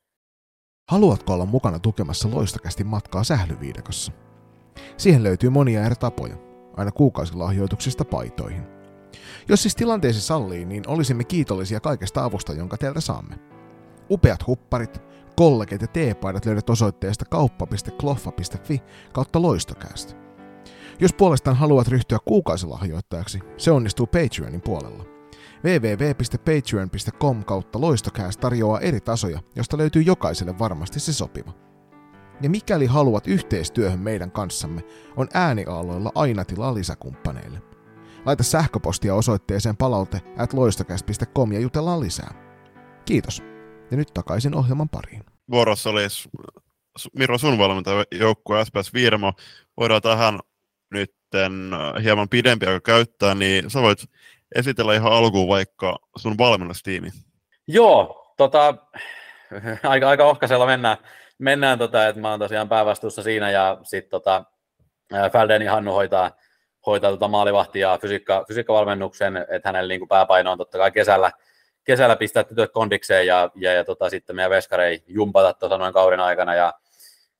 Haluatko 0.91 1.33
olla 1.33 1.45
mukana 1.45 1.79
tukemassa 1.79 2.29
loistakästi 2.33 2.83
matkaa 2.83 3.23
sählyviidakossa? 3.23 4.11
Siihen 4.97 5.23
löytyy 5.23 5.49
monia 5.49 5.85
eri 5.85 5.95
tapoja, 5.95 6.35
aina 6.77 6.91
kuukausilahjoituksista 6.91 8.05
paitoihin. 8.05 8.63
Jos 9.47 9.61
siis 9.61 9.75
tilanteesi 9.75 10.21
sallii, 10.21 10.65
niin 10.65 10.83
olisimme 10.87 11.23
kiitollisia 11.23 11.79
kaikesta 11.79 12.23
avusta, 12.23 12.53
jonka 12.53 12.77
teiltä 12.77 13.01
saamme. 13.01 13.35
Upeat 14.09 14.47
hupparit, 14.47 15.01
kollegit 15.35 15.81
ja 15.81 15.87
teepaidat 15.87 16.45
löydät 16.45 16.69
osoitteesta 16.69 17.25
kauppa.kloffa.fi 17.25 18.81
kautta 19.13 19.41
loistokäästä. 19.41 20.13
Jos 20.99 21.13
puolestaan 21.13 21.57
haluat 21.57 21.87
ryhtyä 21.87 22.17
kuukausilahjoittajaksi, 22.25 23.39
se 23.57 23.71
onnistuu 23.71 24.07
Patreonin 24.07 24.61
puolella. 24.61 25.03
www.patreon.com 25.63 27.43
kautta 27.43 27.81
loistokäästä 27.81 28.41
tarjoaa 28.41 28.79
eri 28.79 29.01
tasoja, 29.01 29.39
josta 29.55 29.77
löytyy 29.77 30.01
jokaiselle 30.01 30.59
varmasti 30.59 30.99
se 30.99 31.13
sopiva. 31.13 31.51
Ja 32.41 32.49
mikäli 32.49 32.85
haluat 32.85 33.27
yhteistyöhön 33.27 33.99
meidän 33.99 34.31
kanssamme, 34.31 34.81
on 35.17 35.27
ääniaaloilla 35.33 36.11
aina 36.15 36.45
tilaa 36.45 36.73
lisäkumppaneille. 36.73 37.61
Laita 38.25 38.43
sähköpostia 38.43 39.15
osoitteeseen 39.15 39.77
palaute 39.77 40.21
at 40.37 40.53
ja 41.53 41.59
jutellaan 41.59 41.99
lisää. 41.99 42.33
Kiitos. 43.05 43.54
Ja 43.91 43.97
nyt 43.97 44.13
takaisin 44.13 44.55
ohjelman 44.55 44.89
pariin. 44.89 45.23
Vuorossa 45.51 45.89
olisi 45.89 46.29
Miro 47.13 47.37
sun 47.37 47.57
valmentaja 47.57 48.03
joukkue 48.11 48.65
SPS 48.65 48.93
Virmo. 48.93 49.33
Voidaan 49.77 50.01
tähän 50.01 50.39
nyt 50.91 51.15
äh, 51.35 52.03
hieman 52.03 52.29
pidempi 52.29 52.65
aika 52.65 52.79
käyttää, 52.79 53.35
niin 53.35 53.69
sä 53.69 53.81
voit 53.81 53.99
esitellä 54.55 54.93
ihan 54.93 55.13
alkuun 55.13 55.47
vaikka 55.47 55.99
sun 56.17 56.37
valmennustiimi. 56.37 57.09
Joo, 57.67 58.33
tota, 58.37 58.75
aika, 59.83 60.09
aika 60.09 60.25
ohkaisella 60.25 60.65
mennään, 60.65 60.97
mennään 61.37 61.79
tota, 61.79 62.07
että 62.07 62.21
mä 62.21 62.29
oon 62.29 62.39
tosiaan 62.39 62.69
päävastuussa 62.69 63.23
siinä 63.23 63.51
ja 63.51 63.77
sitten 63.83 64.09
tota, 64.09 64.43
Fäldeni 65.31 65.65
Hannu 65.65 65.93
hoitaa, 65.93 66.31
hoitaa 66.85 67.11
tota 67.11 67.27
maalivahti 67.27 67.79
ja 67.79 67.97
fysiikka, 68.01 68.45
fysiikkavalmennuksen, 68.47 69.37
että 69.37 69.69
hänellä 69.69 69.87
niin 69.87 70.07
pääpaino 70.07 70.51
on 70.51 70.57
totta 70.57 70.77
kai 70.77 70.91
kesällä, 70.91 71.31
kesällä 71.85 72.15
pistää 72.15 72.43
työt 72.43 72.71
kondikseen 72.71 73.27
ja, 73.27 73.51
ja, 73.55 73.73
ja 73.73 73.83
tota, 73.83 74.09
sitten 74.09 74.35
meidän 74.35 74.49
veskarei 74.49 75.03
jumpata 75.07 75.53
tuossa 75.53 75.77
noin 75.77 75.93
kauden 75.93 76.19
aikana 76.19 76.55
ja, 76.55 76.73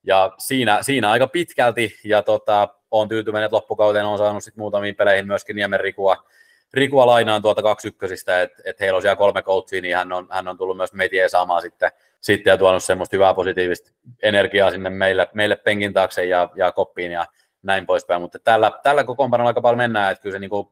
ja 0.03 0.31
siinä, 0.37 0.77
siinä, 0.81 1.11
aika 1.11 1.27
pitkälti. 1.27 1.95
Ja 2.03 2.21
tota, 2.21 2.67
on 2.91 3.09
tyytyväinen, 3.09 3.45
että 3.45 3.55
loppukauteen 3.55 4.05
on 4.05 4.17
saanut 4.17 4.43
sit 4.43 4.55
muutamiin 4.55 4.95
peleihin 4.95 5.27
myöskin 5.27 5.55
Niemen 5.55 5.79
Rikua, 5.79 6.25
Rikua 6.73 7.05
lainaan 7.05 7.41
tuolta 7.41 7.61
kaksi 7.61 7.87
ykkösistä, 7.87 8.41
että 8.41 8.63
et 8.65 8.79
heillä 8.79 8.95
on 8.95 9.01
siellä 9.01 9.15
kolme 9.15 9.41
coachia, 9.41 9.81
niin 9.81 9.95
hän 9.95 10.11
on, 10.11 10.27
hän 10.31 10.47
on 10.47 10.57
tullut 10.57 10.77
myös 10.77 10.93
meitä 10.93 11.15
saamaan 11.27 11.61
sitten, 11.61 11.91
sitten 12.21 12.51
ja 12.51 12.57
tuonut 12.57 12.83
semmoista 12.83 13.15
hyvää 13.15 13.33
positiivista 13.33 13.91
energiaa 14.23 14.71
sinne 14.71 14.89
meille, 14.89 15.27
meille 15.33 15.55
penkin 15.55 15.93
taakse 15.93 16.25
ja, 16.25 16.49
ja 16.55 16.71
koppiin 16.71 17.11
ja 17.11 17.25
näin 17.63 17.85
poispäin, 17.85 18.21
mutta 18.21 18.39
tällä, 18.39 18.71
tällä 18.83 19.03
kokoonpanolla 19.03 19.49
aika 19.49 19.61
paljon 19.61 19.77
mennään, 19.77 20.11
että 20.11 20.21
kyllä 20.21 20.33
se 20.33 20.39
niin 20.39 20.49
kuin 20.49 20.67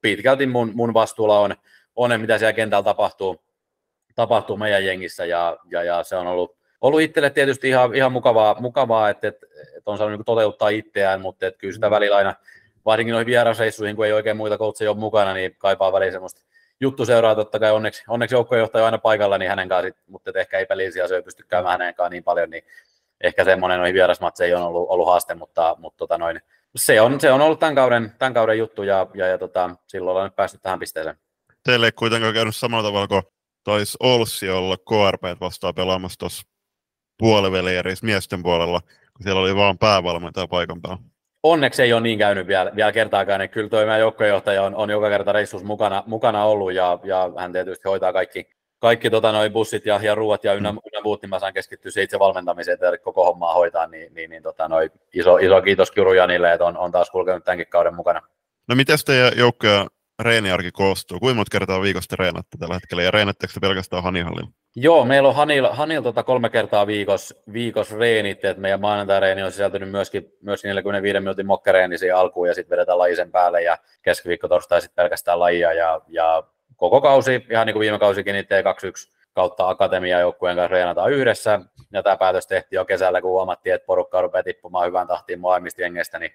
pitkälti 0.00 0.46
mun, 0.46 0.70
mun 0.74 0.94
vastuulla 0.94 1.40
on, 1.40 1.54
on, 1.98 2.20
mitä 2.20 2.38
siellä 2.38 2.52
kentällä 2.52 2.82
tapahtuu, 2.82 3.40
tapahtuu 4.14 4.56
meidän 4.56 4.84
jengissä. 4.84 5.24
Ja, 5.24 5.56
ja, 5.70 5.82
ja 5.82 6.02
se 6.02 6.16
on 6.16 6.26
ollut, 6.26 6.56
ollut 6.80 7.00
itselle 7.00 7.30
tietysti 7.30 7.68
ihan, 7.68 7.94
ihan 7.94 8.12
mukavaa, 8.12 8.56
mukavaa 8.60 9.08
että, 9.08 9.28
että, 9.28 9.46
että 9.76 9.90
on 9.90 9.98
saanut 9.98 10.18
niin 10.18 10.24
toteuttaa 10.24 10.68
itseään, 10.68 11.20
mutta 11.20 11.46
että 11.46 11.58
kyllä 11.58 11.74
sitä 11.74 11.90
välillä 11.90 12.16
aina, 12.16 12.34
varsinkin 12.84 13.12
noihin 13.12 13.26
vierasreissuihin, 13.26 13.96
kun 13.96 14.06
ei 14.06 14.12
oikein 14.12 14.36
muita 14.36 14.58
coacheja 14.58 14.90
ole 14.90 14.98
mukana, 14.98 15.34
niin 15.34 15.54
kaipaa 15.58 15.92
väliin 15.92 16.12
semmoista 16.12 16.40
juttu 16.80 17.04
seuraa 17.04 17.34
totta 17.34 17.58
kai 17.58 17.72
onneksi, 17.72 18.04
onneksi 18.08 18.34
joukkojenjohtaja 18.34 18.82
on 18.82 18.86
aina 18.86 18.98
paikalla, 18.98 19.38
niin 19.38 19.48
hänen 19.48 19.68
kanssa, 19.68 20.00
mutta 20.06 20.30
ehkä 20.34 20.58
ei 20.58 20.66
pelisiä 20.66 21.04
asioita 21.04 21.24
pysty 21.24 21.44
käymään 21.48 21.72
hänen 21.72 21.94
kanssaan 21.94 22.10
niin 22.10 22.24
paljon, 22.24 22.50
niin 22.50 22.64
ehkä 23.20 23.44
semmoinen 23.44 23.78
noihin 23.78 23.94
vierasmatseja 23.94 24.58
on 24.58 24.64
ollut, 24.66 24.86
ollut 24.88 25.06
haaste, 25.06 25.34
mutta, 25.34 25.76
mutta 25.78 25.98
tota 25.98 26.18
noin, 26.18 26.40
se, 26.76 27.00
on, 27.00 27.20
se 27.20 27.32
on 27.32 27.40
ollut 27.40 27.60
tämän 27.60 27.74
kauden, 27.74 28.12
tämän 28.18 28.34
kauden 28.34 28.58
juttu 28.58 28.82
ja, 28.82 29.06
ja, 29.14 29.26
ja 29.26 29.38
tota, 29.38 29.70
silloin 29.86 30.10
ollaan 30.10 30.26
nyt 30.26 30.36
päästy 30.36 30.58
tähän 30.62 30.78
pisteeseen. 30.78 31.16
Teille 31.68 31.86
ei 31.86 31.92
kuitenkaan 31.92 32.34
käynyt 32.34 32.56
samalla 32.56 32.88
tavalla 32.88 33.08
kuin 33.08 33.22
taisi 33.64 33.96
Olssi 34.00 34.50
olla 34.50 34.76
KRP 34.76 35.40
vastaan 35.40 35.74
pelaamassa 35.74 36.18
tuossa 36.18 36.42
puolivälierissä 37.18 38.06
miesten 38.06 38.42
puolella, 38.42 38.80
kun 38.80 39.22
siellä 39.22 39.40
oli 39.40 39.56
vaan 39.56 39.78
päävalmentaja 39.78 40.46
paikan 40.46 40.82
päällä. 40.82 41.02
Onneksi 41.42 41.82
ei 41.82 41.92
ole 41.92 42.00
niin 42.00 42.18
käynyt 42.18 42.46
vielä, 42.46 42.70
vielä 42.76 42.92
kertaakaan, 42.92 43.40
että 43.40 43.54
kyllä 43.54 43.68
tuo 43.68 43.78
meidän 43.78 44.00
joukkojohtaja 44.00 44.62
on, 44.62 44.74
on 44.74 44.90
joka 44.90 45.08
kerta 45.08 45.32
reissus 45.32 45.64
mukana, 45.64 46.02
mukana 46.06 46.44
ollut 46.44 46.72
ja, 46.72 46.98
ja 47.04 47.32
hän 47.38 47.52
tietysti 47.52 47.88
hoitaa 47.88 48.12
kaikki, 48.12 48.50
kaikki 48.78 49.10
tota, 49.10 49.32
noi 49.32 49.50
bussit 49.50 49.86
ja, 49.86 50.00
ja 50.02 50.14
ruuat 50.14 50.44
ja 50.44 50.54
ynnä, 50.54 50.68
ynnä 50.68 51.02
muut, 51.02 51.22
niin 51.22 51.30
mä 51.30 51.38
saan 51.38 51.54
keskittyä 51.54 51.90
se 51.90 52.02
itse 52.02 52.18
valmentamiseen 52.18 52.78
ja 52.82 52.98
koko 52.98 53.24
hommaa 53.24 53.54
hoitaa, 53.54 53.86
niin, 53.86 54.14
niin, 54.14 54.30
niin 54.30 54.42
tota, 54.42 54.68
noi, 54.68 54.90
iso, 55.14 55.36
iso 55.36 55.62
kiitos 55.62 55.90
Kyru 55.90 56.12
Janille, 56.12 56.52
että 56.52 56.64
on, 56.64 56.76
on 56.76 56.92
taas 56.92 57.10
kulkenut 57.10 57.44
tämänkin 57.44 57.66
kauden 57.66 57.94
mukana. 57.94 58.20
No 58.68 58.74
miten 58.74 58.98
teidän 59.06 59.32
joukkoja 59.36 59.86
reeniarki 60.20 60.72
koostuu? 60.72 61.20
Kuinka 61.20 61.36
monta 61.36 61.58
kertaa 61.58 61.82
viikossa 61.82 62.16
reenatte 62.18 62.58
tällä 62.58 62.74
hetkellä 62.74 63.02
ja 63.02 63.10
reenatteko 63.10 63.52
te 63.54 63.60
pelkästään 63.60 64.02
Hanihallilla? 64.02 64.50
Joo, 64.76 65.04
meillä 65.04 65.28
on 65.28 65.34
Hanil, 65.34 65.68
Hanil 65.70 66.02
tota 66.02 66.22
kolme 66.22 66.50
kertaa 66.50 66.86
viikossa 66.86 67.34
viikos 67.52 67.92
reenit, 67.92 68.44
että 68.44 68.60
meidän 68.60 68.80
maanantai-reeni 68.80 69.42
on 69.42 69.52
sisältynyt 69.52 69.90
myöskin, 69.90 70.32
myöskin 70.42 70.68
45 70.68 71.20
minuutin 71.20 71.46
mokkereeni 71.46 71.98
siihen 71.98 72.16
alkuun 72.16 72.48
ja 72.48 72.54
sitten 72.54 72.76
vedetään 72.76 72.98
lajisen 72.98 73.30
päälle 73.30 73.62
ja 73.62 73.78
keskiviikko 74.02 74.48
torstai 74.48 74.80
sitten 74.80 75.02
pelkästään 75.02 75.40
lajia 75.40 75.72
ja, 75.72 76.00
ja 76.08 76.42
koko 76.76 77.00
kausi, 77.00 77.46
ihan 77.50 77.66
niin 77.66 77.74
kuin 77.74 77.80
viime 77.80 77.98
kausikin, 77.98 78.32
niin 78.32 78.44
T21 78.44 79.17
kautta 79.38 79.68
akatemiajoukkueen 79.68 80.56
kanssa 80.56 80.68
reenataan 80.68 81.12
yhdessä. 81.12 81.60
Ja 81.92 82.02
tämä 82.02 82.16
päätös 82.16 82.46
tehtiin 82.46 82.76
jo 82.76 82.84
kesällä, 82.84 83.20
kun 83.20 83.30
huomattiin, 83.30 83.74
että 83.74 83.86
porukka 83.86 84.22
rupeaa 84.22 84.42
tippumaan 84.42 84.86
hyvään 84.86 85.06
tahtiin 85.06 85.40
molemmista 85.40 85.82
jengeistä, 85.82 86.18
niin 86.18 86.32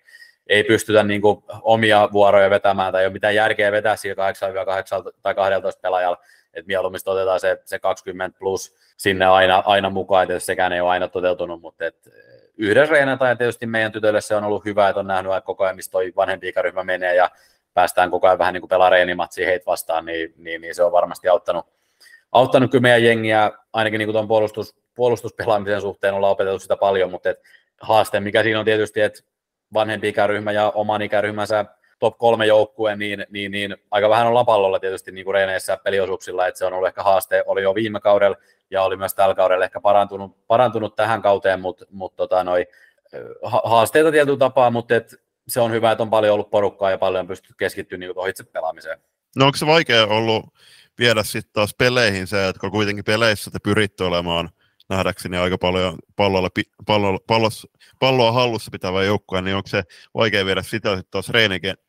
ei 0.48 0.64
pystytä 0.64 1.04
niin 1.04 1.22
kuin 1.22 1.44
omia 1.62 2.10
vuoroja 2.14 2.50
vetämään 2.50 2.92
tai 2.92 3.02
ei 3.02 3.08
ole 3.08 3.14
mitään 3.14 3.36
järkeä 3.36 3.72
vetää 3.72 3.96
siellä 3.96 4.16
8 4.16 4.54
8 4.66 5.04
tai 5.22 5.36
12 5.36 5.82
pelaajalla, 5.82 6.18
että 6.54 6.68
mieluummin 6.68 7.00
otetaan 7.06 7.40
se, 7.40 7.62
se 7.66 7.80
20 7.80 8.40
plus 8.40 8.76
sinne 8.98 9.26
aina, 9.26 9.64
aina 9.66 9.90
mukaan, 9.90 10.24
että 10.24 10.40
sekään 10.40 10.74
ei 10.74 10.82
ole 10.82 10.90
aina 10.90 11.08
toteutunut, 11.08 11.62
mutta 11.62 11.86
et 11.86 12.10
yhdessä 12.58 12.94
reenataan. 12.94 13.30
Ja 13.30 13.36
tietysti 13.36 13.66
meidän 13.66 13.92
tytöille 13.92 14.22
se 14.22 14.36
on 14.36 14.44
ollut 14.44 14.66
hyvä, 14.66 14.90
että 14.90 15.00
on 15.00 15.08
nähnyt 15.08 15.34
että 15.34 15.46
koko 15.46 15.64
ajan, 15.64 15.76
missä 15.76 15.92
toi 15.92 16.14
vanhempi 16.16 16.48
ikäryhmä 16.48 16.84
menee 16.84 17.16
ja 17.16 17.30
päästään 17.74 18.12
koko 18.12 18.28
ajan 18.28 18.40
vähän 18.40 18.54
niin 18.54 18.68
pelaa 18.68 18.92
heitä 19.38 19.66
vastaan, 19.66 20.06
niin, 20.06 20.34
niin, 20.38 20.62
niin, 20.62 20.76
se 20.76 20.84
on 20.84 20.92
varmasti 20.92 21.28
auttanut, 21.28 21.66
auttanut 22.34 22.72
kyllä 22.72 22.82
meidän 22.82 23.04
jengiä, 23.04 23.52
ainakin 23.74 23.98
niin 23.98 24.08
kuin 24.08 24.14
tuon 24.14 24.28
puolustus, 24.28 24.76
puolustuspelaamisen 24.96 25.82
suhteen 25.82 26.14
ollaan 26.14 26.32
opeteltu 26.32 26.60
sitä 26.60 26.78
paljon, 26.78 27.12
mutta 27.12 27.30
et 27.30 27.42
haaste, 27.82 28.20
mikä 28.20 28.44
siinä 28.44 28.60
on 28.60 28.66
tietysti, 28.66 29.02
että 29.02 29.24
vanhempi 29.74 30.08
ikäryhmä 30.08 30.52
ja 30.52 30.72
oman 30.76 31.02
ikäryhmänsä 31.02 31.66
top 32.00 32.18
kolme 32.18 32.46
joukkue, 32.46 32.96
niin, 32.96 33.26
niin, 33.30 33.52
niin 33.52 33.78
aika 33.92 34.10
vähän 34.10 34.28
ollaan 34.28 34.46
pallolla 34.46 34.80
tietysti 34.80 35.12
niin 35.12 35.26
kuin 35.26 35.34
reeneissä 35.34 35.78
peliosuuksilla, 35.78 36.48
että 36.48 36.58
se 36.58 36.66
on 36.66 36.74
ollut 36.74 36.88
ehkä 36.88 37.04
haaste, 37.04 37.44
oli 37.48 37.64
jo 37.64 37.76
viime 37.76 38.00
kaudella 38.00 38.38
ja 38.70 38.84
oli 38.84 38.98
myös 38.98 39.14
tällä 39.14 39.36
kaudella 39.36 39.66
ehkä 39.66 39.82
parantunut, 39.82 40.48
parantunut 40.48 40.96
tähän 40.96 41.22
kauteen, 41.22 41.60
mutta 41.60 41.86
mut 41.92 42.16
tota, 42.16 42.44
noi, 42.44 42.68
haasteita 43.44 44.12
tietyllä 44.12 44.38
tapaa, 44.38 44.72
mutta 44.72 44.96
et 44.96 45.16
se 45.48 45.62
on 45.62 45.72
hyvä, 45.72 45.92
että 45.92 46.04
on 46.04 46.10
paljon 46.10 46.34
ollut 46.34 46.50
porukkaa 46.50 46.92
ja 46.92 46.98
paljon 46.98 47.28
pystytty 47.28 47.54
keskittyä 47.58 47.98
niin 47.98 48.30
itse 48.30 48.44
pelaamiseen. 48.44 49.00
No 49.36 49.46
onko 49.46 49.58
se 49.58 49.66
vaikea 49.66 50.08
ollut 50.08 50.46
viedä 51.00 51.24
sitten 51.24 51.54
taas 51.54 51.76
peleihin 51.78 52.28
se, 52.28 52.48
että 52.48 52.60
kun 52.60 52.72
kuitenkin 52.72 53.06
peleissä 53.06 53.52
te 53.52 53.60
pyritte 53.64 54.04
olemaan– 54.04 54.50
nähdäkseni 54.90 55.38
aika 55.38 55.58
paljon 55.58 55.98
pallolla, 56.16 56.50
pallolla, 56.86 57.20
pallossa, 57.28 57.68
palloa 58.00 58.32
hallussa 58.32 58.72
pitävä 58.72 59.04
joukkue, 59.04 59.42
niin 59.42 59.56
onko 59.56 59.68
se 59.68 59.84
vaikea 60.14 60.46
viedä 60.46 60.62
sitä 60.62 60.96
sitten 60.96 61.12
taas 61.12 61.32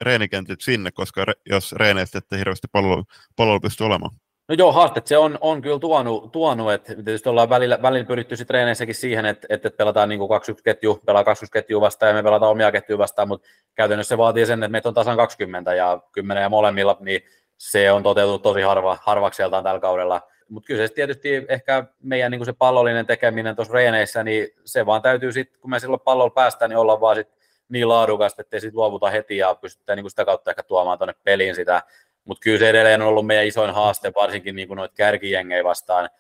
reenikentit 0.00 0.60
sinne, 0.60 0.90
koska 0.90 1.24
re, 1.24 1.32
jos 1.46 1.72
reeneistä 1.72 2.18
ette 2.18 2.38
hirveästi 2.38 2.68
pallolla, 2.72 3.04
pallolla 3.36 3.60
pysty 3.60 3.84
olemaan? 3.84 4.12
No 4.48 4.54
joo, 4.54 4.72
haastet 4.72 5.06
se 5.06 5.16
on, 5.16 5.38
on 5.40 5.62
kyllä 5.62 5.78
tuonut, 5.78 6.32
tuonut 6.32 6.72
että 6.72 6.94
tietysti 6.94 7.28
ollaan 7.28 7.48
välillä, 7.48 7.78
välillä 7.82 8.04
pyritty 8.04 8.36
sitten 8.36 8.54
treeneissäkin 8.54 8.94
siihen, 8.94 9.26
että, 9.26 9.46
että 9.50 9.70
pelataan 9.70 10.08
niin 10.08 10.28
2 10.28 10.54
ketju, 10.64 11.00
pelaa 11.06 11.24
2 11.24 11.46
ketju 11.52 11.80
vastaan 11.80 12.10
ja 12.10 12.14
me 12.14 12.22
pelataan 12.22 12.50
omia 12.50 12.72
ketjuja 12.72 12.98
vastaan, 12.98 13.28
mutta 13.28 13.48
käytännössä 13.74 14.08
se 14.08 14.18
vaatii 14.18 14.46
sen, 14.46 14.62
että 14.62 14.72
meitä 14.72 14.88
on 14.88 14.94
tasan 14.94 15.16
20 15.16 15.74
ja 15.74 16.00
10 16.12 16.42
ja 16.42 16.48
molemmilla, 16.48 16.96
niin 17.00 17.22
se 17.58 17.92
on 17.92 18.02
toteutunut 18.02 18.42
tosi 18.42 18.60
harva, 18.60 18.98
harvakseltaan 19.02 19.64
tällä 19.64 19.80
kaudella 19.80 20.20
mutta 20.48 20.66
kyllä 20.66 20.86
se 20.86 20.94
tietysti 20.94 21.46
ehkä 21.48 21.84
meidän 22.02 22.30
niin 22.30 22.44
se 22.44 22.52
pallollinen 22.52 23.06
tekeminen 23.06 23.56
tuossa 23.56 23.74
reeneissä, 23.74 24.24
niin 24.24 24.48
se 24.64 24.86
vaan 24.86 25.02
täytyy 25.02 25.32
sitten, 25.32 25.60
kun 25.60 25.70
me 25.70 25.80
silloin 25.80 26.00
pallolla 26.00 26.30
päästään, 26.30 26.68
niin 26.68 26.78
olla 26.78 27.00
vaan 27.00 27.16
sit 27.16 27.28
niin 27.68 27.88
laadukasta, 27.88 28.42
ettei 28.42 28.60
sitten 28.60 28.78
luovuta 28.78 29.10
heti 29.10 29.36
ja 29.36 29.54
pystytään 29.54 29.96
niin 29.96 30.10
sitä 30.10 30.24
kautta 30.24 30.50
ehkä 30.50 30.62
tuomaan 30.62 30.98
tuonne 30.98 31.14
peliin 31.24 31.54
sitä. 31.54 31.82
Mutta 32.24 32.40
kyllä 32.40 32.58
se 32.58 32.68
edelleen 32.68 33.02
on 33.02 33.08
ollut 33.08 33.26
meidän 33.26 33.46
isoin 33.46 33.74
haaste, 33.74 34.12
varsinkin 34.14 34.56
niin 34.56 34.68
noita 34.68 34.94
kärkijengejä 34.94 35.64
vastaan, 35.64 36.10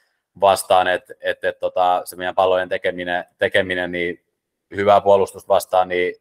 vastaan 0.40 0.88
että 0.88 1.14
et, 1.20 1.44
et, 1.44 1.58
tota, 1.58 2.02
se 2.04 2.16
meidän 2.16 2.34
pallojen 2.34 2.68
tekeminen, 2.68 3.24
tekeminen 3.38 3.92
niin 3.92 4.24
hyvää 4.76 5.00
puolustus 5.00 5.48
vastaan, 5.48 5.88
niin 5.88 6.14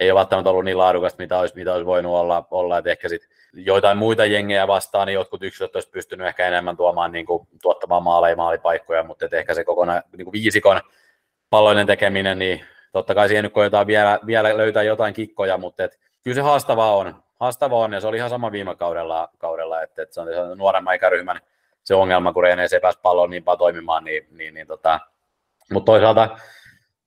ei 0.00 0.10
ole 0.10 0.18
välttämättä 0.18 0.50
ollut 0.50 0.64
niin 0.64 0.78
laadukasta, 0.78 1.22
mitä 1.22 1.38
olisi, 1.38 1.54
mitä 1.54 1.72
olisi 1.72 1.86
voinut 1.86 2.12
olla, 2.12 2.46
olla 2.50 2.78
että 2.78 2.90
ehkä 2.90 3.08
sitten 3.08 3.30
joitain 3.54 3.98
muita 3.98 4.24
jengejä 4.24 4.66
vastaan, 4.66 5.06
niin 5.06 5.14
jotkut 5.14 5.42
yksilöt 5.42 5.74
olisi 5.74 5.90
pystynyt 5.90 6.26
ehkä 6.26 6.46
enemmän 6.46 6.76
tuomaan, 6.76 7.12
niin 7.12 7.26
kuin, 7.26 7.48
tuottamaan 7.62 8.02
maaleja 8.02 8.36
maalipaikkoja, 8.36 9.02
mutta 9.02 9.26
ehkä 9.32 9.54
se 9.54 9.64
kokonaan 9.64 10.02
niin 10.16 10.24
kuin 10.24 10.32
viisikon 10.32 10.80
palloinen 11.50 11.86
tekeminen, 11.86 12.38
niin 12.38 12.64
totta 12.92 13.14
kai 13.14 13.28
siihen 13.28 13.44
nyt 13.44 13.52
koetaan 13.52 13.86
vielä, 13.86 14.18
vielä 14.26 14.56
löytää 14.56 14.82
jotain 14.82 15.14
kikkoja, 15.14 15.58
mutta 15.58 15.84
et, 15.84 15.98
kyllä 16.24 16.34
se 16.34 16.40
haastavaa 16.40 16.96
on. 16.96 17.14
Haastavaa 17.40 17.78
on, 17.78 17.92
ja 17.92 18.00
se 18.00 18.06
oli 18.06 18.16
ihan 18.16 18.30
sama 18.30 18.52
viime 18.52 18.76
kaudella, 18.76 19.28
kaudella 19.38 19.82
että, 19.82 20.02
että 20.02 20.14
se 20.14 20.20
on 20.20 20.58
nuoremman 20.58 20.94
ikäryhmän 20.94 21.40
se 21.84 21.94
ongelma, 21.94 22.32
kun 22.32 22.46
ei 22.46 22.80
pääsi 22.82 22.98
palloon 23.02 23.30
niin 23.30 23.44
paljon 23.44 23.58
toimimaan, 23.58 24.04
niin, 24.04 24.26
niin, 24.30 24.54
niin 24.54 24.66
tota, 24.66 25.00
mutta 25.72 25.92
toisaalta 25.92 26.38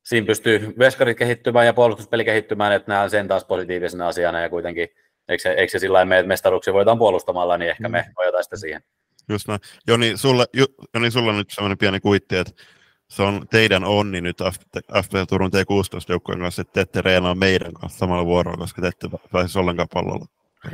siinä 0.04 0.28
pystyy 0.28 0.74
veskarit 0.80 1.18
kehittymään 1.18 1.66
ja 1.66 1.74
puolustuspeli 1.74 2.26
kehittymään, 2.26 2.74
että 2.74 2.91
näen 2.91 3.10
sen 3.10 3.28
taas 3.28 3.45
positiivisena 3.45 4.08
asiana 4.08 4.41
ja 4.41 4.50
kuitenkin, 4.50 4.89
eikö 5.30 5.42
se, 5.42 5.50
eikö 5.50 5.72
se 5.72 5.80
sillä 5.80 6.00
tavalla 6.00 6.16
että 6.16 6.28
mestaruuksia 6.28 6.74
voidaan 6.74 6.98
puolustamalla, 6.98 7.58
niin 7.58 7.72
ehkä 7.72 7.90
me 7.90 8.06
mm. 8.08 8.14
nojataan 8.18 8.44
sitä 8.44 8.58
siihen. 8.58 8.82
Just 9.30 9.48
näin. 9.48 9.60
Joni, 9.88 10.18
sulla, 10.18 10.46
Joni, 10.94 11.12
sulla 11.12 11.32
on 11.32 11.38
nyt 11.38 11.52
sellainen 11.52 11.78
pieni 11.78 12.00
kuitti, 12.00 12.36
että 12.36 12.54
se 13.10 13.24
on 13.24 13.48
teidän 13.52 13.84
onni 13.84 14.22
nyt 14.22 14.38
FP 15.04 15.12
Turun 15.30 15.52
T16-joukkueen 15.52 16.40
kanssa, 16.40 16.62
että 16.62 16.74
te 16.74 16.82
ette 16.82 17.02
reenaa 17.02 17.36
meidän 17.36 17.74
kanssa 17.74 18.00
samalla 18.00 18.26
vuorolla, 18.26 18.58
koska 18.58 18.82
te 18.82 18.88
ette 18.88 19.08
pääsisi 19.32 19.60
ollenkaan 19.60 19.88
pallolla. 19.94 20.26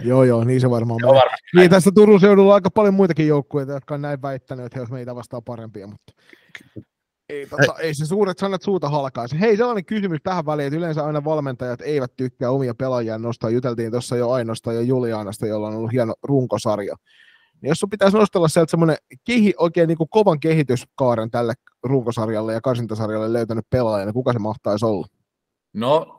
Joo, 0.03 0.23
joo, 0.23 0.43
niin 0.43 0.61
se 0.61 0.69
varmaan 0.69 1.05
on. 1.05 1.21
Niin, 1.55 1.69
tässä 1.69 1.91
Turun 1.95 2.19
seudulla 2.19 2.51
on 2.51 2.55
aika 2.55 2.71
paljon 2.71 2.93
muitakin 2.93 3.27
joukkueita, 3.27 3.71
jotka 3.71 3.93
on 3.93 4.01
näin 4.01 4.21
väittäneet, 4.21 4.65
että 4.65 4.77
he 4.77 4.81
olisivat 4.81 4.97
meitä 4.97 5.15
vastaan 5.15 5.43
parempia, 5.43 5.87
mutta 5.87 6.13
ei, 7.29 7.47
tota, 7.47 7.75
ei 7.79 7.93
se 7.93 8.05
suuret 8.05 8.37
sanat 8.37 8.61
suuta 8.61 8.89
halkaisi. 8.89 9.39
Hei, 9.39 9.57
sellainen 9.57 9.85
kysymys 9.85 10.19
tähän 10.23 10.45
väliin, 10.45 10.67
että 10.67 10.77
yleensä 10.77 11.05
aina 11.05 11.23
valmentajat 11.23 11.81
eivät 11.81 12.15
tykkää 12.15 12.51
omia 12.51 12.75
pelaajia 12.75 13.17
nostaa. 13.17 13.49
Juteltiin 13.49 13.91
tuossa 13.91 14.15
jo 14.15 14.31
Ainosta 14.31 14.73
ja 14.73 14.81
Julianasta, 14.81 15.47
jolla 15.47 15.67
on 15.67 15.75
ollut 15.75 15.91
hieno 15.91 16.13
runkosarja. 16.23 16.95
Niin 17.61 17.69
jos 17.69 17.79
sun 17.79 17.89
pitäisi 17.89 18.17
nostella 18.17 18.47
sieltä 18.47 18.71
semmoinen 18.71 18.97
kehi, 19.23 19.53
oikein 19.57 19.87
niin 19.87 19.97
kuin 19.97 20.09
kovan 20.09 20.39
kehityskaaren 20.39 21.31
tälle 21.31 21.53
runkosarjalle 21.83 22.53
ja 22.53 22.61
karsintasarjalle 22.61 23.33
löytänyt 23.33 23.65
pelaaja, 23.69 24.05
niin 24.05 24.13
kuka 24.13 24.33
se 24.33 24.39
mahtaisi 24.39 24.85
olla? 24.85 25.07
No, 25.73 26.17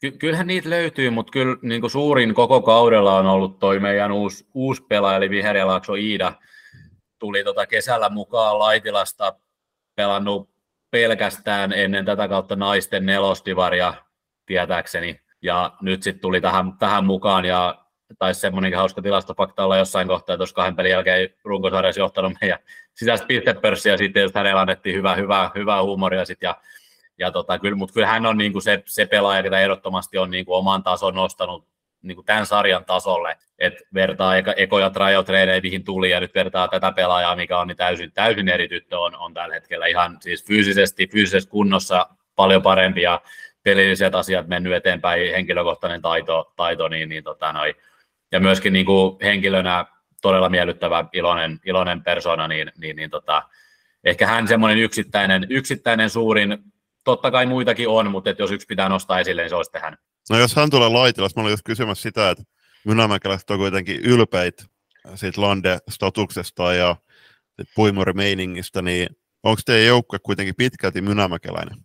ky- 0.00 0.10
kyllähän 0.10 0.46
niitä 0.46 0.70
löytyy, 0.70 1.10
mutta 1.10 1.30
kyllä 1.30 1.56
niin 1.62 1.80
kuin 1.80 1.90
suurin 1.90 2.34
koko 2.34 2.62
kaudella 2.62 3.18
on 3.18 3.26
ollut 3.26 3.58
toi 3.58 3.80
meidän 3.80 4.12
uusi, 4.12 4.46
uusi 4.54 4.82
pelaaja, 4.82 5.16
eli 5.16 5.30
Viherialaakso 5.30 5.94
Iida. 5.94 6.32
Tuli 7.18 7.44
tota 7.44 7.66
kesällä 7.66 8.08
mukaan 8.08 8.58
Laitilasta 8.58 9.34
pelannut 9.98 10.50
pelkästään 10.90 11.72
ennen 11.72 12.04
tätä 12.04 12.28
kautta 12.28 12.56
naisten 12.56 13.06
nelostivaria 13.06 13.94
tietääkseni. 14.46 15.20
Ja 15.42 15.72
nyt 15.82 16.02
sitten 16.02 16.20
tuli 16.20 16.40
tähän, 16.40 16.78
tähän 16.78 17.04
mukaan 17.04 17.44
ja 17.44 17.84
taisi 18.18 18.40
semmoinenkin 18.40 18.78
hauska 18.78 19.02
tilastofakta 19.02 19.64
olla 19.64 19.76
jossain 19.76 20.08
kohtaa, 20.08 20.34
että 20.34 20.44
kahden 20.54 20.76
pelin 20.76 20.90
jälkeen 20.90 21.30
runkosarjassa 21.44 22.00
johtanut 22.00 22.32
meidän 22.40 22.58
sisäistä 22.94 23.26
pistepörssiä 23.26 23.96
sitten, 23.96 24.22
jos 24.22 24.34
hänellä 24.34 24.60
annettiin 24.60 24.96
hyvää, 24.96 25.14
hyvää, 25.14 25.50
hyvää 25.54 25.82
huumoria 25.82 26.24
sitten 26.24 26.48
ja 26.48 26.56
ja 27.18 27.30
tota, 27.30 27.58
kyllä, 27.58 27.76
mutta 27.76 27.92
kyllä 27.94 28.06
hän 28.06 28.26
on 28.26 28.38
niin 28.38 28.52
kuin 28.52 28.62
se, 28.62 28.82
se 28.86 29.06
pelaaja, 29.06 29.44
joka 29.44 29.60
ehdottomasti 29.60 30.18
on 30.18 30.30
niin 30.30 30.44
kuin 30.44 30.56
oman 30.56 30.82
tason 30.82 31.14
nostanut 31.14 31.68
niin 32.02 32.16
kuin 32.16 32.24
tämän 32.24 32.46
sarjan 32.46 32.84
tasolle, 32.84 33.36
että 33.58 33.80
vertaa 33.94 34.36
eka, 34.36 34.52
ekoja 34.52 34.90
tryout 34.90 35.26
mihin 35.62 35.84
tuli, 35.84 36.10
ja 36.10 36.20
nyt 36.20 36.34
vertaa 36.34 36.68
tätä 36.68 36.92
pelaajaa, 36.92 37.36
mikä 37.36 37.58
on 37.58 37.66
niin 37.66 37.76
täysin, 37.76 38.12
täysin 38.12 38.48
eri 38.48 38.68
tyttö 38.68 39.00
on, 39.00 39.16
on 39.16 39.34
tällä 39.34 39.54
hetkellä 39.54 39.86
ihan 39.86 40.16
siis 40.20 40.44
fyysisesti, 40.46 41.06
fyysisessä 41.06 41.50
kunnossa 41.50 42.06
paljon 42.36 42.62
parempi, 42.62 43.02
ja 43.02 43.20
pelilliset 43.62 44.14
asiat 44.14 44.46
mennyt 44.46 44.72
eteenpäin, 44.72 45.32
henkilökohtainen 45.32 46.02
taito, 46.02 46.52
taito 46.56 46.88
niin, 46.88 47.08
niin 47.08 47.24
tota 47.24 47.52
noi, 47.52 47.74
ja 48.32 48.40
myöskin 48.40 48.72
niin 48.72 48.86
kuin 48.86 49.16
henkilönä 49.22 49.84
todella 50.22 50.48
miellyttävä, 50.48 51.04
iloinen, 51.12 51.60
iloinen 51.64 52.02
persona, 52.02 52.48
niin, 52.48 52.72
niin, 52.78 52.96
niin 52.96 53.10
tota, 53.10 53.42
ehkä 54.04 54.26
hän 54.26 54.48
semmoinen 54.48 54.78
yksittäinen, 54.78 55.46
yksittäinen 55.50 56.10
suurin, 56.10 56.58
totta 57.04 57.30
kai 57.30 57.46
muitakin 57.46 57.88
on, 57.88 58.10
mutta 58.10 58.30
jos 58.38 58.50
yksi 58.50 58.66
pitää 58.66 58.88
nostaa 58.88 59.20
esille, 59.20 59.42
niin 59.42 59.50
se 59.50 59.56
olisi 59.56 59.72
tähän. 59.72 59.98
No 60.30 60.38
jos 60.38 60.56
hän 60.56 60.70
tulee 60.70 60.88
Laitilas, 60.88 61.36
mä 61.36 61.42
olin 61.42 61.50
just 61.50 61.64
kysymässä 61.64 62.02
sitä, 62.02 62.30
että 62.30 62.44
Mynämäkeläiset 62.84 63.50
on 63.50 63.58
kuitenkin 63.58 64.00
ylpeitä 64.00 64.64
siitä 65.14 65.40
Lande-statuksesta 65.40 66.74
ja 66.74 66.96
puimurimeiningistä, 67.74 68.82
niin 68.82 69.08
onko 69.42 69.60
teidän 69.66 69.86
joukkue 69.86 70.18
kuitenkin 70.18 70.54
pitkälti 70.54 71.00
Mynämäkeläinen? 71.00 71.78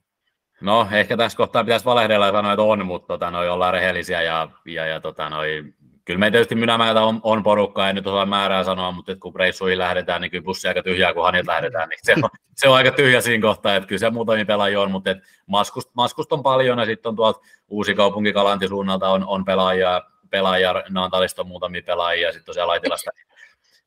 No, 0.62 0.88
ehkä 0.92 1.18
tässä 1.18 1.38
kohtaa 1.38 1.64
pitäisi 1.64 1.86
valehdella 1.86 2.26
ja 2.26 2.32
sanoa, 2.32 2.54
että 2.54 2.64
on, 2.64 2.86
mutta 2.86 3.08
tota, 3.08 3.32
noi 3.32 3.50
ollaan 3.50 3.74
rehellisiä 3.74 4.22
ja, 4.22 4.50
ja, 4.66 4.86
ja 4.86 5.00
tota, 5.00 5.30
noi, 5.30 5.64
kyllä 6.06 6.20
me 6.20 6.32
tietysti 6.32 6.56
Mynämäeltä 6.56 7.02
on, 7.02 7.20
on 7.24 7.44
porukkaa, 7.44 7.90
en 7.90 7.96
nyt 7.96 8.08
osaa 8.08 8.26
määrää 8.26 8.64
sanoa, 8.64 8.92
mutta 8.92 9.16
kun 9.16 9.36
reissuihin 9.36 9.78
lähdetään, 9.78 10.22
niin 10.22 10.32
kyllä 10.32 10.44
bussi 10.44 10.68
aika 10.68 10.84
tyhjää, 10.84 11.14
kun 11.14 11.24
hanilta 11.24 11.52
lähdetään, 11.52 11.90
niin 11.90 12.00
se 12.04 12.14
on, 12.24 12.30
se 12.56 12.70
on 12.70 12.76
aika 12.76 12.92
tyhjä 12.92 13.22
siinä 13.22 13.42
kohtaa, 13.42 13.76
että 13.76 13.88
kyllä 13.88 14.00
se 14.00 14.10
muutamia 14.10 14.46
pelaajia 14.46 14.82
on, 14.82 14.92
mutta 14.92 15.16
Maskust, 15.46 15.90
Maskust 15.94 16.34
on 16.34 16.44
paljon 16.44 16.80
ja 16.80 16.86
sitten 16.86 17.10
on 17.10 17.16
tuolta 17.16 17.40
uusi 17.68 17.96
kaupunki 17.96 18.34
Kalantisuunnalta 18.34 19.10
on, 19.10 19.26
on 19.28 19.46
pelaajia, 19.46 20.02
pelaajia 20.30 20.84
Naantalista 20.90 21.42
on 21.42 21.48
muutamia 21.48 21.82
pelaajia, 21.86 22.32
sitten 22.32 22.46
tosiaan 22.46 22.68
Laitilasta, 22.68 23.12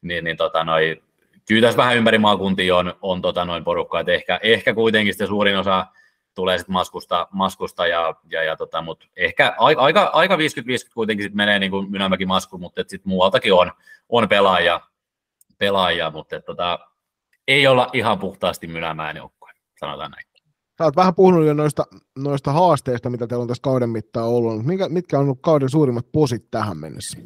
niin, 0.02 0.24
niin 0.24 0.36
tota, 0.36 0.64
noi, 0.64 1.02
kyllä 1.48 1.66
tässä 1.66 1.76
vähän 1.76 1.96
ympäri 1.96 2.18
maakuntia 2.18 2.76
on, 2.76 2.94
on 3.02 3.22
tota, 3.22 3.44
noin 3.44 3.64
porukkaa, 3.64 4.00
että 4.00 4.12
ehkä, 4.12 4.40
ehkä 4.42 4.74
kuitenkin 4.74 5.12
sitten 5.12 5.28
suurin 5.28 5.58
osa 5.58 5.86
tulee 6.36 6.58
sitten 6.58 6.72
maskusta, 6.72 7.28
maskusta 7.30 7.86
ja, 7.86 8.14
ja, 8.30 8.42
ja 8.42 8.56
tota, 8.56 8.82
mut 8.82 9.08
ehkä 9.16 9.54
aika, 9.58 10.02
aika 10.12 10.36
50-50 10.36 10.38
kuitenkin 10.94 11.24
sit 11.24 11.34
menee 11.34 11.58
niin 11.58 11.70
kuin 11.70 11.90
Mynämäki 11.90 12.26
masku, 12.26 12.58
mutta 12.58 12.80
sitten 12.86 13.08
muualtakin 13.08 13.52
on, 13.52 13.72
on 14.08 14.28
pelaajia, 14.28 14.80
pelaajia 15.58 16.10
mutta 16.10 16.36
et, 16.36 16.44
tota, 16.44 16.78
ei 17.48 17.66
olla 17.66 17.90
ihan 17.92 18.18
puhtaasti 18.18 18.66
Mynämäen 18.66 19.16
joukkue, 19.16 19.50
sanotaan 19.80 20.10
näin. 20.10 20.26
Sä 20.78 20.84
oot 20.84 20.96
vähän 20.96 21.14
puhunut 21.14 21.46
jo 21.46 21.54
noista, 21.54 21.84
noista 22.18 22.52
haasteista, 22.52 23.10
mitä 23.10 23.26
teillä 23.26 23.42
on 23.42 23.48
tässä 23.48 23.62
kauden 23.62 23.90
mittaan 23.90 24.28
ollut. 24.28 24.64
Mitkä, 24.64 24.88
mitkä 24.88 25.18
on 25.18 25.24
ollut 25.24 25.38
kauden 25.42 25.70
suurimmat 25.70 26.06
posit 26.12 26.50
tähän 26.50 26.76
mennessä? 26.76 27.18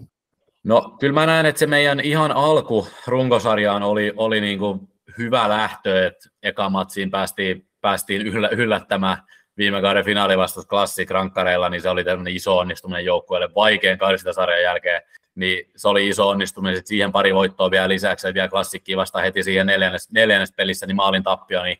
No 0.65 0.97
kyllä 1.01 1.15
mä 1.15 1.27
näen, 1.27 1.47
että 1.47 1.59
se 1.59 1.67
meidän 1.67 2.01
ihan 2.01 2.33
alku 2.33 2.89
runkosarjaan 3.07 3.83
oli, 3.83 4.13
oli 4.17 4.41
niin 4.41 4.59
kuin 4.59 4.81
hyvä 5.19 5.49
lähtö, 5.49 6.07
että 6.07 6.29
eka 6.43 6.71
matsiin 6.71 7.11
päästiin 7.11 7.70
päästiin 7.81 8.27
yllä, 8.27 8.49
yllättämään 8.49 9.17
viime 9.57 9.81
kauden 9.81 10.05
finaali 10.05 10.39
vastus 10.39 10.67
Classic 10.67 11.11
rankkareilla, 11.11 11.69
niin 11.69 11.83
se 11.83 11.89
oli 11.89 12.05
tämmöinen 12.05 12.37
iso 12.37 12.59
onnistuminen 12.59 13.05
joukkueelle 13.05 13.55
vaikein 13.55 13.99
sarjan 14.33 14.63
jälkeen. 14.63 15.03
Niin 15.35 15.71
se 15.77 15.89
oli 15.89 16.09
iso 16.09 16.29
onnistuminen, 16.29 16.77
sitten 16.77 16.89
siihen 16.89 17.13
pari 17.13 17.35
voittoa 17.35 17.71
vielä 17.71 17.89
lisäksi, 17.89 18.27
ja 18.27 18.35
vielä 18.35 18.49
klassikkiin 18.49 18.99
vasta 18.99 19.21
heti 19.21 19.43
siihen 19.43 19.67
neljännes, 19.67 20.11
neljännes 20.11 20.53
pelissä, 20.57 20.87
niin 20.87 20.97
maalin 20.97 21.23
tappio, 21.23 21.63
niin 21.63 21.79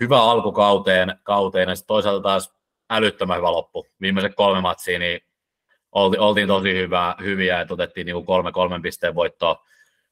hyvä 0.00 0.22
alku 0.22 0.52
kauteen, 0.52 1.18
kauteen 1.22 1.68
ja 1.68 1.74
sitten 1.74 1.88
toisaalta 1.88 2.22
taas 2.22 2.54
älyttömän 2.90 3.38
hyvä 3.38 3.52
loppu. 3.52 3.86
Viimeiset 4.00 4.34
kolme 4.34 4.60
matsia, 4.60 4.98
niin 4.98 5.20
oltiin, 5.92 6.20
oltiin 6.20 6.48
tosi 6.48 6.74
hyvää, 6.74 7.14
hyviä, 7.20 7.60
että 7.60 7.74
otettiin 7.74 8.06
niin 8.06 8.26
kolme 8.26 8.52
kolmen 8.52 8.82
pisteen 8.82 9.14
voittoa, 9.14 9.66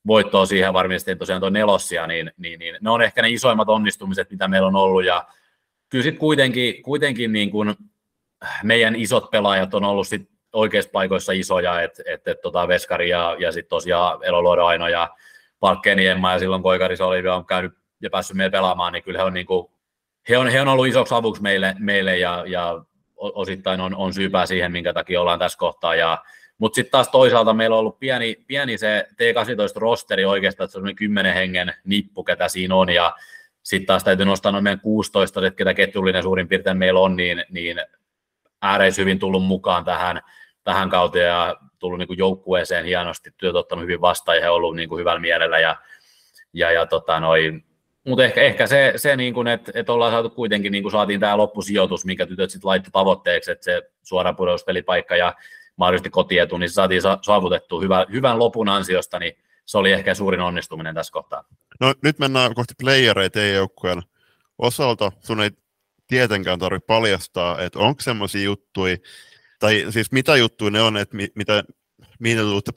voittoa 0.06 0.46
siihen 0.46 0.72
varmistettiin 0.72 1.18
tosiaan 1.18 1.40
tuo 1.40 1.50
nelossia, 1.50 2.06
niin, 2.06 2.32
niin, 2.36 2.58
niin, 2.58 2.76
ne 2.80 2.90
on 2.90 3.02
ehkä 3.02 3.22
ne 3.22 3.30
isoimmat 3.30 3.68
onnistumiset, 3.68 4.30
mitä 4.30 4.48
meillä 4.48 4.68
on 4.68 4.76
ollut, 4.76 5.04
ja 5.04 5.26
kyllä 5.88 6.02
sitten 6.02 6.20
kuitenkin, 6.20 6.82
kuitenkin 6.82 7.32
niin 7.32 7.50
kuin 7.50 7.74
meidän 8.62 8.96
isot 8.96 9.30
pelaajat 9.30 9.74
on 9.74 9.84
ollut 9.84 10.08
sit 10.08 10.28
oikeissa 10.52 10.90
paikoissa 10.92 11.32
isoja, 11.32 11.82
että 11.82 12.02
et, 12.06 12.28
et, 12.28 12.40
tota 12.40 12.68
Veskari 12.68 13.08
ja, 13.08 13.36
ja 13.38 13.52
sitten 13.52 13.68
tosiaan 13.68 14.24
Eloluodo 14.24 14.64
Aino 14.64 14.88
ja 14.88 15.08
Palkkeni 15.60 16.06
Emma 16.06 16.32
ja 16.32 16.38
silloin 16.38 16.62
Koikaris 16.62 17.00
Olivia 17.00 17.34
on 17.34 17.46
käynyt 17.46 17.72
ja 18.02 18.10
päässyt 18.10 18.36
meille 18.36 18.50
pelaamaan, 18.50 18.92
niin 18.92 19.02
kyllä 19.02 19.18
he 19.18 19.24
on, 19.24 19.34
niin 19.34 19.46
kuin, 19.46 19.68
he 20.28 20.38
on, 20.38 20.48
he 20.48 20.60
on 20.60 20.68
ollut 20.68 20.86
isoksi 20.86 21.14
avuksi 21.14 21.42
meille, 21.42 21.74
meille 21.78 22.18
ja, 22.18 22.44
ja 22.46 22.84
osittain 23.16 23.80
on, 23.80 23.94
on 23.94 24.14
syypää 24.14 24.46
siihen, 24.46 24.72
minkä 24.72 24.92
takia 24.92 25.20
ollaan 25.20 25.38
tässä 25.38 25.58
kohtaa. 25.58 25.94
Ja, 25.94 26.24
mutta 26.58 26.74
sitten 26.74 26.90
taas 26.90 27.08
toisaalta 27.08 27.54
meillä 27.54 27.76
on 27.76 27.80
ollut 27.80 27.98
pieni, 27.98 28.36
pieni 28.46 28.78
se 28.78 29.08
T18-rosteri 29.12 30.24
oikeastaan, 30.24 30.64
että 30.64 30.72
se 30.72 30.78
on 30.78 30.96
kymmenen 30.96 31.34
hengen 31.34 31.74
nippu, 31.84 32.24
ketä 32.24 32.48
siinä 32.48 32.74
on, 32.74 32.90
ja 32.90 33.14
sitten 33.62 33.86
taas 33.86 34.04
täytyy 34.04 34.26
nostaa 34.26 34.52
noin 34.52 34.64
meidän 34.64 34.80
16, 34.80 35.46
että 35.46 35.56
ketä 35.56 35.74
ketjullinen 35.74 36.22
suurin 36.22 36.48
piirtein 36.48 36.76
meillä 36.76 37.00
on, 37.00 37.16
niin, 37.16 37.44
niin 37.50 37.80
ääreis 38.62 38.98
hyvin 38.98 39.18
tullut 39.18 39.44
mukaan 39.44 39.84
tähän, 39.84 40.20
tähän 40.64 40.90
kauteen 40.90 41.26
ja 41.26 41.56
tullut 41.78 41.98
niin 41.98 42.06
kuin 42.06 42.18
joukkueeseen 42.18 42.84
hienosti, 42.84 43.30
työt 43.36 43.56
ottanut 43.56 43.82
hyvin 43.82 44.00
vastaan 44.00 44.36
ja 44.36 44.42
he 44.42 44.50
ollut 44.50 44.76
niin 44.76 44.88
kuin 44.88 45.00
hyvällä 45.00 45.20
mielellä 45.20 45.58
ja, 45.58 45.76
ja, 46.52 46.72
ja 46.72 46.86
tota 46.86 47.20
noin, 47.20 47.64
mutta 48.06 48.24
ehkä, 48.24 48.42
ehkä 48.42 48.66
se, 48.66 48.92
se 48.96 49.16
niin 49.16 49.34
kuin, 49.34 49.48
että, 49.48 49.72
että 49.74 49.92
ollaan 49.92 50.12
saatu 50.12 50.30
kuitenkin, 50.30 50.72
niin 50.72 50.82
kuin 50.82 50.92
saatiin 50.92 51.20
tämä 51.20 51.36
loppusijoitus, 51.36 52.04
mikä 52.04 52.26
tytöt 52.26 52.50
sitten 52.50 52.68
laittoi 52.68 52.90
tavoitteeksi, 52.90 53.50
että 53.50 53.64
se 53.64 53.82
suora 54.02 54.32
pudotuspelipaikka 54.32 55.16
ja 55.16 55.34
mahdollisesti 55.78 56.10
kotietu, 56.10 56.58
niin 56.58 56.70
se 56.70 56.74
saatiin 56.74 57.02
saavutettua 57.22 57.80
hyvän, 57.80 58.06
hyvän 58.12 58.38
lopun 58.38 58.68
ansiosta, 58.68 59.18
niin 59.18 59.32
se 59.66 59.78
oli 59.78 59.92
ehkä 59.92 60.14
suurin 60.14 60.40
onnistuminen 60.40 60.94
tässä 60.94 61.12
kohtaa. 61.12 61.44
No 61.80 61.94
nyt 62.02 62.18
mennään 62.18 62.54
kohti 62.54 62.74
playereita 62.80 63.40
joukkueen 63.40 64.02
osalta. 64.58 65.12
Sun 65.20 65.40
ei 65.40 65.50
tietenkään 66.06 66.58
tarvitse 66.58 66.86
paljastaa, 66.86 67.60
että 67.60 67.78
onko 67.78 68.02
semmoisia 68.02 68.42
juttuja, 68.42 68.96
tai 69.58 69.86
siis 69.90 70.12
mitä 70.12 70.36
juttuja 70.36 70.70
ne 70.70 70.82
on, 70.82 70.96
että 70.96 71.16
mi, 71.16 71.28
mitä 71.34 71.64
mihin 72.18 72.38
te 72.38 72.42
tulette 72.42 72.72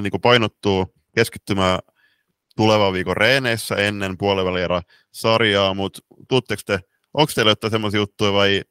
niin 0.00 0.20
painottuu 0.22 0.94
keskittymään 1.14 1.78
tulevan 2.56 2.92
viikon 2.92 3.16
reeneissä 3.16 3.74
ennen 3.74 4.18
puolivälierä 4.18 4.82
sarjaa, 5.12 5.74
mutta 5.74 6.00
tuutteko 6.28 6.62
te, 6.66 6.78
onko 7.14 7.32
teillä 7.34 7.50
jotain 7.50 7.70
semmoisia 7.70 8.00
juttuja 8.00 8.32
vai 8.32 8.62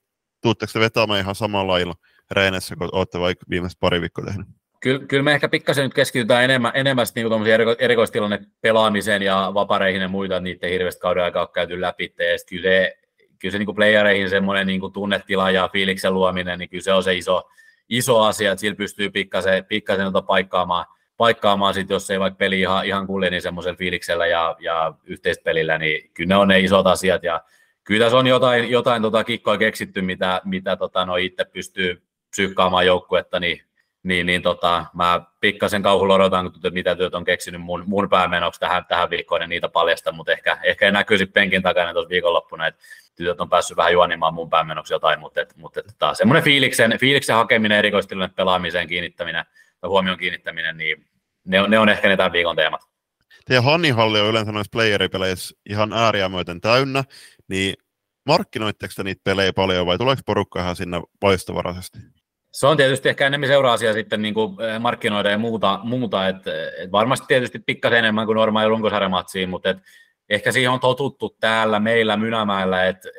tuutteko 0.41 0.73
te 0.73 0.79
vetämään 0.79 1.19
ihan 1.19 1.35
samalla 1.35 1.73
lailla 1.73 1.95
reeneissä, 2.31 2.75
kun 2.75 2.89
olette 2.91 3.19
vaikka 3.19 3.45
viimeiset 3.49 3.79
pari 3.79 4.01
viikkoa 4.01 4.25
tehnyt? 4.25 4.47
Kyllä, 4.79 5.05
kyllä 5.07 5.23
me 5.23 5.33
ehkä 5.33 5.49
pikkasen 5.49 5.83
nyt 5.83 5.93
keskitytään 5.93 6.43
enemmän, 6.43 6.71
enemmän 6.73 7.05
niin 7.15 7.47
eriko, 7.47 7.75
erikoistilanne 7.79 8.39
pelaamiseen 8.61 9.21
ja 9.21 9.51
vapareihin 9.53 10.01
ja 10.01 10.07
muita, 10.07 10.35
että 10.35 10.43
niiden 10.43 10.69
hirveästi 10.69 11.01
kauden 11.01 11.23
aikaa 11.23 11.45
on 11.45 11.51
käyty 11.53 11.81
läpi. 11.81 12.13
Ja 12.17 12.25
kyllä 12.49 12.63
se, 12.63 12.97
kyllä 13.39 13.51
se 13.51 13.57
niin 13.57 13.75
playereihin 13.75 14.29
semmoinen 14.29 14.67
niin 14.67 14.79
kuin 14.79 14.93
tunnetila 14.93 15.51
ja 15.51 15.69
fiiliksen 15.73 16.13
luominen, 16.13 16.59
niin 16.59 16.69
kyllä 16.69 16.83
se 16.83 16.93
on 16.93 17.03
se 17.03 17.15
iso, 17.15 17.49
iso 17.89 18.21
asia, 18.21 18.51
että 18.51 18.59
sillä 18.59 18.75
pystyy 18.75 19.09
pikkasen, 19.09 19.65
pikkasen 19.65 20.07
paikkaamaan, 20.27 20.85
paikkaamaan 21.17 21.73
sit, 21.73 21.89
jos 21.89 22.11
ei 22.11 22.19
vaikka 22.19 22.37
peli 22.37 22.59
ihan, 22.59 22.85
ihan 22.85 23.07
kulje, 23.07 23.29
niin 23.29 23.41
semmoisella 23.41 23.77
fiiliksellä 23.77 24.27
ja, 24.27 24.55
ja 24.59 24.93
yhteispelillä, 25.03 25.77
niin 25.77 26.11
kyllä 26.13 26.27
ne 26.27 26.35
on 26.35 26.47
ne 26.47 26.59
isot 26.59 26.87
asiat 26.87 27.23
ja 27.23 27.41
kyllä 27.83 28.05
tässä 28.05 28.17
on 28.17 28.27
jotain, 28.27 28.69
jotain 28.69 29.01
tota 29.01 29.23
kikkoa 29.23 29.57
keksitty, 29.57 30.01
mitä, 30.01 30.41
mitä 30.45 30.75
tota, 30.75 31.05
no 31.05 31.15
itse 31.15 31.45
pystyy 31.45 32.01
psyykkaamaan 32.29 32.85
joukkuetta, 32.85 33.39
niin 33.39 33.61
niin, 34.03 34.25
niin 34.25 34.41
tota, 34.41 34.85
mä 34.93 35.21
pikkasen 35.39 35.83
kauhulla 35.83 36.13
odotan, 36.13 36.45
että 36.45 36.69
mitä 36.69 36.95
työt 36.95 37.15
on 37.15 37.25
keksinyt 37.25 37.61
mun, 37.61 37.83
mun 37.87 38.09
päämenoksi 38.09 38.59
tähän, 38.59 38.85
tähän 38.85 39.09
viikkoon 39.09 39.41
ja 39.41 39.47
niitä 39.47 39.69
paljasta, 39.69 40.11
mutta 40.11 40.31
ehkä, 40.31 40.57
ehkä 40.63 40.91
näkyisi 40.91 41.25
penkin 41.25 41.61
takana 41.61 41.93
tuossa 41.93 42.09
viikonloppuna, 42.09 42.67
että 42.67 42.81
tytöt 43.15 43.41
on 43.41 43.49
päässyt 43.49 43.77
vähän 43.77 43.93
juonimaan 43.93 44.33
mun 44.33 44.49
päämenoksi 44.49 44.93
jotain, 44.93 45.19
mutta, 45.19 45.41
et, 45.41 45.53
mutta 45.57 45.79
et, 45.79 45.95
taas 45.99 46.17
semmoinen 46.17 46.43
fiiliksen, 46.43 46.99
fiiliksen 46.99 47.35
hakeminen, 47.35 47.77
erikoistilanne 47.77 48.33
pelaamiseen 48.35 48.87
kiinnittäminen 48.87 49.45
ja 49.81 49.89
huomion 49.89 50.17
kiinnittäminen, 50.17 50.77
niin 50.77 51.05
ne 51.45 51.61
on, 51.61 51.69
ne 51.69 51.79
on 51.79 51.89
ehkä 51.89 52.07
ne 52.09 52.17
tämän 52.17 52.31
viikon 52.31 52.55
teemat. 52.55 52.81
Teidän 53.45 53.63
Hannihalli 53.63 54.19
on 54.19 54.29
yleensä 54.29 54.51
noissa 54.51 54.71
playeripeleissä 54.71 55.55
ihan 55.69 55.93
ääriä 55.93 56.29
myöten 56.29 56.61
täynnä, 56.61 57.03
niin 57.47 57.73
markkinoitteko 58.25 58.93
te 58.95 59.03
niitä 59.03 59.21
pelejä 59.23 59.53
paljon 59.53 59.85
vai 59.85 59.97
tuleeko 59.97 60.21
porukka 60.25 60.59
ihan 60.59 60.75
sinne 60.75 61.01
vaistovaraisesti? 61.21 61.99
Se 62.51 62.67
on 62.67 62.77
tietysti 62.77 63.09
ehkä 63.09 63.27
enemmän 63.27 63.49
seura-asia 63.49 63.93
sitten 63.93 64.21
niin 64.21 64.33
kuin 64.33 64.61
eh, 64.61 64.79
markkinoida 64.79 65.29
ja 65.29 65.37
muuta, 65.37 65.79
muuta 65.83 66.27
että 66.27 66.51
et 66.77 66.91
varmasti 66.91 67.25
tietysti 67.27 67.59
pikkasen 67.59 67.99
enemmän 67.99 68.25
kuin 68.25 68.35
normaali 68.35 68.69
runkosarjamatsiin, 68.69 69.49
mutta 69.49 69.69
et 69.69 69.77
ehkä 70.29 70.51
siihen 70.51 70.71
on 70.71 70.79
totuttu 70.79 71.35
täällä 71.39 71.79
meillä 71.79 72.17
Mynämäellä, 72.17 72.85
että 72.85 73.09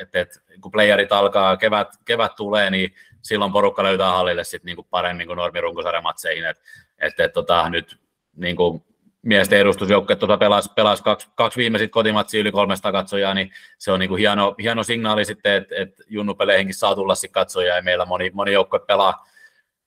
et, 0.00 0.14
et, 0.14 0.28
kun 0.60 0.72
playerit 0.72 1.12
alkaa, 1.12 1.56
kevät, 1.56 1.88
kevät 2.04 2.34
tulee, 2.36 2.70
niin 2.70 2.94
silloin 3.22 3.52
porukka 3.52 3.82
löytää 3.82 4.10
hallille 4.10 4.44
sitten 4.44 4.66
niin 4.66 4.76
kuin 4.76 4.86
paremmin 4.90 5.26
kuin 5.26 5.36
normi 5.36 5.60
runkosarjamatseihin, 5.60 6.46
että 6.46 6.62
et, 6.98 7.20
et, 7.20 7.32
tota, 7.32 7.70
nyt 7.70 7.98
niin 8.36 8.56
kuin 8.56 8.84
miesten 9.22 9.58
edustusjoukkue 9.58 10.16
tuota 10.16 10.36
pelasi, 10.36 10.70
pelasi 10.76 11.02
kaksi, 11.02 11.28
kaksi 11.34 11.56
viimeisit 11.58 11.90
kotimatsia 11.90 12.40
yli 12.40 12.52
300 12.52 12.92
katsojaa, 12.92 13.34
niin 13.34 13.50
se 13.78 13.92
on 13.92 14.00
niin 14.00 14.08
kuin 14.08 14.18
hieno, 14.18 14.54
hieno 14.62 14.82
signaali 14.82 15.24
sitten, 15.24 15.52
että, 15.52 15.74
että 15.78 16.02
junnupeleihinkin 16.08 16.74
saa 16.74 16.94
tulla 16.94 17.14
sitten 17.14 17.32
katsojaa 17.32 17.76
ja 17.76 17.82
meillä 17.82 18.04
moni, 18.04 18.30
moni 18.34 18.52
joukkue 18.52 18.80
pelaa, 18.80 19.26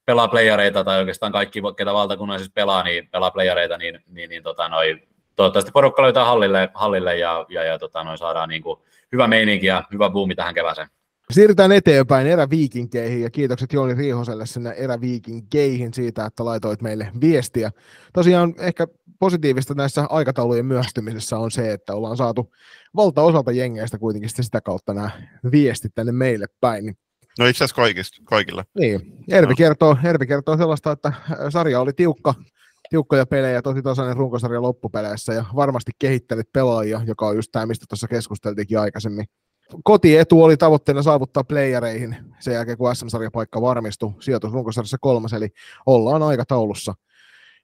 pelaa 0.06 0.28
playareita 0.28 0.84
tai 0.84 1.00
oikeastaan 1.00 1.32
kaikki, 1.32 1.62
ketä 1.78 1.94
valtakunnallisissa 1.94 2.54
pelaa, 2.56 2.84
niin 2.84 3.10
pelaa 3.10 3.32
playareita, 3.32 3.78
niin, 3.78 4.00
niin, 4.08 4.30
niin 4.30 4.44
tota, 4.44 4.70
noi, 4.70 5.02
toivottavasti 5.36 5.72
porukka 5.72 6.02
löytää 6.04 6.26
hallille, 6.26 6.70
hallille 6.74 7.18
ja, 7.18 7.46
ja, 7.50 7.64
ja 7.64 7.80
tota, 7.80 8.04
noi 8.04 8.18
saadaan 8.18 8.50
niin 8.50 8.62
kuin 8.62 8.80
hyvä 9.12 9.28
meininki 9.28 9.66
ja 9.66 9.84
hyvä 9.92 10.10
buumi 10.10 10.36
tähän 10.36 10.54
kevääseen. 10.54 10.88
Siirrytään 11.34 11.72
eteenpäin 11.72 12.28
eräviikinkeihin 12.28 13.22
ja 13.22 13.30
kiitokset 13.30 13.74
Jooni 13.74 13.94
Riihoselle 13.94 14.46
sinne 14.46 14.70
eräviikinkeihin 14.70 15.94
siitä, 15.94 16.26
että 16.26 16.46
laitoit 16.46 16.82
meille 16.82 17.12
viestiä. 17.22 17.72
Tosiaan 18.14 18.54
ehkä 18.58 18.88
positiivista 19.20 19.74
näissä 19.74 20.06
aikataulujen 20.10 20.66
myöhästymisessä 20.66 21.38
on 21.38 21.52
se, 21.52 21.74
että 21.74 21.94
ollaan 21.96 22.18
saatu 22.18 22.52
valtaosalta 22.96 23.52
jengeistä 23.52 23.98
kuitenkin 23.98 24.30
sitä 24.30 24.62
kautta 24.62 24.94
nämä 24.94 25.12
viestit 25.52 25.92
tänne 25.96 26.12
meille 26.12 26.46
päin. 26.62 26.98
No 27.40 27.46
itse 27.46 27.64
asiassa 27.64 27.76
kaikista, 27.76 28.18
kaikille. 28.24 28.64
Niin, 28.80 29.02
Ervi, 29.30 29.54
no. 29.54 29.56
kertoo, 29.58 29.98
Ervi 30.04 30.28
kertoo 30.28 30.58
sellaista, 30.58 30.92
että 30.92 31.14
sarja 31.50 31.82
oli 31.82 31.94
tiukka, 31.94 32.34
tiukkoja 32.90 33.26
pelejä, 33.26 33.62
tosi 33.62 33.82
tasainen 33.82 34.18
runkosarja 34.18 34.62
loppupeleissä 34.62 35.34
ja 35.34 35.46
varmasti 35.56 35.92
kehittänyt 36.00 36.48
pelaajia, 36.54 37.02
joka 37.06 37.28
on 37.28 37.36
just 37.36 37.50
tämä, 37.52 37.66
mistä 37.66 37.86
tuossa 37.90 38.08
keskusteltiinkin 38.08 38.80
aikaisemmin 38.80 39.26
kotietu 39.84 40.44
oli 40.44 40.58
tavoitteena 40.58 41.04
saavuttaa 41.04 41.44
playereihin 41.44 42.16
sen 42.40 42.54
jälkeen, 42.54 42.78
kun 42.78 42.96
SM-sarjapaikka 42.96 43.62
varmistui 43.62 44.14
sijoitus 44.20 44.54
runkosarjassa 44.54 44.98
kolmas, 45.02 45.34
eli 45.34 45.50
ollaan 45.86 46.24
aikataulussa. 46.24 46.94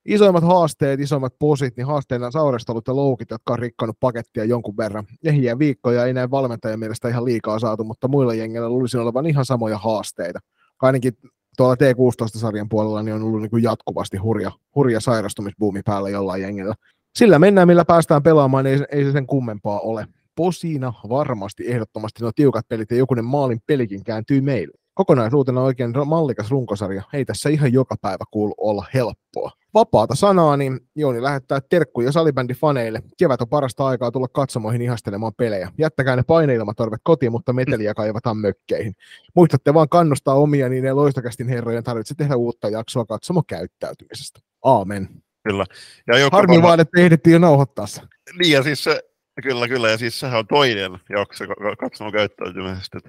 Isoimmat 0.06 0.44
haasteet, 0.44 1.00
isoimmat 1.00 1.34
posit, 1.40 1.78
niin 1.78 1.88
haasteena 1.88 2.32
sauristelut 2.32 2.88
ja 2.88 2.96
loukit, 2.96 3.32
jotka 3.32 3.54
on 3.54 3.60
rikkonut 3.60 3.98
pakettia 4.00 4.46
jonkun 4.46 4.78
verran. 4.78 5.06
Ehjiä 5.24 5.60
viikkoja 5.60 6.06
ei 6.06 6.14
näin 6.14 6.32
valmentajan 6.32 6.80
mielestä 6.80 7.10
ihan 7.10 7.26
liikaa 7.26 7.60
saatu, 7.60 7.84
mutta 7.84 8.08
muilla 8.08 8.34
jengillä 8.34 8.70
luulisi 8.70 8.98
olevan 8.98 9.28
ihan 9.28 9.46
samoja 9.46 9.78
haasteita. 9.78 10.40
Ainakin 10.82 11.14
tuolla 11.58 11.76
T16-sarjan 11.76 12.70
puolella 12.70 13.04
niin 13.04 13.16
on 13.16 13.24
ollut 13.24 13.42
niin 13.42 13.50
kuin 13.50 13.64
jatkuvasti 13.64 14.18
hurja, 14.18 14.52
hurja 14.76 15.00
sairastumisbuumi 15.00 15.82
päällä 15.86 16.10
jollain 16.10 16.42
jengillä. 16.42 16.76
Sillä 17.16 17.40
mennään, 17.40 17.68
millä 17.68 17.86
päästään 17.86 18.24
pelaamaan, 18.24 18.68
ei, 18.68 18.80
ei 18.92 19.04
se 19.04 19.12
sen 19.12 19.28
kummempaa 19.28 19.80
ole 19.80 20.08
posina 20.40 20.94
varmasti 21.10 21.72
ehdottomasti 21.72 22.22
nuo 22.22 22.32
tiukat 22.36 22.68
pelit 22.68 22.92
ja 22.92 22.98
jokunen 22.98 23.26
maalin 23.26 23.60
pelikin 23.68 24.04
kääntyy 24.04 24.42
meille. 24.42 24.74
Kokonaisuutena 24.94 25.62
oikein 25.62 25.94
mallikas 26.06 26.52
runkosarja. 26.52 27.04
Ei 27.14 27.26
tässä 27.26 27.50
ihan 27.50 27.74
joka 27.74 27.96
päivä 28.02 28.24
kuulu 28.32 28.54
olla 28.58 28.86
helppoa. 28.94 29.52
Vapaata 29.74 30.16
sanaa, 30.16 30.58
niin 30.58 30.80
Jooni 30.96 31.24
lähettää 31.24 31.60
terkkuja 31.70 32.12
salibändifaneille. 32.12 33.02
Kevät 33.18 33.42
on 33.42 33.50
parasta 33.50 33.86
aikaa 33.86 34.12
tulla 34.12 34.28
katsomoihin 34.28 34.82
ihastelemaan 34.82 35.34
pelejä. 35.38 35.72
Jättäkää 35.78 36.16
ne 36.16 36.24
paineilmatorvet 36.24 37.02
kotiin, 37.04 37.32
mutta 37.32 37.54
meteliä 37.54 37.94
kaivataan 37.94 38.38
mökkeihin. 38.38 38.94
Muistatte 39.36 39.74
vaan 39.74 39.90
kannustaa 39.90 40.36
omia, 40.36 40.70
niin 40.70 40.86
ei 40.86 40.94
loistakästin 40.94 41.48
herrojen 41.48 41.84
tarvitse 41.84 42.16
tehdä 42.16 42.36
uutta 42.36 42.70
jaksoa 42.70 43.06
katsomo 43.06 43.44
käyttäytymisestä. 43.48 44.40
Aamen. 44.64 45.10
Kyllä. 45.44 45.66
Ja 46.08 46.30
Harmi 46.32 46.62
vaan, 46.62 46.80
että 46.80 47.02
ehdittiin 47.02 47.32
jo 47.34 47.40
nauhoittaa 47.40 47.88
se. 47.88 48.02
Niin, 48.40 48.52
ja 48.52 48.64
siis 48.64 48.86
Kyllä, 49.44 49.68
kyllä. 49.68 49.90
Ja 49.90 49.98
siis 49.98 50.20
sehän 50.20 50.40
on 50.40 50.48
toinen 50.48 51.00
jakso 51.10 51.46
katsomon 51.80 52.14
käyttäytymisestä. 52.14 53.00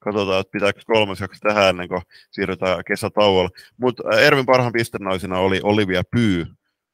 Katsotaan, 0.00 0.40
että 0.40 0.50
pitääkö 0.50 0.80
kolmas 0.86 1.20
jakso 1.20 1.38
tähän 1.48 1.68
ennen 1.68 1.88
kuin 1.88 2.02
siirrytään 2.30 2.84
kesätauolle. 2.84 3.50
Mutta 3.76 4.02
Ervin 4.20 4.46
parhaan 4.46 4.72
pistennaisena 4.72 5.38
oli 5.38 5.60
Olivia 5.62 6.02
Pyy 6.10 6.46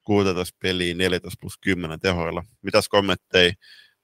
16 0.05 0.59
peliä 0.62 0.95
14 0.95 1.38
plus 1.40 1.59
10 1.61 2.01
tehoilla. 2.01 2.42
Mitäs 2.62 2.88
kommentteja 2.88 3.53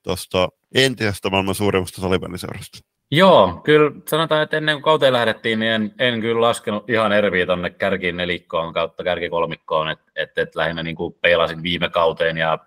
tuosta 0.02 0.48
entisestä 0.74 1.30
maailman 1.30 1.54
suurimmasta 1.54 2.00
salibändiseurasta? 2.00 2.78
Joo, 3.10 3.60
kyllä 3.64 3.90
sanotaan, 4.08 4.42
että 4.42 4.56
ennen 4.56 4.76
kuin 4.76 4.82
kauteen 4.82 5.12
lähdettiin, 5.12 5.58
niin 5.58 5.72
en, 5.72 5.94
en 5.98 6.20
kyllä 6.20 6.40
laskenut 6.40 6.90
ihan 6.90 7.12
Erviä 7.12 7.46
tuonne 7.46 7.70
kärkiin 7.70 8.16
nelikkoon 8.16 8.72
kautta 8.72 9.04
kärkikolmikkoon, 9.04 9.90
että 9.90 10.12
et, 10.16 10.38
et 10.38 10.54
lähinnä 10.54 10.82
niin 10.82 10.96
kuin 10.96 11.14
peilasin 11.22 11.62
viime 11.62 11.88
kauteen 11.88 12.36
ja 12.36 12.58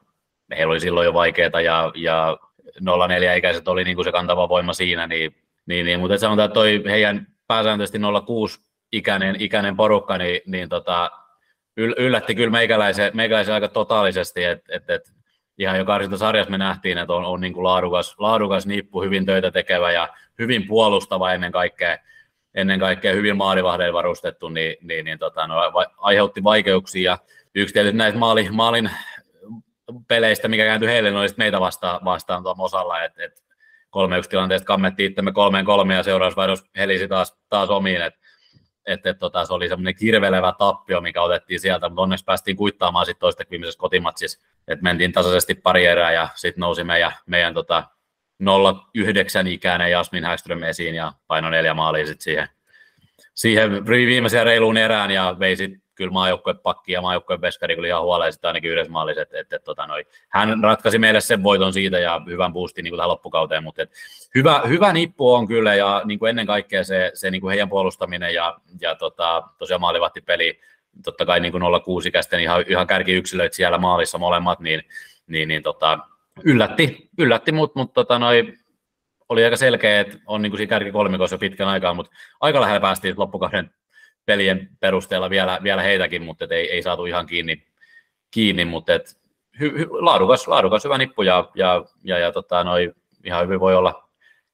heillä 0.57 0.71
oli 0.71 0.79
silloin 0.79 1.05
jo 1.05 1.13
vaikeaa 1.13 1.61
ja, 1.61 1.91
ja 1.95 2.37
04-ikäiset 2.81 3.67
oli 3.67 3.83
niin 3.83 3.95
kuin 3.95 4.05
se 4.05 4.11
kantava 4.11 4.49
voima 4.49 4.73
siinä, 4.73 5.07
niin, 5.07 5.35
niin, 5.65 5.85
niin 5.85 5.99
mutta 5.99 6.17
sanotaan, 6.17 6.45
että 6.45 6.53
toi 6.53 6.83
heidän 6.85 7.27
pääsääntöisesti 7.47 7.97
06-ikäinen 7.97 9.35
ikäinen 9.39 9.75
porukka, 9.75 10.17
niin, 10.17 10.41
niin 10.45 10.69
tota, 10.69 11.11
yllätti 11.77 12.35
kyllä 12.35 12.51
meikäläisen, 12.51 13.11
meikäläisen 13.13 13.53
aika 13.53 13.67
totaalisesti, 13.67 14.43
että 14.43 14.75
et, 14.75 14.89
et, 14.89 15.13
ihan 15.57 15.77
jo 15.77 15.85
sarjassa 16.17 16.51
me 16.51 16.57
nähtiin, 16.57 16.97
että 16.97 17.13
on, 17.13 17.25
on 17.25 17.41
niin 17.41 17.53
kuin 17.53 17.63
laadukas, 17.63 18.15
laadukas 18.17 18.65
nippu, 18.65 19.01
hyvin 19.01 19.25
töitä 19.25 19.51
tekevä 19.51 19.91
ja 19.91 20.09
hyvin 20.39 20.67
puolustava 20.67 21.33
ennen 21.33 21.51
kaikkea, 21.51 21.97
ennen 22.55 22.79
kaikkea 22.79 23.13
hyvin 23.13 23.37
maalivahdeilla 23.37 23.97
varustettu, 23.97 24.49
niin, 24.49 24.75
niin, 24.81 25.05
niin 25.05 25.19
tota, 25.19 25.47
no, 25.47 25.55
aiheutti 25.97 26.43
vaikeuksia. 26.43 27.17
Yksi 27.55 27.73
tietysti 27.73 27.97
näistä 27.97 28.19
maali, 28.19 28.47
maalin 28.51 28.89
peleistä, 30.07 30.47
mikä 30.47 30.65
kääntyi 30.65 30.89
heille, 30.89 31.09
niin 31.09 31.19
oli 31.19 31.27
meitä 31.37 31.59
vastaan, 31.59 32.05
vastaan 32.05 32.43
tuolla 32.43 32.63
osalla, 32.63 33.03
että 33.03 33.23
et 33.23 33.43
kolme 33.89 34.17
yksi 34.17 34.29
tilanteesta 34.29 34.65
kammettiin 34.65 35.09
itsemme 35.09 35.31
kolmeen 35.31 35.65
kolme 35.65 35.95
ja 35.95 36.03
seurausvaihdos 36.03 36.63
helisi 36.77 37.07
taas, 37.07 37.37
taas 37.49 37.69
omiin, 37.69 38.01
että 38.01 38.19
et, 38.85 39.05
et, 39.05 39.19
tota, 39.19 39.45
se 39.45 39.53
oli 39.53 39.69
semmoinen 39.69 39.95
kirvelevä 39.95 40.53
tappio, 40.59 41.01
mikä 41.01 41.21
otettiin 41.21 41.59
sieltä, 41.59 41.89
mutta 41.89 42.01
onneksi 42.01 42.25
päästiin 42.25 42.57
kuittaamaan 42.57 43.05
sitten 43.05 43.19
toista 43.19 43.43
viimeisessä 43.51 43.79
kotimatsissa, 43.79 44.47
että 44.67 44.83
mentiin 44.83 45.11
tasaisesti 45.11 45.55
pari 45.55 45.85
erää 45.85 46.11
ja 46.11 46.27
sitten 46.35 46.61
nousi 46.61 46.83
meidän, 46.83 47.11
meidän 47.25 47.53
tota, 47.53 47.83
09 48.93 49.47
ikäinen 49.47 49.91
Jasmin 49.91 50.25
Häkström 50.25 50.63
esiin 50.63 50.95
ja 50.95 51.13
paino 51.27 51.49
neljä 51.49 51.73
maalia 51.73 52.05
sitten 52.05 52.23
siihen, 52.23 52.47
siihen 53.33 53.85
viimeiseen 53.85 54.45
reiluun 54.45 54.77
erään 54.77 55.11
ja 55.11 55.35
vei 55.39 55.55
sitten 55.55 55.82
kyllä 55.95 56.11
maajoukkueen 56.11 56.59
pakki 56.59 56.91
ja 56.91 57.01
maajoukkueen 57.01 57.41
veskari 57.41 57.75
kyllä 57.75 57.87
ihan 57.87 58.33
sitten 58.33 58.47
ainakin 58.47 58.71
yhdessä 58.71 58.91
maalissa, 58.91 59.21
että, 59.21 59.39
että, 59.39 59.59
tota, 59.59 59.87
noi, 59.87 60.05
hän 60.29 60.63
ratkaisi 60.63 60.99
meille 60.99 61.21
sen 61.21 61.43
voiton 61.43 61.73
siitä 61.73 61.99
ja 61.99 62.21
hyvän 62.27 62.53
boostin 62.53 62.83
niin 62.83 62.91
kuin 62.91 62.97
tähän 62.97 63.09
loppukauteen, 63.09 63.63
mutta 63.63 63.81
että, 63.81 63.95
hyvä, 64.35 64.61
hyvä 64.67 64.93
nippu 64.93 65.33
on 65.33 65.47
kyllä 65.47 65.75
ja 65.75 66.01
niin 66.05 66.19
kuin 66.19 66.29
ennen 66.29 66.45
kaikkea 66.45 66.83
se, 66.83 67.11
se 67.13 67.31
niin 67.31 67.41
kuin 67.41 67.49
heidän 67.49 67.69
puolustaminen 67.69 68.33
ja, 68.33 68.59
ja 68.81 68.95
tota, 68.95 69.43
tosiaan 69.57 69.81
maalivahtipeli 69.81 70.59
totta 71.03 71.25
kai 71.25 71.39
niin 71.39 71.51
kuin 71.51 71.63
06 71.85 72.09
ikäisten 72.09 72.39
ihan, 72.39 72.65
ihan 72.67 72.87
kärkiyksilöitä 72.87 73.55
siellä 73.55 73.77
maalissa 73.77 74.17
molemmat, 74.17 74.59
niin, 74.59 74.83
niin, 75.27 75.47
niin 75.47 75.63
tota, 75.63 75.99
yllätti, 76.43 77.09
yllätti 77.17 77.51
mut, 77.51 77.75
mutta 77.75 77.93
tota, 77.93 78.19
noi, 78.19 78.53
oli 79.29 79.43
aika 79.43 79.57
selkeä, 79.57 79.99
että 79.99 80.17
on 80.25 80.41
niin 80.41 80.51
kuin 80.51 80.57
siinä 80.57 80.69
kärkikolmikossa 80.69 81.37
pitkän 81.37 81.67
aikaa, 81.67 81.93
mutta 81.93 82.11
aika 82.41 82.61
lähellä 82.61 82.79
päästiin 82.79 83.15
loppukauden 83.17 83.71
pelien 84.25 84.69
perusteella 84.79 85.29
vielä, 85.29 85.59
vielä 85.63 85.81
heitäkin, 85.81 86.23
mutta 86.23 86.45
ei, 86.49 86.71
ei 86.71 86.83
saatu 86.83 87.05
ihan 87.05 87.25
kiinni, 87.25 87.63
kiinni 88.31 88.65
mutta 88.65 88.93
et, 88.93 89.17
hy, 89.59 89.77
hy, 89.77 89.87
laadukas, 89.91 90.47
laadukas, 90.47 90.83
hyvä 90.83 90.97
nippu 90.97 91.21
ja, 91.21 91.49
ja, 91.55 91.85
ja, 92.03 92.19
ja 92.19 92.31
tota, 92.31 92.63
noi, 92.63 92.93
ihan 93.23 93.45
hyvin 93.45 93.59
voi 93.59 93.75
olla 93.75 94.09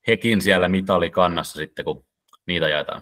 hekin 0.08 0.42
siellä 0.42 0.70
mitalikannassa 0.70 1.58
sitten, 1.58 1.86
kun 1.86 2.06
niitä 2.46 2.70
jaetaan. 2.70 3.02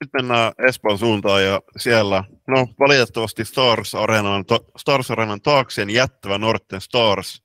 Nyt 0.00 0.10
mennään 0.12 0.52
Espoon 0.58 0.98
suuntaan 0.98 1.44
ja 1.44 1.60
siellä, 1.76 2.24
no 2.46 2.66
valitettavasti 2.78 3.44
Stars 3.44 3.94
Arenan, 3.94 4.44
Stars 4.76 5.10
Arenan 5.10 5.40
taakseen 5.40 5.90
jättävä 5.90 6.38
Norten 6.38 6.80
Stars 6.80 7.42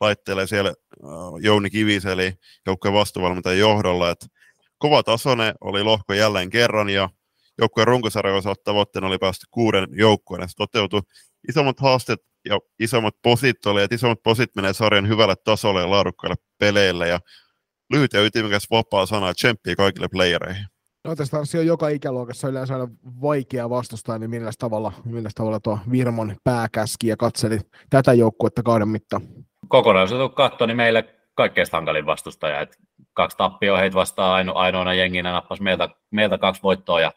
laittelee 0.00 0.46
siellä 0.46 0.70
äh, 0.70 1.08
Jouni 1.40 1.70
Kiviseli 1.70 2.32
joukkueen 2.66 2.94
vastuvalmentajan 2.94 3.58
johdolla, 3.58 4.10
että 4.10 4.26
kova 4.78 5.02
tasone 5.02 5.54
oli 5.60 5.82
lohko 5.82 6.14
jälleen 6.14 6.50
kerran 6.50 6.90
ja 6.90 7.08
joukkueen 7.58 7.86
runkosarjan 7.86 8.36
osalta 8.36 8.60
tavoitteena 8.64 9.08
oli 9.08 9.18
päästä 9.18 9.46
kuuden 9.50 9.88
joukkueen. 9.92 10.48
Se 10.48 10.56
toteutui 10.56 11.00
isommat 11.48 11.80
haasteet 11.80 12.20
ja 12.44 12.58
isommat 12.78 13.14
posit 13.22 13.66
oli, 13.66 13.82
että 13.82 13.94
isommat 13.94 14.22
posit 14.22 14.50
menee 14.56 14.72
sarjan 14.72 15.08
hyvälle 15.08 15.34
tasolle 15.44 15.80
ja 15.80 15.90
laadukkaille 15.90 16.36
peleille. 16.58 17.08
Ja 17.08 17.20
lyhyt 17.90 18.12
ja 18.12 18.24
ytimekäs 18.24 18.66
vapaa 18.70 19.06
sana, 19.06 19.34
tsemppiä 19.34 19.76
kaikille 19.76 20.08
playereihin. 20.08 20.66
No 21.04 21.16
tästä 21.16 21.38
on 21.38 21.66
joka 21.66 21.88
ikäluokassa 21.88 22.48
yleensä 22.48 22.74
aina 22.74 22.88
vaikea 23.20 23.70
vastustaa, 23.70 24.18
niin 24.18 24.30
millä 24.30 24.50
tavalla, 24.58 24.92
millä 25.04 25.30
tavalla 25.34 25.60
tuo 25.60 25.78
Virmon 25.90 26.36
pääkäski 26.44 27.06
ja 27.06 27.16
katseli 27.16 27.60
tätä 27.90 28.12
joukkuetta 28.12 28.62
kauden 28.62 28.88
mittaan? 28.88 29.22
Kokonaisuus 29.68 30.32
katsoa, 30.34 30.66
niin 30.66 30.76
meille 30.76 31.14
kaikkein 31.34 31.66
hankalin 31.72 32.06
vastustaja. 32.06 32.60
Et 32.60 32.78
kaksi 33.12 33.36
tappioa 33.36 33.78
heitä 33.78 33.94
vastaan 33.94 34.34
aino, 34.34 34.54
ainoana 34.54 34.94
jenginä 34.94 35.32
nappasi 35.32 35.62
meiltä, 35.62 35.88
meiltä 36.10 36.38
kaksi 36.38 36.62
voittoa 36.62 37.00
ja, 37.00 37.12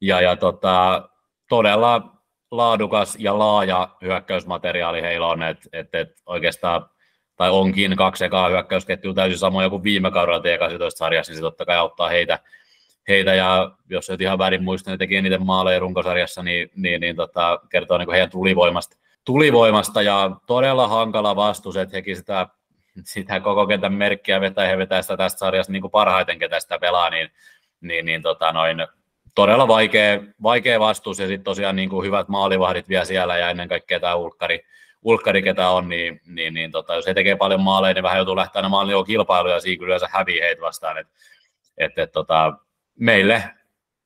ja, 0.00 0.20
ja 0.20 0.36
tota, 0.36 1.08
todella 1.48 2.18
laadukas 2.50 3.16
ja 3.18 3.38
laaja 3.38 3.88
hyökkäysmateriaali 4.02 5.02
heillä 5.02 5.26
on, 5.26 5.42
että 5.42 5.68
et, 5.72 5.94
et 5.94 6.08
oikeastaan 6.26 6.90
tai 7.36 7.50
onkin 7.50 7.96
kaksi 7.96 8.24
ekaa 8.24 8.48
hyökkäysketjua 8.48 9.14
täysin 9.14 9.38
samoja 9.38 9.70
kuin 9.70 9.82
viime 9.82 10.10
kaudella 10.10 10.38
T18-sarjassa, 10.38 11.30
niin 11.30 11.36
se 11.36 11.42
totta 11.42 11.66
kai 11.66 11.76
auttaa 11.76 12.08
heitä, 12.08 12.38
heitä 13.08 13.34
ja 13.34 13.70
jos 13.90 14.10
et 14.10 14.20
ihan 14.20 14.38
väärin 14.38 14.64
muista, 14.64 14.90
ne 14.90 14.96
teki 14.96 15.16
eniten 15.16 15.46
maaleja 15.46 15.78
runkosarjassa, 15.78 16.42
niin, 16.42 16.70
niin, 16.74 17.00
niin 17.00 17.16
tota, 17.16 17.60
kertoo 17.68 17.98
niin 17.98 18.10
heidän 18.10 18.30
tulivoimasta, 18.30 18.96
tulivoimasta 19.24 20.02
ja 20.02 20.30
todella 20.46 20.88
hankala 20.88 21.36
vastus, 21.36 21.76
että 21.76 21.96
hekin 21.96 22.16
sitä, 22.16 22.48
sitä 23.04 23.40
koko 23.40 23.66
kentän 23.66 23.92
merkkiä 23.92 24.40
vetää, 24.40 24.68
he 24.68 24.78
vetää 24.78 25.02
sitä 25.02 25.16
tästä 25.16 25.38
sarjasta 25.38 25.72
niin 25.72 25.82
kuin 25.82 25.90
parhaiten, 25.90 26.38
ketä 26.38 26.60
sitä 26.60 26.78
pelaa, 26.78 27.10
niin, 27.10 27.30
niin, 27.80 28.04
niin 28.04 28.22
tota 28.22 28.52
noin, 28.52 28.86
todella 29.38 29.68
vaikea, 29.68 30.20
vaikea 30.42 30.80
vastus 30.80 31.18
ja 31.18 31.26
sitten 31.26 31.44
tosiaan 31.44 31.76
niin 31.76 31.88
kuin 31.88 32.06
hyvät 32.06 32.28
maalivahdit 32.28 32.88
vielä 32.88 33.04
siellä 33.04 33.38
ja 33.38 33.50
ennen 33.50 33.68
kaikkea 33.68 34.00
tämä 34.00 34.14
ulkkari, 34.14 34.60
ulkkari 35.02 35.42
ketä 35.42 35.68
on, 35.68 35.88
niin, 35.88 36.20
niin, 36.26 36.54
niin 36.54 36.70
tota, 36.70 36.94
jos 36.94 37.06
he 37.06 37.14
tekee 37.14 37.36
paljon 37.36 37.60
maaleja, 37.60 37.94
niin 37.94 38.02
vähän 38.02 38.16
joutuu 38.16 38.36
lähteä 38.36 38.58
aina 38.58 38.68
maalin 38.68 39.06
kilpailuja 39.06 39.54
ja 39.54 39.60
siinä 39.60 39.80
kyllä 39.80 39.98
hävii 40.10 40.40
heitä 40.40 40.60
vastaan. 40.60 40.98
Et, 40.98 41.06
et, 41.78 41.98
et, 41.98 42.12
tota, 42.12 42.52
meille 43.00 43.44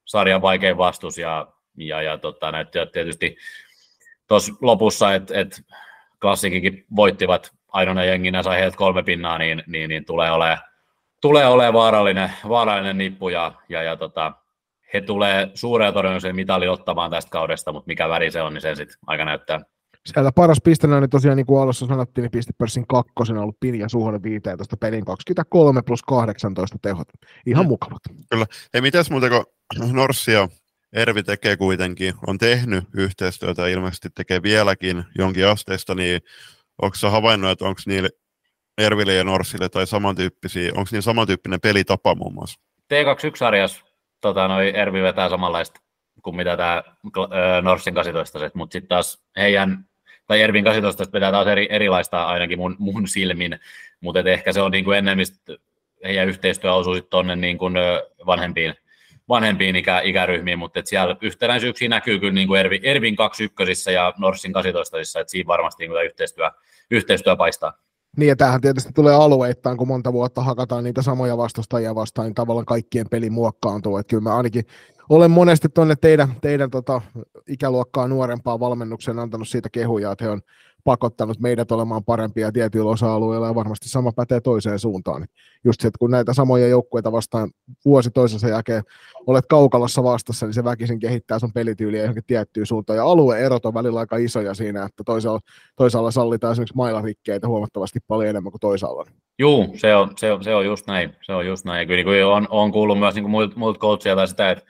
sarjan 0.04 0.42
vaikein 0.42 0.78
vastus 0.78 1.18
ja, 1.18 1.46
ja, 1.76 2.02
ja 2.02 2.18
tota, 2.18 2.52
näytti 2.52 2.78
tietysti 2.92 3.36
tuossa 4.28 4.52
lopussa, 4.60 5.14
että 5.14 5.40
et 5.40 5.62
klassikikin 6.20 6.84
voittivat 6.96 7.52
ainoana 7.68 8.04
jenginä, 8.04 8.42
sai 8.42 8.60
heiltä 8.60 8.76
kolme 8.76 9.02
pinnaa, 9.02 9.38
niin, 9.38 9.62
niin, 9.66 9.88
niin 9.88 10.04
tulee 10.04 10.30
olemaan 10.30 10.58
tulee 11.20 11.46
ole 11.46 11.72
vaarallinen, 11.72 12.32
vaarallinen 12.48 12.98
nippu 12.98 13.28
ja, 13.28 13.52
ja, 13.68 13.82
ja 13.82 13.96
tota, 13.96 14.32
he 14.92 15.00
tulee 15.00 15.50
suureen 15.54 15.94
todennäköisesti 15.94 16.32
mitalin 16.32 16.70
ottamaan 16.70 17.10
tästä 17.10 17.30
kaudesta, 17.30 17.72
mutta 17.72 17.88
mikä 17.88 18.08
väri 18.08 18.30
se 18.30 18.42
on, 18.42 18.54
niin 18.54 18.62
sen 18.62 18.76
sitten 18.76 18.96
aika 19.06 19.24
näyttää. 19.24 19.60
Sieltä 20.06 20.32
paras 20.34 20.58
pistenä, 20.64 21.00
niin 21.00 21.10
tosiaan 21.10 21.36
niin 21.36 21.46
kuin 21.46 21.62
alussa 21.62 21.86
sanottiin, 21.86 22.22
niin 22.22 22.30
pistepörssin 22.30 22.86
kakkosen 22.86 23.36
on 23.36 23.42
ollut 23.42 23.60
Pinja 23.60 23.88
Suhonen 23.88 24.22
15 24.22 24.76
pelin 24.76 25.04
23 25.04 25.82
plus 25.82 26.02
18 26.02 26.78
tehot. 26.82 27.08
Ihan 27.46 27.64
mm. 27.64 27.68
mukavat. 27.68 28.00
Kyllä. 28.30 28.46
Ei 28.74 28.80
mitäs 28.80 29.10
muuta 29.10 29.28
kuin 29.28 29.44
Norssi 29.92 30.32
ja 30.32 30.48
Ervi 30.92 31.22
tekee 31.22 31.56
kuitenkin, 31.56 32.14
on 32.26 32.38
tehnyt 32.38 32.84
yhteistyötä 32.96 33.68
ilmeisesti 33.68 34.08
tekee 34.14 34.42
vieläkin 34.42 35.04
jonkin 35.18 35.46
asteesta, 35.46 35.94
niin 35.94 36.20
onko 36.82 36.94
se 36.94 37.08
havainnut, 37.08 37.50
että 37.50 37.64
onko 37.64 37.80
niille 37.86 38.10
Erville 38.78 39.14
ja 39.14 39.24
Norsille 39.24 39.68
tai 39.68 39.86
samantyyppisiä, 39.86 40.72
onko 40.74 40.88
niin 40.92 41.02
samantyyppinen 41.02 41.60
pelitapa 41.60 42.14
muun 42.14 42.34
muassa? 42.34 42.60
T21-sarjassa 42.94 43.91
tota, 44.22 44.48
noi 44.48 44.72
Ervi 44.74 45.02
vetää 45.02 45.28
samanlaista 45.28 45.80
kuin 46.22 46.36
mitä 46.36 46.56
tämä 46.56 46.82
Norsin 47.62 47.94
12, 47.94 48.38
mutta 48.54 48.72
sitten 48.72 48.88
taas 48.88 49.24
heidän, 49.36 49.84
tai 50.26 50.40
Ervin 50.40 50.64
12 50.64 51.12
vetää 51.12 51.30
taas 51.30 51.46
eri, 51.46 51.66
erilaista 51.70 52.24
ainakin 52.24 52.58
mun, 52.58 52.76
mun 52.78 53.08
silmin, 53.08 53.58
mutta 54.00 54.20
ehkä 54.20 54.52
se 54.52 54.62
on 54.62 54.70
niin 54.70 54.84
kuin 54.84 54.98
enemmän, 54.98 55.26
heidän 56.04 56.28
yhteistyö 56.28 56.74
osuu 56.74 56.94
sitten 56.94 57.10
tuonne 57.10 57.36
niin 57.36 57.58
kuin 57.58 57.74
vanhempiin, 58.26 58.74
vanhempiin 59.28 59.76
ikä, 59.76 60.00
ikäryhmiin, 60.00 60.58
mutta 60.58 60.80
siellä 60.84 61.16
yhtenäisyyksiä 61.20 61.88
näkyy 61.88 62.18
kyllä 62.18 62.32
niin 62.32 62.48
kuin 62.48 62.60
Ervin, 62.60 62.80
Ervin 62.84 63.16
21 63.16 63.92
ja 63.92 64.12
Norsin 64.18 64.52
12, 64.52 65.20
että 65.20 65.30
siinä 65.30 65.46
varmasti 65.46 65.88
niin 65.88 66.04
yhteistyö, 66.04 66.50
yhteistyö 66.90 67.36
paistaa. 67.36 67.72
Niin, 68.16 68.28
ja 68.28 68.36
tämähän 68.36 68.60
tietysti 68.60 68.92
tulee 68.92 69.14
alueittain, 69.14 69.76
kun 69.76 69.88
monta 69.88 70.12
vuotta 70.12 70.42
hakataan 70.42 70.84
niitä 70.84 71.02
samoja 71.02 71.36
vastustajia 71.36 71.94
vastaan, 71.94 72.26
niin 72.26 72.34
tavallaan 72.34 72.66
kaikkien 72.66 73.06
peli 73.10 73.30
muokkaantuu. 73.30 73.96
Että 73.96 74.10
kyllä 74.10 74.22
mä 74.22 74.36
ainakin 74.36 74.64
olen 75.08 75.30
monesti 75.30 75.68
tuonne 75.68 75.96
teidän, 75.96 76.28
teidän 76.40 76.70
tota, 76.70 77.00
ikäluokkaa 77.48 78.08
nuorempaa 78.08 78.60
valmennuksen 78.60 79.18
antanut 79.18 79.48
siitä 79.48 79.68
kehuja, 79.70 80.12
että 80.12 80.24
he 80.24 80.30
on 80.30 80.40
pakottanut 80.84 81.40
meidät 81.40 81.72
olemaan 81.72 82.04
parempia 82.04 82.52
tietyillä 82.52 82.90
osa-alueilla 82.90 83.46
ja 83.46 83.54
varmasti 83.54 83.88
sama 83.88 84.12
pätee 84.12 84.40
toiseen 84.40 84.78
suuntaan. 84.78 85.26
Just 85.64 85.80
se, 85.80 85.88
että 85.88 85.98
kun 85.98 86.10
näitä 86.10 86.34
samoja 86.34 86.68
joukkueita 86.68 87.12
vastaan 87.12 87.50
vuosi 87.84 88.10
toisensa 88.10 88.48
jälkeen 88.48 88.82
olet 89.26 89.46
kaukalassa 89.46 90.02
vastassa, 90.02 90.46
niin 90.46 90.54
se 90.54 90.64
väkisin 90.64 90.98
kehittää 90.98 91.38
sun 91.38 91.52
pelityyliä 91.52 92.00
johonkin 92.00 92.24
tiettyyn 92.26 92.66
suuntaan. 92.66 92.96
Ja 92.96 93.04
alueerot 93.04 93.66
on 93.66 93.74
välillä 93.74 94.00
aika 94.00 94.16
isoja 94.16 94.54
siinä, 94.54 94.84
että 94.84 95.04
toisaalla, 95.04 95.40
toisaalla 95.76 96.10
sallitaan 96.10 96.52
esimerkiksi 96.52 96.76
mailarikkeitä 96.76 97.48
huomattavasti 97.48 97.98
paljon 98.08 98.30
enemmän 98.30 98.52
kuin 98.52 98.60
toisaalla. 98.60 99.06
Juu, 99.38 99.74
se 99.76 99.94
on, 99.94 100.12
se 100.16 100.32
on, 100.32 100.44
se 100.44 100.54
on 100.54 100.64
just 100.64 100.86
näin. 100.86 101.16
Se 101.22 101.32
on 101.32 101.46
just 101.46 101.64
näin. 101.64 101.80
Ja 101.80 101.86
kyllä 101.86 102.12
niin 102.12 102.24
on, 102.24 102.46
on 102.50 102.72
kuullut 102.72 102.98
myös 102.98 103.14
niin 103.14 103.30
muilta 103.30 103.56
muilta 103.56 103.78
coachilta 103.78 104.26
sitä, 104.26 104.50
että, 104.50 104.64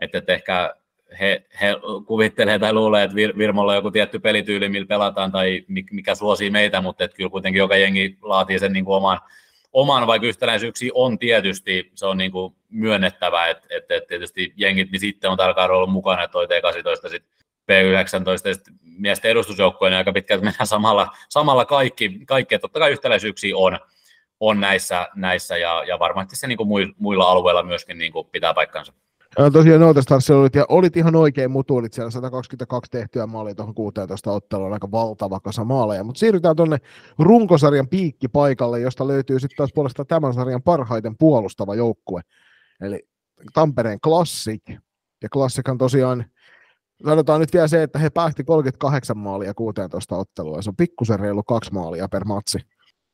että, 0.00 0.18
että 0.18 0.32
ehkä 0.32 0.74
he, 1.20 1.46
he 1.60 1.74
kuvittelee 2.06 2.58
tai 2.58 2.72
luulee, 2.72 3.04
että 3.04 3.14
Vir, 3.14 3.38
Virmolla 3.38 3.72
on 3.72 3.76
joku 3.76 3.90
tietty 3.90 4.18
pelityyli, 4.18 4.68
millä 4.68 4.86
pelataan 4.86 5.32
tai 5.32 5.64
mikä 5.90 6.14
suosii 6.14 6.50
meitä, 6.50 6.80
mutta 6.80 7.04
että 7.04 7.16
kyllä 7.16 7.30
kuitenkin 7.30 7.58
joka 7.58 7.76
jengi 7.76 8.18
laatii 8.22 8.58
sen 8.58 8.72
niin 8.72 8.84
kuin 8.84 8.96
oman, 8.96 9.20
oman, 9.72 10.06
vaikka 10.06 10.26
yhtenäisyyksiä 10.26 10.90
on 10.94 11.18
tietysti, 11.18 11.90
se 11.94 12.06
on 12.06 12.18
niin 12.18 12.32
kuin 12.32 12.54
myönnettävä, 12.70 13.48
että, 13.48 13.66
että, 13.70 13.94
että 13.94 14.08
tietysti 14.08 14.52
jengit, 14.56 14.90
niin 14.90 15.00
sitten 15.00 15.30
on 15.30 15.36
tarkkaan 15.36 15.70
ollut 15.70 15.92
mukana, 15.92 16.22
että 16.22 16.32
toi 16.32 16.46
T18 16.46 17.10
sitten 17.10 17.36
P19 17.72 18.48
ja 18.48 18.74
miesten 18.82 19.30
edustusjoukkojen 19.30 19.90
niin 19.90 19.98
aika 19.98 20.12
pitkälti 20.12 20.44
mennään 20.44 20.66
samalla, 20.66 21.08
samalla 21.28 21.64
kaikki, 21.64 22.04
että 22.40 22.58
totta 22.58 22.78
kai 22.78 22.92
yhtäläisyyksiä 22.92 23.56
on, 23.56 23.78
on 24.40 24.60
näissä, 24.60 25.08
näissä 25.14 25.56
ja, 25.56 25.84
ja 25.86 25.98
varmasti 25.98 26.36
se 26.36 26.46
niin 26.46 26.58
kuin 26.58 26.94
muilla 26.98 27.24
alueilla 27.24 27.62
myöskin 27.62 27.98
niin 27.98 28.12
kuin 28.12 28.28
pitää 28.32 28.54
paikkansa. 28.54 28.92
Tosiaan 29.52 29.80
Nootestarsilla 29.80 30.40
olit, 30.40 30.54
ja 30.54 30.64
olit 30.68 30.96
ihan 30.96 31.16
oikein 31.16 31.50
mutuulit 31.50 31.92
siellä 31.92 32.10
122 32.10 32.90
tehtyä 32.90 33.26
maalia 33.26 33.54
tuohon 33.54 33.74
16 33.74 34.32
otteluun, 34.32 34.72
aika 34.72 34.90
valtava 34.90 35.40
kasa 35.40 35.64
maaleja. 35.64 36.04
Mutta 36.04 36.18
siirrytään 36.18 36.56
tuonne 36.56 36.78
runkosarjan 37.18 37.88
piikkipaikalle, 37.88 38.80
josta 38.80 39.08
löytyy 39.08 39.40
sitten 39.40 39.56
taas 39.56 39.70
puolestaan 39.74 40.06
tämän 40.06 40.34
sarjan 40.34 40.62
parhaiten 40.62 41.16
puolustava 41.18 41.74
joukkue. 41.74 42.20
Eli 42.80 43.02
Tampereen 43.52 44.00
Classic. 44.00 44.62
Ja 45.22 45.28
Classichan 45.28 45.78
tosiaan, 45.78 46.24
sanotaan 47.06 47.40
nyt 47.40 47.52
vielä 47.52 47.68
se, 47.68 47.82
että 47.82 47.98
he 47.98 48.10
päähti 48.10 48.44
38 48.44 49.18
maalia 49.18 49.54
16 49.54 50.16
ottelua, 50.16 50.62
se 50.62 50.70
on 50.70 50.76
pikkusen 50.76 51.20
reilu 51.20 51.42
kaksi 51.42 51.72
maalia 51.72 52.08
per 52.08 52.24
matsi. 52.24 52.58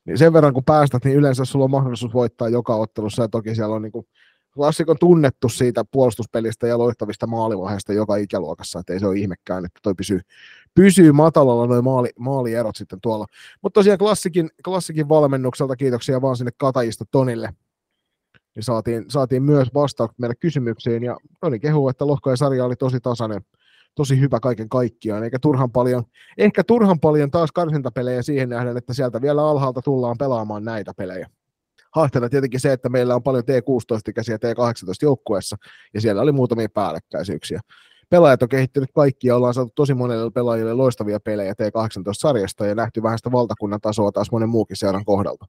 Niin 0.05 0.17
sen 0.17 0.33
verran 0.33 0.53
kun 0.53 0.63
päästät, 0.63 1.05
niin 1.05 1.17
yleensä 1.17 1.45
sulla 1.45 1.65
on 1.65 1.71
mahdollisuus 1.71 2.13
voittaa 2.13 2.49
joka 2.49 2.75
ottelussa, 2.75 3.21
ja 3.21 3.29
toki 3.29 3.55
siellä 3.55 3.75
on 3.75 3.81
niin 3.81 3.91
kuin 3.91 4.07
Klassik 4.53 4.89
on 4.89 4.97
tunnettu 4.99 5.49
siitä 5.49 5.85
puolustuspelistä 5.91 6.67
ja 6.67 6.77
loistavista 6.77 7.27
maalivaiheista 7.27 7.93
joka 7.93 8.15
ikäluokassa, 8.15 8.79
että 8.79 8.93
ei 8.93 8.99
se 8.99 9.07
ole 9.07 9.17
ihmekään, 9.17 9.65
että 9.65 9.79
toi 9.83 9.95
pysyy, 9.95 10.19
pysyy 10.75 11.11
matalalla 11.11 11.67
noin 11.67 11.83
maali, 11.83 12.09
maalierot 12.19 12.75
sitten 12.75 13.01
tuolla. 13.01 13.25
Mutta 13.61 13.79
tosiaan 13.79 13.97
klassikin, 13.99 14.49
klassikin 14.65 15.09
valmennukselta 15.09 15.75
kiitoksia 15.75 16.21
vaan 16.21 16.37
sinne 16.37 16.51
Katajista 16.57 17.05
Tonille. 17.11 17.49
Niin 18.55 18.63
saatiin, 18.63 19.05
saatiin 19.07 19.43
myös 19.43 19.67
vastaukset 19.73 20.19
meille 20.19 20.35
kysymyksiin 20.39 21.03
ja 21.03 21.17
Toni 21.41 21.59
kehuu, 21.59 21.89
että 21.89 22.07
lohkojen 22.07 22.37
sarja 22.37 22.65
oli 22.65 22.75
tosi 22.75 22.99
tasainen. 22.99 23.41
tosi 23.95 24.19
hyvä 24.19 24.39
kaiken 24.39 24.69
kaikkiaan, 24.69 25.23
eikä 25.23 25.39
turhan 25.39 25.71
paljon, 25.71 26.03
ehkä 26.37 26.63
turhan 26.63 26.99
paljon 26.99 27.31
taas 27.31 27.51
karsintapelejä 27.51 28.21
siihen 28.21 28.49
nähden, 28.49 28.77
että 28.77 28.93
sieltä 28.93 29.21
vielä 29.21 29.49
alhaalta 29.49 29.81
tullaan 29.81 30.17
pelaamaan 30.17 30.63
näitä 30.63 30.93
pelejä. 30.97 31.29
Haasteena 31.95 32.29
tietenkin 32.29 32.59
se, 32.59 32.73
että 32.73 32.89
meillä 32.89 33.15
on 33.15 33.23
paljon 33.23 33.43
T16-ikäisiä 33.43 34.35
T18 34.35 34.39
joukkueessa, 35.01 35.57
ja 35.93 36.01
siellä 36.01 36.21
oli 36.21 36.31
muutamia 36.31 36.69
päällekkäisyyksiä. 36.73 37.61
Pelaajat 38.09 38.43
on 38.43 38.49
kehittynyt 38.49 38.89
kaikki, 38.95 39.27
ja 39.27 39.35
ollaan 39.35 39.53
saatu 39.53 39.71
tosi 39.75 39.93
monelle 39.93 40.31
pelaajille 40.31 40.73
loistavia 40.73 41.19
pelejä 41.19 41.53
T18-sarjasta, 41.53 42.65
ja 42.65 42.75
nähty 42.75 43.03
vähän 43.03 43.17
sitä 43.17 43.31
valtakunnan 43.31 43.81
tasoa 43.81 44.11
taas 44.11 44.31
monen 44.31 44.49
muukin 44.49 44.77
seuran 44.77 45.05
kohdalta. 45.05 45.45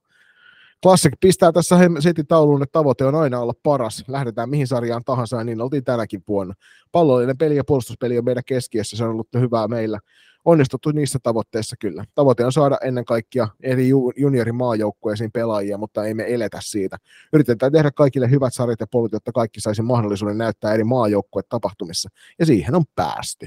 Classic 0.83 1.13
pistää 1.21 1.53
tässä 1.53 1.77
heti 2.05 2.25
tauluun, 2.25 2.63
että 2.63 2.73
tavoite 2.73 3.05
on 3.05 3.15
aina 3.15 3.41
olla 3.41 3.53
paras. 3.63 4.05
Lähdetään 4.09 4.51
mihin 4.51 4.67
sarjaan 4.67 5.05
tahansa, 5.05 5.37
ja 5.37 5.45
niin 5.45 5.61
oltiin 5.61 5.85
tänäkin 5.85 6.23
vuonna. 6.29 6.55
Pallollinen 6.93 7.39
peli 7.39 7.57
ja 7.57 7.65
puolustuspeli 7.65 8.19
on 8.19 8.25
meidän 8.25 8.45
keskiössä, 8.47 8.97
se 8.97 9.05
on 9.05 9.11
ollut 9.11 9.29
hyvää 9.39 9.69
meillä. 9.69 9.99
Onnistuttu 10.45 10.91
niissä 10.91 11.19
tavoitteissa 11.23 11.77
kyllä. 11.81 12.05
Tavoite 12.15 12.45
on 12.45 12.53
saada 12.53 12.79
ennen 12.85 13.05
kaikkea 13.05 13.49
eri 13.63 13.89
juniorimaajoukkueisiin 14.17 15.33
pelaajia, 15.33 15.79
mutta 15.79 16.05
ei 16.05 16.15
me 16.15 16.35
eletä 16.35 16.59
siitä. 16.63 16.97
Yritetään 17.33 17.73
tehdä 17.73 17.91
kaikille 17.91 18.31
hyvät 18.31 18.55
sarjat 18.55 18.81
ja 18.81 18.87
polut, 18.87 19.13
jotta 19.13 19.33
kaikki 19.33 19.61
saisi 19.61 19.83
mahdollisuuden 19.83 20.39
näyttää 20.39 20.75
eri 20.75 20.85
maajoukkueet 20.85 21.49
tapahtumissa, 21.49 22.09
ja 22.39 22.47
siihen 22.47 22.75
on 22.75 22.85
päästy. 22.95 23.47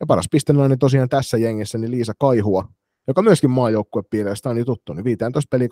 Ja 0.00 0.06
paras 0.06 0.26
pistenainen 0.30 0.78
tosiaan 0.78 1.08
tässä 1.08 1.38
jengissä, 1.38 1.78
niin 1.78 1.90
Liisa 1.90 2.12
Kaihua, 2.18 2.68
joka 3.06 3.22
myöskin 3.22 3.50
maajoukkuepiireistä 3.50 4.50
on 4.50 4.58
jo 4.58 4.64
tuttu, 4.64 4.92
niin 4.92 5.04
15 5.04 5.48
peli 5.50 5.68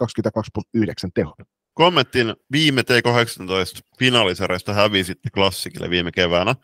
22,9 0.76 1.10
teho. 1.14 1.34
Kommentin 1.74 2.34
viime 2.52 2.82
T18 2.82 3.80
finaalisarjasta 3.98 4.74
hävisitte 4.74 5.28
klassikille 5.34 5.90
viime 5.90 6.12
keväänä, 6.12 6.54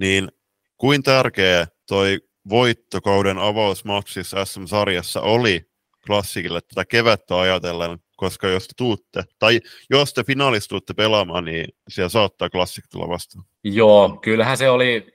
niin 0.00 0.28
kuin 0.76 1.02
tärkeä 1.02 1.66
toi 1.88 2.20
voittokauden 2.48 3.38
avausmatsissa 3.38 4.44
SM-sarjassa 4.44 5.20
oli 5.20 5.62
klassikille 6.06 6.60
tätä 6.60 6.84
kevättä 6.84 7.40
ajatellen, 7.40 7.98
koska 8.16 8.48
jos 8.48 8.68
te 8.68 8.74
tuutte, 8.76 9.22
tai 9.38 9.60
jos 9.90 10.14
te 10.14 10.24
finalistuutte 10.24 10.94
pelaamaan, 10.94 11.44
niin 11.44 11.66
siellä 11.88 12.08
saattaa 12.08 12.50
klassik 12.50 12.84
tulla 12.92 13.08
vastaan. 13.08 13.44
Joo, 13.64 14.18
kyllähän 14.22 14.56
se 14.56 14.70
oli, 14.70 15.06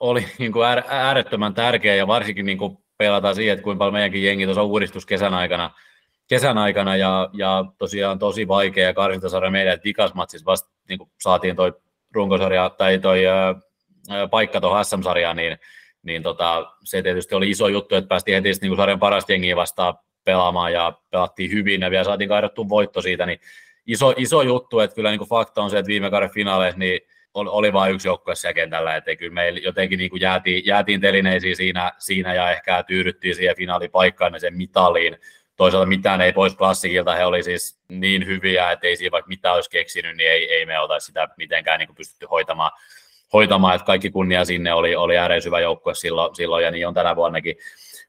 oli 0.00 0.26
niin 0.38 0.52
kuin 0.52 0.66
äärettömän 0.88 1.54
tärkeä 1.54 1.94
ja 1.94 2.06
varsinkin 2.06 2.46
niin 2.46 2.58
kuin 2.58 2.78
pelataan 2.98 3.34
siihen, 3.34 3.52
että 3.52 3.64
kuinka 3.64 3.78
paljon 3.78 3.92
meidänkin 3.92 4.22
jengi 4.22 4.44
tuossa 4.44 4.62
uudistus 4.62 5.06
kesän 5.06 5.34
aikana, 5.34 5.70
kesän 6.28 6.58
aikana 6.58 6.96
ja, 6.96 7.30
ja 7.32 7.64
tosiaan 7.78 8.18
tosi 8.18 8.48
vaikea 8.48 8.94
karsintasarja 8.94 9.50
meidän, 9.50 9.74
että 9.74 9.88
ikasmatsissa 9.88 10.46
vasta 10.46 10.70
niin 10.88 10.98
saatiin 11.20 11.56
toi 11.56 11.72
runkosarja 12.14 12.70
tai 12.70 12.98
toi 12.98 13.26
ää, 13.26 13.54
paikka 14.30 14.60
tuohon 14.60 14.84
SM-sarjaan, 14.84 15.36
niin, 15.36 15.58
niin 16.04 16.22
tota, 16.22 16.72
se 16.84 17.02
tietysti 17.02 17.34
oli 17.34 17.50
iso 17.50 17.68
juttu, 17.68 17.94
että 17.94 18.08
päästiin 18.08 18.34
heti 18.34 18.58
niin 18.62 18.76
sarjan 18.76 18.98
parasta 18.98 19.32
jengiä 19.32 19.56
vastaan 19.56 19.94
pelaamaan 20.24 20.72
ja 20.72 20.92
pelattiin 21.10 21.50
hyvin 21.50 21.80
ja 21.80 21.90
vielä 21.90 22.04
saatiin 22.04 22.28
kaidettu 22.28 22.68
voitto 22.68 23.02
siitä, 23.02 23.26
niin 23.26 23.40
iso, 23.86 24.14
iso 24.16 24.42
juttu, 24.42 24.80
että 24.80 24.94
kyllä 24.94 25.10
niin 25.10 25.18
kuin 25.18 25.28
fakta 25.28 25.62
on 25.62 25.70
se, 25.70 25.78
että 25.78 25.88
viime 25.88 26.10
kauden 26.10 26.30
finaaleissa 26.30 26.78
niin 26.78 27.00
oli 27.34 27.72
vain 27.72 27.94
yksi 27.94 28.08
joukkue 28.08 28.34
siellä 28.34 28.54
kentällä, 28.54 28.96
että 28.96 29.16
kyllä 29.16 29.34
meillä 29.34 29.60
jotenkin 29.62 29.98
niin 29.98 30.10
kuin 30.10 30.20
jäätiin, 30.20 30.66
jäätiin 30.66 31.00
telineisiin 31.00 31.56
siinä, 31.56 31.92
siinä 31.98 32.34
ja 32.34 32.50
ehkä 32.50 32.82
tyydyttiin 32.82 33.34
siihen 33.34 33.56
finaalipaikkaan 33.56 34.32
ja 34.34 34.40
sen 34.40 34.54
mitaliin. 34.54 35.16
Toisaalta 35.56 35.86
mitään 35.86 36.20
ei 36.20 36.32
pois 36.32 36.54
klassikilta, 36.54 37.14
he 37.14 37.24
oli 37.24 37.42
siis 37.42 37.80
niin 37.88 38.26
hyviä, 38.26 38.72
että 38.72 38.86
ei 38.86 38.96
siinä 38.96 39.10
vaikka 39.10 39.28
mitään 39.28 39.54
olisi 39.54 39.70
keksinyt, 39.70 40.16
niin 40.16 40.30
ei, 40.30 40.52
ei 40.52 40.66
me 40.66 40.78
oltaisi 40.78 41.06
sitä 41.06 41.28
mitenkään 41.36 41.78
niin 41.78 41.88
kuin 41.88 41.96
pystytty 41.96 42.26
hoitamaan, 42.26 42.70
hoitamaan, 43.34 43.74
että 43.74 43.86
kaikki 43.86 44.10
kunnia 44.10 44.44
sinne 44.44 44.74
oli, 44.74 44.96
oli 44.96 45.18
ääreisen 45.18 45.50
hyvä 45.50 45.60
joukkue 45.60 45.94
silloin, 45.94 46.34
silloin 46.34 46.64
ja 46.64 46.70
niin 46.70 46.88
on 46.88 46.94
tänä 46.94 47.16
vuonnakin. 47.16 47.56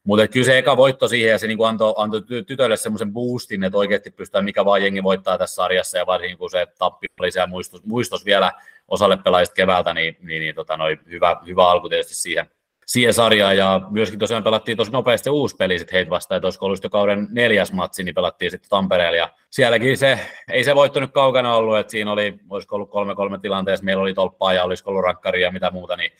Mutta 0.04 0.28
kyllä 0.28 0.46
se 0.46 0.58
eka 0.58 0.76
voitto 0.76 1.08
siihen 1.08 1.30
ja 1.30 1.38
se 1.38 1.46
niin 1.46 1.58
antoi, 1.66 1.94
antoi 1.96 2.22
tytöille 2.46 2.76
semmoisen 2.76 3.12
boostin, 3.12 3.64
että 3.64 3.78
oikeasti 3.78 4.10
pystytään 4.10 4.44
mikä 4.44 4.64
vaan 4.64 4.82
jengi 4.82 5.02
voittaa 5.02 5.38
tässä 5.38 5.54
sarjassa 5.54 5.98
ja 5.98 6.06
varsinkin 6.06 6.38
kun 6.38 6.50
se 6.50 6.66
tappi 6.78 7.06
oli 7.20 7.32
siellä 7.32 7.46
muistos, 7.46 7.84
muistos 7.84 8.24
vielä 8.24 8.52
osalle 8.88 9.16
pelaajista 9.24 9.54
keväältä, 9.54 9.94
niin, 9.94 10.16
niin, 10.22 10.40
niin 10.40 10.54
tota, 10.54 10.76
noi, 10.76 10.98
hyvä, 11.10 11.36
hyvä 11.46 11.68
alku 11.68 11.88
tietysti 11.88 12.14
siihen, 12.14 12.50
siihen 12.86 13.14
sarjaan, 13.14 13.56
ja 13.56 13.80
myöskin 13.90 14.18
tosiaan 14.18 14.44
pelattiin 14.44 14.76
tosi 14.76 14.92
nopeasti 14.92 15.30
uusi 15.30 15.56
peli 15.56 15.78
sitten 15.78 15.96
heitä 15.96 16.10
vastaan, 16.10 16.36
että 16.36 16.46
olisiko 16.46 16.66
ollut 16.66 16.80
kauden 16.90 17.28
neljäs 17.30 17.72
matsi, 17.72 18.04
niin 18.04 18.14
pelattiin 18.14 18.50
sitten 18.50 18.70
Tampereella, 18.70 19.16
ja 19.16 19.28
sielläkin 19.50 19.96
se, 19.96 20.18
ei 20.50 20.64
se 20.64 20.74
voitto 20.74 21.00
nyt 21.00 21.12
kaukana 21.12 21.56
ollut, 21.56 21.78
että 21.78 21.90
siinä 21.90 22.12
oli, 22.12 22.34
olisiko 22.50 22.76
ollut 22.76 22.90
kolme-kolme 22.90 23.38
tilanteessa, 23.38 23.84
meillä 23.84 24.02
oli 24.02 24.14
tolppaa 24.14 24.52
ja 24.52 24.64
olisiko 24.64 24.90
ollut 24.90 25.04
rakkaria 25.04 25.46
ja 25.46 25.52
mitä 25.52 25.70
muuta, 25.70 25.96
niin, 25.96 26.12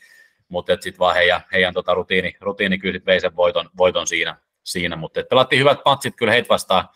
mutta 0.49 0.77
sitten 0.79 0.99
vaan 0.99 1.15
heidän, 1.15 1.41
heidän 1.51 1.73
tota 1.73 1.93
rutiini, 1.93 2.35
rutiini 2.41 2.77
kyllä 2.77 2.99
vei 3.05 3.19
sen 3.19 3.35
voiton, 3.35 3.69
voiton 3.77 4.07
siinä, 4.07 4.37
siinä. 4.63 4.95
mutta 4.95 5.23
pelattiin 5.29 5.59
hyvät 5.59 5.79
matsit 5.85 6.15
kyllä 6.15 6.31
heitä 6.31 6.49
vastaan, 6.49 6.89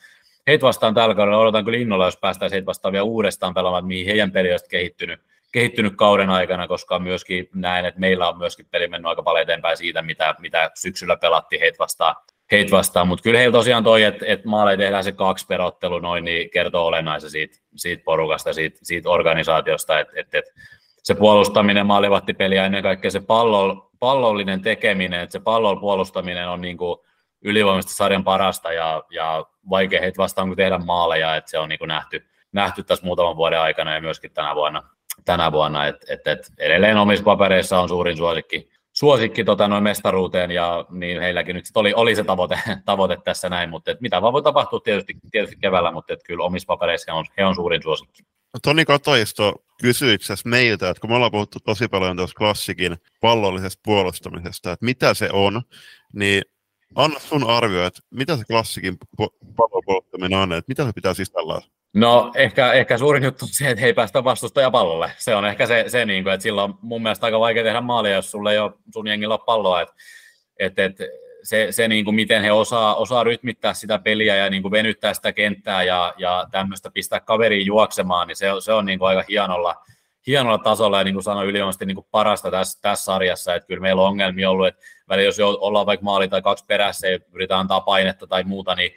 heitä 0.47 0.65
vastaan 0.65 0.93
tällä 0.93 1.15
kaudella, 1.15 1.37
odotan 1.37 1.65
kyllä 1.65 1.77
innolla, 1.77 2.05
jos 2.05 2.17
päästään 2.17 2.51
heitä 2.51 2.65
vastaan 2.65 2.91
vielä 2.91 3.03
uudestaan 3.03 3.53
pelaamaan, 3.53 3.85
mihin 3.85 4.05
heidän 4.05 4.31
peli 4.31 4.53
on 4.53 4.59
kehittynyt, 4.69 5.19
kehittynyt 5.51 5.93
kauden 5.95 6.29
aikana, 6.29 6.67
koska 6.67 6.99
myöskin 6.99 7.49
näen, 7.55 7.85
että 7.85 7.99
meillä 7.99 8.29
on 8.29 8.37
myöskin 8.37 8.65
peli 8.71 8.87
mennyt 8.87 9.09
aika 9.09 9.23
paljon 9.23 9.41
eteenpäin 9.41 9.77
siitä, 9.77 10.01
mitä, 10.01 10.35
mitä 10.39 10.71
syksyllä 10.75 11.17
pelattiin 11.17 11.59
heitä 11.59 11.77
vastaan. 11.79 12.15
Heit 12.51 12.71
vastaan. 12.71 13.07
Mutta 13.07 13.23
kyllä 13.23 13.39
heillä 13.39 13.53
tosiaan 13.53 13.83
toi, 13.83 14.03
että 14.03 14.25
et 14.27 14.45
maaleja 14.45 14.77
tehdään 14.77 15.03
se 15.03 15.11
kaksi 15.11 15.45
perottelu 15.45 15.99
noin, 15.99 16.25
niin 16.25 16.49
kertoo 16.49 16.85
olennaista 16.85 17.29
siitä, 17.29 17.57
siitä 17.75 18.03
porukasta, 18.03 18.53
siitä, 18.53 18.79
siitä 18.83 19.09
organisaatiosta, 19.09 19.99
että 19.99 20.13
et, 20.15 20.35
et 20.35 20.45
se 21.03 21.15
puolustaminen, 21.15 21.85
maalivahtipeli 21.85 22.55
ja 22.55 22.65
ennen 22.65 22.83
kaikkea 22.83 23.11
se 23.11 23.19
pallo, 23.19 23.91
pallollinen 23.99 24.61
tekeminen, 24.61 25.19
että 25.19 25.33
se 25.33 25.39
pallon 25.39 25.79
puolustaminen 25.79 26.49
on 26.49 26.61
niin 26.61 26.77
kuin 26.77 26.99
ylivoimaisesti 27.41 27.95
sarjan 27.95 28.23
parasta 28.23 28.73
ja, 28.73 29.03
ja 29.09 29.45
vaikea 29.69 30.01
heitä 30.01 30.17
vastaan 30.17 30.47
kuin 30.47 30.57
tehdä 30.57 30.77
maaleja, 30.77 31.35
että 31.35 31.51
se 31.51 31.59
on 31.59 31.69
niin 31.69 31.79
kuin 31.79 31.87
nähty, 31.87 32.25
nähty 32.51 32.83
tässä 32.83 33.05
muutaman 33.05 33.37
vuoden 33.37 33.59
aikana 33.59 33.93
ja 33.93 34.01
myöskin 34.01 34.31
tänä 34.31 34.55
vuonna 34.55 34.83
tänä 35.25 35.51
vuonna, 35.51 35.87
että 35.87 36.13
et, 36.13 36.27
et 36.27 36.39
edelleen 36.57 36.97
omissa 36.97 37.23
papereissa 37.23 37.79
on 37.79 37.89
suurin 37.89 38.17
suosikki, 38.17 38.69
suosikki 38.93 39.43
tota, 39.43 39.67
noin 39.67 39.83
mestaruuteen, 39.83 40.51
ja 40.51 40.85
niin 40.89 41.21
heilläkin 41.21 41.55
nyt 41.55 41.65
oli, 41.75 41.93
oli 41.93 42.15
se 42.15 42.23
tavoite, 42.23 42.59
tavoite 42.85 43.17
tässä 43.23 43.49
näin, 43.49 43.69
mutta 43.69 43.91
et 43.91 44.01
mitä 44.01 44.21
vaan 44.21 44.33
voi 44.33 44.43
tapahtua 44.43 44.79
tietysti, 44.79 45.13
tietysti 45.31 45.55
keväällä, 45.61 45.91
mutta 45.91 46.13
et 46.13 46.23
kyllä 46.23 46.43
omissa 46.43 46.67
papereissa 46.67 47.11
he 47.11 47.17
on, 47.17 47.25
he 47.37 47.45
on 47.45 47.55
suurin 47.55 47.83
suosikki. 47.83 48.23
No, 48.53 48.59
Toni 48.63 48.85
Katoisto 48.85 49.53
kysyi 49.81 50.13
itse 50.13 50.33
meiltä, 50.45 50.89
että 50.89 51.01
kun 51.01 51.09
me 51.09 51.15
ollaan 51.15 51.31
puhuttu 51.31 51.59
tosi 51.59 51.87
paljon 51.87 52.17
tuossa 52.17 52.35
klassikin 52.37 52.97
pallollisesta 53.21 53.81
puolustamisesta, 53.85 54.71
että 54.71 54.85
mitä 54.85 55.13
se 55.13 55.29
on, 55.33 55.61
niin 56.13 56.41
anna 56.95 57.19
sun 57.19 57.49
arvio, 57.49 57.85
että 57.85 57.99
mitä 58.09 58.37
se 58.37 58.43
klassikin 58.45 58.97
pallon 59.55 60.33
on, 60.33 60.53
että 60.53 60.69
mitä 60.69 60.85
se 60.85 60.91
pitää 60.93 61.13
sisällään? 61.13 61.61
No 61.93 62.31
ehkä, 62.35 62.73
ehkä 62.73 62.97
suurin 62.97 63.23
juttu 63.23 63.45
on 63.45 63.49
se, 63.51 63.69
että 63.69 63.85
ei 63.85 63.93
päästä 63.93 64.23
vastustaja 64.23 64.71
pallolle. 64.71 65.11
Se 65.17 65.35
on 65.35 65.45
ehkä 65.45 65.67
se, 65.67 65.83
se 65.87 66.05
niin 66.05 66.23
kuin, 66.23 66.33
että 66.33 66.43
silloin 66.43 66.71
on 66.71 66.79
mun 66.81 67.03
mielestä 67.03 67.25
aika 67.25 67.39
vaikea 67.39 67.63
tehdä 67.63 67.81
maalia, 67.81 68.15
jos 68.15 68.31
sulle 68.31 68.51
ei 68.51 68.59
ole 68.59 68.71
sun 68.93 69.07
jengillä 69.07 69.33
ole 69.33 69.41
palloa. 69.45 69.81
Että, 69.81 69.93
että, 70.59 70.85
että 70.85 71.03
se, 71.43 71.67
se 71.71 71.87
niin 71.87 72.05
kuin 72.05 72.15
miten 72.15 72.43
he 72.43 72.51
osaa, 72.51 72.95
osaa 72.95 73.23
rytmittää 73.23 73.73
sitä 73.73 73.99
peliä 73.99 74.35
ja 74.35 74.49
niin 74.49 74.61
kuin 74.61 74.71
venyttää 74.71 75.13
sitä 75.13 75.33
kenttää 75.33 75.83
ja, 75.83 76.13
ja 76.17 76.47
tämmöistä 76.51 76.91
pistää 76.93 77.19
kaveriin 77.19 77.65
juoksemaan, 77.65 78.27
niin 78.27 78.35
se, 78.35 78.47
se 78.59 78.73
on 78.73 78.85
niin 78.85 78.99
kuin 78.99 79.09
aika 79.09 79.23
hienolla, 79.29 79.75
hienolla 80.27 80.57
tasolla 80.57 80.97
ja 80.97 81.03
niin 81.03 81.15
kuin 81.15 81.23
sanoin 81.23 81.47
ylivoimaisesti 81.47 81.85
niin 81.85 81.95
kuin 81.95 82.07
parasta 82.11 82.51
tässä, 82.51 82.79
tässä 82.81 83.05
sarjassa, 83.05 83.55
että 83.55 83.67
kyllä 83.67 83.81
meillä 83.81 84.01
on 84.01 84.07
ongelmia 84.07 84.49
ollut, 84.49 84.67
että 84.67 84.81
välillä 85.09 85.27
jos 85.27 85.39
ollaan 85.39 85.85
vaikka 85.85 86.03
maali 86.03 86.27
tai 86.27 86.41
kaksi 86.41 86.65
perässä 86.67 87.07
ja 87.07 87.19
yritetään 87.33 87.59
antaa 87.59 87.81
painetta 87.81 88.27
tai 88.27 88.43
muuta, 88.43 88.75
niin 88.75 88.91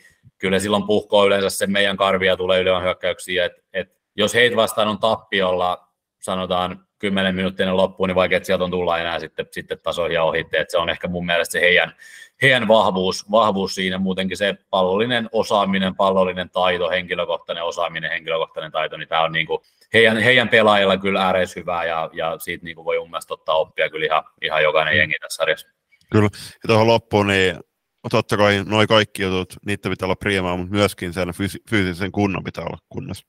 kyllä 0.45 0.59
silloin 0.59 0.87
puhkoo 0.87 1.27
yleensä 1.27 1.51
se 1.51 1.67
meidän 1.67 1.97
karvia 1.97 2.37
tulee 2.37 2.61
ylivoiman 2.61 2.85
hyökkäyksiä, 2.85 3.45
että, 3.45 3.63
että 3.73 3.95
jos 4.17 4.35
heitä 4.35 4.57
vastaan 4.57 4.89
on 4.89 4.99
tappiolla, 4.99 5.89
sanotaan 6.23 6.87
10 6.99 7.35
minuuttia 7.35 7.65
ennen 7.65 7.77
loppuun, 7.77 8.09
niin 8.09 8.15
vaikea, 8.15 8.37
että 8.37 8.47
sieltä 8.47 8.65
on 8.65 8.71
tulla 8.71 8.99
enää 8.99 9.19
sitten, 9.21 9.47
sitten 9.51 9.79
tasoihin 9.83 10.15
ja 10.15 10.25
ohitte, 10.25 10.61
että 10.61 10.73
se 10.73 10.79
on 10.79 10.89
ehkä 10.89 11.09
mun 11.09 11.27
mielestä 11.27 11.53
se 11.53 11.61
heidän, 11.61 11.95
heidän 12.43 12.69
vahvuus, 12.69 13.31
vahvuus 13.31 13.75
siinä, 13.75 13.99
muutenkin 13.99 14.37
se 14.37 14.55
pallollinen 14.71 15.29
osaaminen, 15.33 15.97
pallollinen 15.97 16.51
taito, 16.51 16.91
henkilökohtainen 16.91 17.65
osaaminen, 17.65 18.11
henkilökohtainen 18.11 18.73
taito, 18.73 18.97
niin 18.97 19.09
tämä 19.09 19.23
on 19.23 19.33
niin 19.33 19.47
kuin 19.47 19.61
heidän, 19.95 20.19
heidän 20.19 20.49
pelaajilla 20.49 20.97
kyllä 20.97 21.23
ääreis 21.27 21.57
hyvää 21.57 21.85
ja, 21.85 22.11
ja 22.13 22.39
siitä 22.39 22.65
niin 22.65 22.77
kuin 22.77 22.85
voi 22.85 22.99
mun 22.99 23.11
mielestä 23.11 23.35
ottaa 23.35 23.57
oppia 23.57 23.91
kyllä 23.91 24.07
ihan, 24.07 24.25
ihan 24.43 24.63
jokainen 24.63 24.97
jengi 24.97 25.15
tässä 25.21 25.37
sarjassa. 25.37 25.69
Kyllä, 26.13 26.29
ja 26.35 26.67
tuohon 26.67 26.87
loppuun, 26.87 27.27
niin 27.27 27.57
totta 28.11 28.37
kai 28.37 28.65
noin 28.67 28.89
kaikki 28.89 29.23
jutut, 29.23 29.55
niitä 29.67 29.89
pitää 29.89 30.07
olla 30.07 30.17
priemaa, 30.17 30.57
mutta 30.57 30.75
myöskin 30.75 31.13
sen 31.13 31.29
fyys- 31.29 31.63
fyysisen 31.71 32.13
kunnon 32.13 32.45
pitää 32.45 32.65
olla 32.65 32.79
kunnossa. 32.89 33.27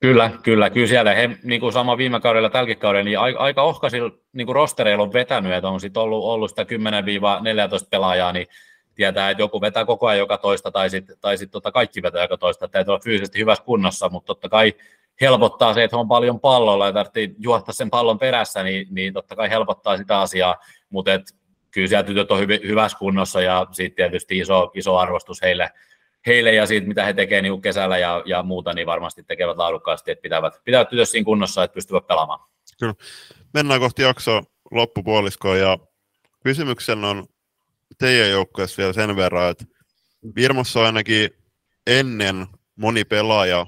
Kyllä, 0.00 0.30
kyllä, 0.42 0.70
kyllä 0.70 0.86
siellä 0.86 1.14
he, 1.14 1.30
niin 1.42 1.60
kuin 1.60 1.72
sama 1.72 1.96
viime 1.96 2.20
kaudella, 2.20 2.50
tälläkin 2.50 2.78
kaudella, 2.78 3.04
niin 3.04 3.18
aika, 3.18 3.38
aika 3.38 3.62
ohkaisilla 3.62 4.10
niin 4.32 4.46
kuin 4.46 4.54
rostereilla 4.54 5.02
on 5.02 5.12
vetänyt, 5.12 5.52
että 5.52 5.68
on 5.68 5.80
sitten 5.80 6.02
ollut, 6.02 6.24
ollut 6.24 6.50
sitä 6.50 6.62
10-14 6.62 6.66
pelaajaa, 7.90 8.32
niin 8.32 8.46
tietää, 8.94 9.30
että 9.30 9.42
joku 9.42 9.60
vetää 9.60 9.84
koko 9.84 10.06
ajan 10.06 10.18
joka 10.18 10.38
toista, 10.38 10.70
tai 10.70 10.90
sitten 10.90 11.16
tai 11.20 11.38
sit, 11.38 11.50
tota 11.50 11.72
kaikki 11.72 12.02
vetää 12.02 12.22
joka 12.22 12.36
toista, 12.36 12.68
täytyy 12.68 12.92
olla 12.92 13.02
fyysisesti 13.04 13.38
hyvässä 13.38 13.64
kunnossa, 13.64 14.08
mutta 14.08 14.26
totta 14.26 14.48
kai 14.48 14.74
helpottaa 15.20 15.74
se, 15.74 15.84
että 15.84 15.96
on 15.96 16.08
paljon 16.08 16.40
pallolla 16.40 16.86
ja 16.86 16.92
tarvitsee 16.92 17.28
juottaa 17.38 17.72
sen 17.72 17.90
pallon 17.90 18.18
perässä, 18.18 18.62
niin, 18.62 18.86
niin 18.90 19.12
totta 19.12 19.36
kai 19.36 19.50
helpottaa 19.50 19.96
sitä 19.96 20.20
asiaa, 20.20 20.56
mutta 20.90 21.10
kyllä 21.72 21.88
siellä 21.88 22.02
tytöt 22.02 22.30
on 22.30 22.40
hyv- 22.40 22.66
hyvässä 22.66 22.98
kunnossa 22.98 23.40
ja 23.40 23.66
sitten 23.72 23.96
tietysti 23.96 24.38
iso, 24.38 24.70
iso 24.74 24.96
arvostus 24.96 25.42
heille, 25.42 25.70
heille 26.26 26.54
ja 26.54 26.66
siitä, 26.66 26.86
mitä 26.86 27.04
he 27.04 27.12
tekevät 27.12 27.42
niin 27.42 27.62
kesällä 27.62 27.98
ja, 27.98 28.22
ja 28.26 28.42
muuta, 28.42 28.72
niin 28.72 28.86
varmasti 28.86 29.22
tekevät 29.22 29.56
laadukkaasti, 29.56 30.10
että 30.10 30.22
pitävät, 30.22 30.60
pitävät 30.64 30.88
tytöt 30.88 31.08
siinä 31.08 31.24
kunnossa, 31.24 31.64
että 31.64 31.74
pystyvät 31.74 32.06
pelaamaan. 32.06 32.40
Kyllä. 32.78 32.94
Mennään 33.54 33.80
kohti 33.80 34.02
jaksoa 34.02 34.42
loppupuoliskoon 34.70 35.58
ja 35.58 35.78
kysymyksen 36.44 37.04
on 37.04 37.26
teidän 37.98 38.30
joukkueessa 38.30 38.78
vielä 38.78 38.92
sen 38.92 39.16
verran, 39.16 39.50
että 39.50 39.64
Virmossa 40.36 40.80
on 40.80 40.86
ainakin 40.86 41.30
ennen 41.86 42.46
moni 42.76 43.04
pelaaja 43.04 43.66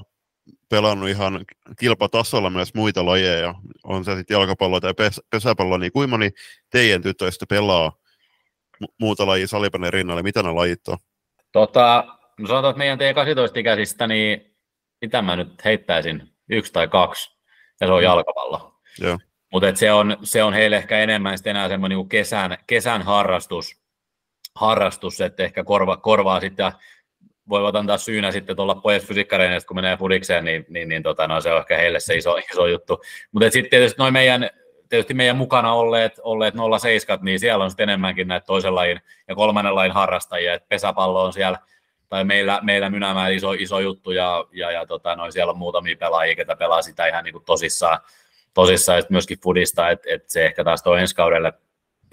pelannut 0.68 1.08
ihan 1.08 1.44
kilpatasolla 1.78 2.50
myös 2.50 2.74
muita 2.74 3.06
lajeja, 3.06 3.54
on 3.84 4.04
se 4.04 4.16
sitten 4.16 4.34
jalkapallo 4.34 4.80
tai 4.80 4.92
pes- 4.92 5.26
pesäpallo, 5.30 5.78
niin 5.78 5.92
kuinka 5.92 6.10
moni 6.10 6.30
teidän 6.70 7.02
tytöistä 7.02 7.46
pelaa 7.48 7.92
muuta 9.00 9.26
lajia 9.26 9.48
salipäinen 9.48 9.92
rinnalle, 9.92 10.22
mitä 10.22 10.42
ne 10.42 10.50
lajit 10.50 10.88
on? 10.88 10.98
Tota, 11.52 12.04
no 12.38 12.46
sanotaan, 12.46 12.70
että 12.70 12.78
meidän 12.78 12.98
T18-ikäisistä, 12.98 14.06
niin 14.06 14.56
mitä 15.00 15.22
mä 15.22 15.36
nyt 15.36 15.64
heittäisin, 15.64 16.34
yksi 16.50 16.72
tai 16.72 16.88
kaksi, 16.88 17.38
ja 17.80 17.86
se 17.86 17.92
on 17.92 18.00
mm. 18.00 18.04
jalkapallo. 18.04 18.74
Mutta 19.52 19.74
se 19.74 19.92
on, 19.92 20.16
se 20.22 20.42
on 20.42 20.54
heille 20.54 20.76
ehkä 20.76 20.98
enemmän 20.98 21.38
sitten 21.38 21.50
enää 21.50 21.68
semmoinen 21.68 21.98
niin 21.98 22.08
kesän, 22.08 22.58
kesän 22.66 23.02
harrastus, 23.02 23.82
harrastus, 24.54 25.20
että 25.20 25.42
ehkä 25.42 25.64
korva, 25.64 25.96
korvaa 25.96 26.40
sitten 26.40 26.72
voivat 27.48 27.76
antaa 27.76 27.98
syynä 27.98 28.32
sitten 28.32 28.56
tuolla 28.56 28.74
pojat 28.74 29.02
fysiikkareeneista, 29.02 29.68
kun 29.68 29.76
menee 29.76 29.96
fudikseen, 29.96 30.44
niin, 30.44 30.66
niin, 30.68 30.88
niin 30.88 31.02
tota, 31.02 31.28
no, 31.28 31.40
se 31.40 31.52
on 31.52 31.60
ehkä 31.60 31.76
heille 31.76 32.00
se 32.00 32.14
iso, 32.14 32.36
iso 32.52 32.66
juttu. 32.66 33.02
Mutta 33.32 33.50
sitten 33.50 33.70
tietysti 33.70 33.98
noin 33.98 34.12
meidän, 34.12 34.50
tietysti 34.88 35.14
meidän 35.14 35.36
mukana 35.36 35.72
olleet, 35.72 36.20
olleet 36.22 36.54
07, 36.80 37.24
niin 37.24 37.40
siellä 37.40 37.64
on 37.64 37.70
sitten 37.70 37.88
enemmänkin 37.88 38.28
näitä 38.28 38.46
toisen 38.46 38.74
lajin 38.74 39.00
ja 39.28 39.34
kolmannen 39.34 39.74
lajin 39.74 39.92
harrastajia, 39.92 40.54
että 40.54 40.68
pesäpallo 40.68 41.24
on 41.24 41.32
siellä, 41.32 41.58
tai 42.08 42.24
meillä, 42.24 42.60
meillä 42.62 42.90
Mynämäellä 42.90 43.36
iso, 43.36 43.52
iso 43.52 43.80
juttu, 43.80 44.10
ja, 44.10 44.44
ja, 44.52 44.70
ja 44.70 44.86
tota, 44.86 45.16
no, 45.16 45.30
siellä 45.30 45.50
on 45.50 45.58
muutamia 45.58 45.96
pelaajia, 45.96 46.36
ketä 46.36 46.56
pelaa 46.56 46.82
sitä 46.82 47.06
ihan 47.06 47.24
niin 47.24 47.32
kuin 47.32 47.44
tosissaan, 47.44 47.98
tosissaan, 48.54 48.98
ja 48.98 49.04
myöskin 49.08 49.38
fudista, 49.42 49.90
että 49.90 50.08
et 50.10 50.30
se 50.30 50.46
ehkä 50.46 50.64
taas 50.64 50.82
tuo 50.82 50.96
ensi 50.96 51.14
kaudelle 51.14 51.52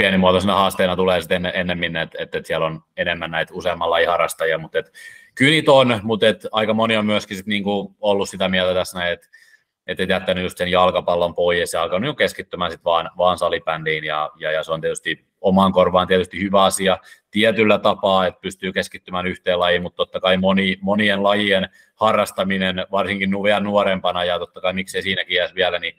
pienimuotoisena 0.02 0.56
haasteena 0.56 0.96
tulee 0.96 1.22
sitten 1.22 1.52
ennemmin, 1.54 1.96
että 1.96 2.18
et, 2.20 2.36
et 2.36 2.46
siellä 2.46 2.66
on 2.66 2.84
enemmän 2.98 3.32
näitä 3.32 3.54
useamman 3.54 3.90
lajin 3.90 4.10
harrastajia, 4.10 4.58
mutta 4.58 4.80
et, 4.80 4.94
kyllä 5.36 5.52
niitä 5.52 5.72
on, 5.72 6.00
mutta 6.04 6.28
et 6.28 6.48
aika 6.52 6.74
moni 6.74 6.98
on 6.98 7.06
myöskin 7.06 7.38
sit 7.38 7.46
niinku 7.46 7.96
ollut 8.00 8.30
sitä 8.30 8.50
mieltä 8.50 8.74
tässä, 8.74 9.10
että 9.10 9.28
et, 9.88 10.00
et 10.00 10.10
jättänyt 10.10 10.44
just 10.44 10.58
sen 10.58 10.72
jalkapallon 10.72 11.36
pois 11.36 11.74
ja 11.74 11.82
alkanut 11.82 12.18
keskittymään 12.18 12.72
sit 12.72 12.84
vaan, 12.84 13.10
vaan 13.18 13.38
salibändiin 13.38 14.04
ja, 14.04 14.32
ja, 14.40 14.52
ja, 14.52 14.64
se 14.64 14.72
on 14.72 14.82
tietysti 14.82 15.26
omaan 15.42 15.72
korvaan 15.72 16.08
tietysti 16.08 16.42
hyvä 16.42 16.64
asia 16.64 16.98
tietyllä 17.32 17.78
tapaa, 17.78 18.28
että 18.28 18.42
pystyy 18.42 18.72
keskittymään 18.74 19.28
yhteen 19.28 19.60
lajiin, 19.60 19.82
mutta 19.82 19.98
totta 19.98 20.20
kai 20.20 20.38
moni, 20.38 20.78
monien 20.82 21.24
lajien 21.24 21.70
harrastaminen, 21.96 22.86
varsinkin 22.92 23.44
vielä 23.44 23.60
nuorempana 23.60 24.24
ja 24.24 24.40
totta 24.40 24.62
kai 24.62 24.74
miksei 24.74 25.02
siinäkin 25.02 25.40
edes 25.40 25.56
vielä, 25.56 25.80
niin 25.80 25.94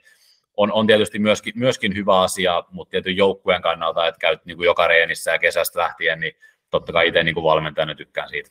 on, 0.57 0.71
on 0.71 0.87
tietysti 0.87 1.19
myöskin, 1.19 1.53
myöskin 1.55 1.95
hyvä 1.95 2.21
asia, 2.21 2.63
mutta 2.71 2.91
tietyn 2.91 3.17
joukkueen 3.17 3.61
kannalta, 3.61 4.07
että 4.07 4.19
käyt 4.19 4.45
niin 4.45 4.57
kuin 4.57 4.65
joka 4.65 4.87
reenissä 4.87 5.31
ja 5.31 5.39
kesästä 5.39 5.79
lähtien, 5.79 6.19
niin 6.19 6.33
totta 6.69 6.93
kai 6.93 7.07
itse 7.07 7.23
niin 7.23 7.35
kuin 7.35 7.43
valmentajana 7.43 7.95
tykkään 7.95 8.29
siitä. 8.29 8.49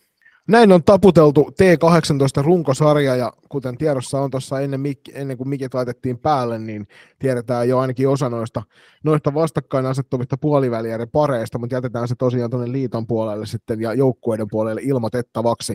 Näin 0.48 0.72
on 0.72 0.84
taputeltu 0.84 1.50
T18-runkosarja, 1.50 3.16
ja 3.16 3.32
kuten 3.48 3.78
tiedossa 3.78 4.20
on 4.20 4.30
tuossa 4.30 4.60
ennen, 4.60 4.80
ennen 5.14 5.36
kuin 5.36 5.48
mikit 5.48 5.74
laitettiin 5.74 6.18
päälle, 6.18 6.58
niin 6.58 6.88
tiedetään 7.18 7.68
jo 7.68 7.78
ainakin 7.78 8.08
osa 8.08 8.28
noista, 8.28 8.62
noista 9.04 9.34
vastakkain 9.34 9.86
asettuvista 9.86 10.36
puolivälierä 10.36 11.06
pareista, 11.06 11.58
mutta 11.58 11.76
jätetään 11.76 12.08
se 12.08 12.14
tosiaan 12.18 12.50
tuonne 12.50 12.72
liiton 12.72 13.06
puolelle 13.06 13.46
sitten 13.46 13.80
ja 13.80 13.94
joukkueiden 13.94 14.46
puolelle 14.50 14.80
ilmoitettavaksi 14.84 15.74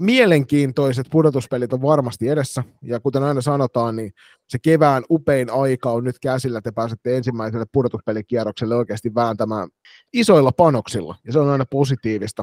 mielenkiintoiset 0.00 1.06
pudotuspelit 1.10 1.72
on 1.72 1.82
varmasti 1.82 2.28
edessä, 2.28 2.62
ja 2.82 3.00
kuten 3.00 3.22
aina 3.22 3.40
sanotaan, 3.40 3.96
niin 3.96 4.12
se 4.48 4.58
kevään 4.58 5.02
upein 5.10 5.50
aika 5.50 5.90
on 5.90 6.04
nyt 6.04 6.18
käsillä, 6.22 6.60
te 6.60 6.72
pääsette 6.72 7.16
ensimmäiselle 7.16 7.64
pudotuspelikierrokselle 7.72 8.74
oikeasti 8.76 9.14
vääntämään 9.14 9.68
isoilla 10.12 10.52
panoksilla, 10.52 11.14
ja 11.26 11.32
se 11.32 11.38
on 11.38 11.50
aina 11.50 11.64
positiivista. 11.70 12.42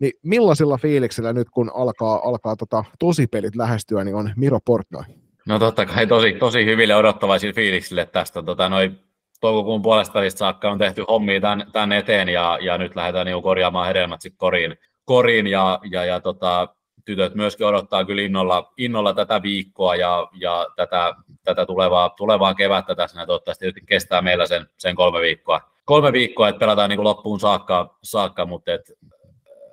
Niin 0.00 0.12
millaisilla 0.22 0.78
fiiliksillä 0.78 1.32
nyt, 1.32 1.50
kun 1.50 1.70
alkaa, 1.74 2.20
alkaa 2.28 2.56
tota, 2.56 2.84
tosipelit 2.98 3.56
lähestyä, 3.56 4.04
niin 4.04 4.14
on 4.14 4.32
Miro 4.36 4.58
Portnoy? 4.66 5.02
No 5.46 5.58
totta 5.58 5.86
kai 5.86 6.06
tosi, 6.06 6.32
tosi 6.32 6.64
hyville 6.64 6.96
odottavaisille 6.96 7.52
fiiliksille 7.52 8.06
tästä. 8.06 8.42
Tota, 8.42 8.68
noi 8.68 8.92
toukokuun 9.40 9.82
puolesta 9.82 10.30
saakka 10.30 10.70
on 10.70 10.78
tehty 10.78 11.04
hommia 11.08 11.40
tämän, 11.40 11.66
tämän 11.72 11.92
eteen 11.92 12.28
ja, 12.28 12.58
ja 12.60 12.78
nyt 12.78 12.96
lähdetään 12.96 13.26
niin 13.26 13.42
korjaamaan 13.42 13.86
hedelmät 13.86 14.20
sitten 14.20 14.38
koriin, 14.38 14.76
koriin 15.04 15.46
ja, 15.46 15.80
ja, 15.90 16.04
ja 16.04 16.20
tota, 16.20 16.68
tytöt 17.04 17.34
myöskin 17.34 17.66
odottaa 17.66 18.04
kyllä 18.04 18.22
innolla, 18.22 18.72
innolla 18.76 19.14
tätä 19.14 19.42
viikkoa 19.42 19.96
ja, 19.96 20.28
ja 20.32 20.66
tätä, 20.76 21.14
tätä 21.44 21.66
tulevaa, 21.66 22.08
tulevaa 22.08 22.54
kevättä 22.54 22.94
tässä. 22.94 23.20
Ja 23.20 23.26
toivottavasti 23.26 23.72
kestää 23.86 24.22
meillä 24.22 24.46
sen, 24.46 24.66
sen 24.76 24.94
kolme 24.94 25.20
viikkoa. 25.20 25.60
Kolme 25.84 26.12
viikkoa, 26.12 26.48
että 26.48 26.58
pelataan 26.58 26.90
niin 26.90 26.96
kuin 26.96 27.04
loppuun 27.04 27.40
saakka, 27.40 27.98
saakka 28.02 28.46
mutta 28.46 28.72
et 28.72 28.92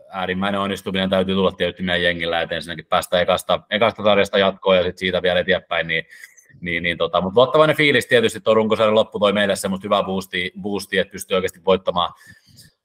äärimmäinen 0.09 0.61
onnistuminen 0.61 1.09
täytyy 1.09 1.35
tulla 1.35 1.51
tietysti 1.51 1.83
meidän 1.83 2.03
jengillä, 2.03 2.41
että 2.41 2.55
ensinnäkin 2.55 2.85
päästä 2.85 3.21
ekasta, 3.21 3.59
ekasta 3.69 4.03
sarjasta 4.03 4.37
jatkoon 4.37 4.77
ja 4.77 4.83
sitten 4.83 4.99
siitä 4.99 5.21
vielä 5.21 5.39
eteenpäin, 5.39 5.87
niin 5.87 6.05
niin, 6.61 6.83
niin 6.83 6.97
tota, 6.97 7.21
mutta 7.21 7.39
luottavainen 7.39 7.75
fiilis 7.75 8.05
tietysti 8.05 8.41
tuo 8.41 8.53
runkosarjan 8.53 8.95
loppu 8.95 9.19
toi 9.19 9.33
meille 9.33 9.55
semmoista 9.55 9.85
hyvää 9.85 10.03
boostia, 10.03 10.49
boostia 10.61 11.01
että 11.01 11.11
pystyy 11.11 11.35
oikeasti 11.35 11.65
voittamaan, 11.65 12.13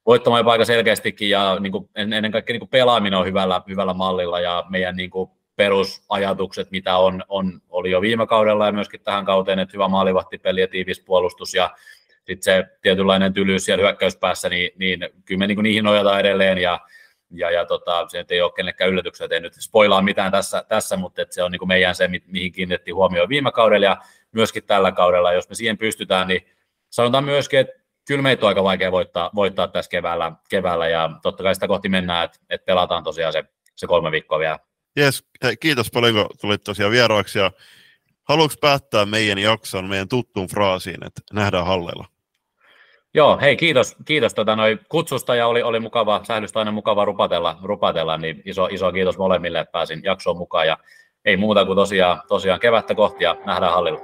voittamaan 0.05 0.39
jopa 0.39 0.51
aika 0.51 0.65
selkeästikin 0.65 1.29
ja 1.29 1.57
niin 1.59 1.71
kuin, 1.71 1.89
ennen 1.95 2.31
kaikkea 2.31 2.53
niin 2.53 2.59
kuin 2.59 2.69
pelaaminen 2.69 3.19
on 3.19 3.25
hyvällä, 3.25 3.61
hyvällä 3.67 3.93
mallilla 3.93 4.39
ja 4.39 4.63
meidän 4.69 4.95
niin 4.95 5.09
kuin, 5.09 5.31
perusajatukset, 5.55 6.71
mitä 6.71 6.97
on, 6.97 7.23
on, 7.27 7.61
oli 7.69 7.91
jo 7.91 8.01
viime 8.01 8.27
kaudella 8.27 8.65
ja 8.65 8.71
myöskin 8.71 9.01
tähän 9.01 9.25
kauteen, 9.25 9.59
että 9.59 9.73
hyvä 9.73 9.87
maalivahtipeli 9.87 10.61
ja 10.61 10.67
tiivis 10.67 10.99
puolustus 10.99 11.53
ja 11.53 11.75
sitten 12.15 12.43
se 12.43 12.65
tietynlainen 12.81 13.33
tylyys 13.33 13.65
siellä 13.65 13.81
hyökkäyspäässä, 13.81 14.49
niin, 14.49 14.71
niin 14.75 15.09
kyllä 15.25 15.39
me 15.39 15.47
niin 15.47 15.63
niihin 15.63 15.83
nojataan 15.83 16.19
edelleen 16.19 16.57
ja, 16.57 16.79
ja, 17.31 17.51
ja 17.51 17.65
tota, 17.65 18.07
se 18.07 18.25
ei 18.29 18.41
ole 18.41 18.51
kenellekään 18.51 18.89
yllätyksiä, 18.89 19.25
että 19.25 19.35
ei 19.35 19.41
nyt 19.41 19.53
spoilaa 19.59 20.01
mitään 20.01 20.31
tässä, 20.31 20.63
tässä 20.67 20.97
mutta 20.97 21.21
että 21.21 21.35
se 21.35 21.43
on 21.43 21.51
niin 21.51 21.67
meidän 21.67 21.95
se, 21.95 22.09
mihin 22.27 22.51
kiinnitettiin 22.51 22.95
huomioon 22.95 23.29
viime 23.29 23.51
kaudella 23.51 23.85
ja 23.85 23.97
myöskin 24.31 24.63
tällä 24.63 24.91
kaudella. 24.91 25.33
Jos 25.33 25.49
me 25.49 25.55
siihen 25.55 25.77
pystytään, 25.77 26.27
niin 26.27 26.41
sanotaan 26.89 27.23
myöskin, 27.23 27.59
että 27.59 27.82
kyllä 28.07 28.21
meitä 28.21 28.45
on 28.45 28.47
aika 28.47 28.63
vaikea 28.63 28.91
voittaa, 28.91 29.29
voittaa 29.35 29.67
tässä 29.67 29.89
keväällä, 29.89 30.31
keväällä 30.49 30.87
ja 30.87 31.09
totta 31.21 31.43
kai 31.43 31.55
sitä 31.55 31.67
kohti 31.67 31.89
mennään, 31.89 32.25
että, 32.25 32.39
että 32.49 32.65
pelataan 32.65 33.03
tosiaan 33.03 33.33
se, 33.33 33.43
se 33.75 33.87
kolme 33.87 34.11
viikkoa 34.11 34.39
vielä. 34.39 34.59
Yes, 34.99 35.23
kiitos 35.59 35.91
paljon, 35.91 36.13
kun 36.15 36.25
tulit 36.41 36.63
tosiaan 36.63 36.91
vieraaksi 36.91 37.39
ja 37.39 37.51
haluatko 38.23 38.57
päättää 38.61 39.05
meidän 39.05 39.39
jakson 39.39 39.85
meidän 39.85 40.07
tuttuun 40.07 40.47
fraasiin, 40.47 41.05
että 41.05 41.21
nähdään 41.33 41.65
hallella? 41.65 42.05
Joo, 43.13 43.37
hei 43.41 43.57
kiitos, 43.57 43.95
kiitos 44.05 44.33
tota, 44.33 44.55
noi 44.55 44.79
kutsusta 44.89 45.35
ja 45.35 45.47
oli, 45.47 45.63
oli 45.63 45.79
mukava, 45.79 46.21
sähdystä 46.23 46.59
aina 46.59 46.71
mukava 46.71 47.05
rupatella, 47.05 47.57
rupatella, 47.63 48.17
niin 48.17 48.41
iso, 48.45 48.65
iso 48.65 48.91
kiitos 48.91 49.17
molemmille, 49.17 49.59
että 49.59 49.71
pääsin 49.71 50.01
jaksoon 50.03 50.37
mukaan 50.37 50.67
ja 50.67 50.77
ei 51.25 51.37
muuta 51.37 51.65
kuin 51.65 51.75
tosiaan, 51.75 52.21
tosiaan 52.27 52.59
kevättä 52.59 52.95
kohti 52.95 53.23
ja 53.23 53.35
nähdään 53.45 53.73
hallilla. 53.73 53.99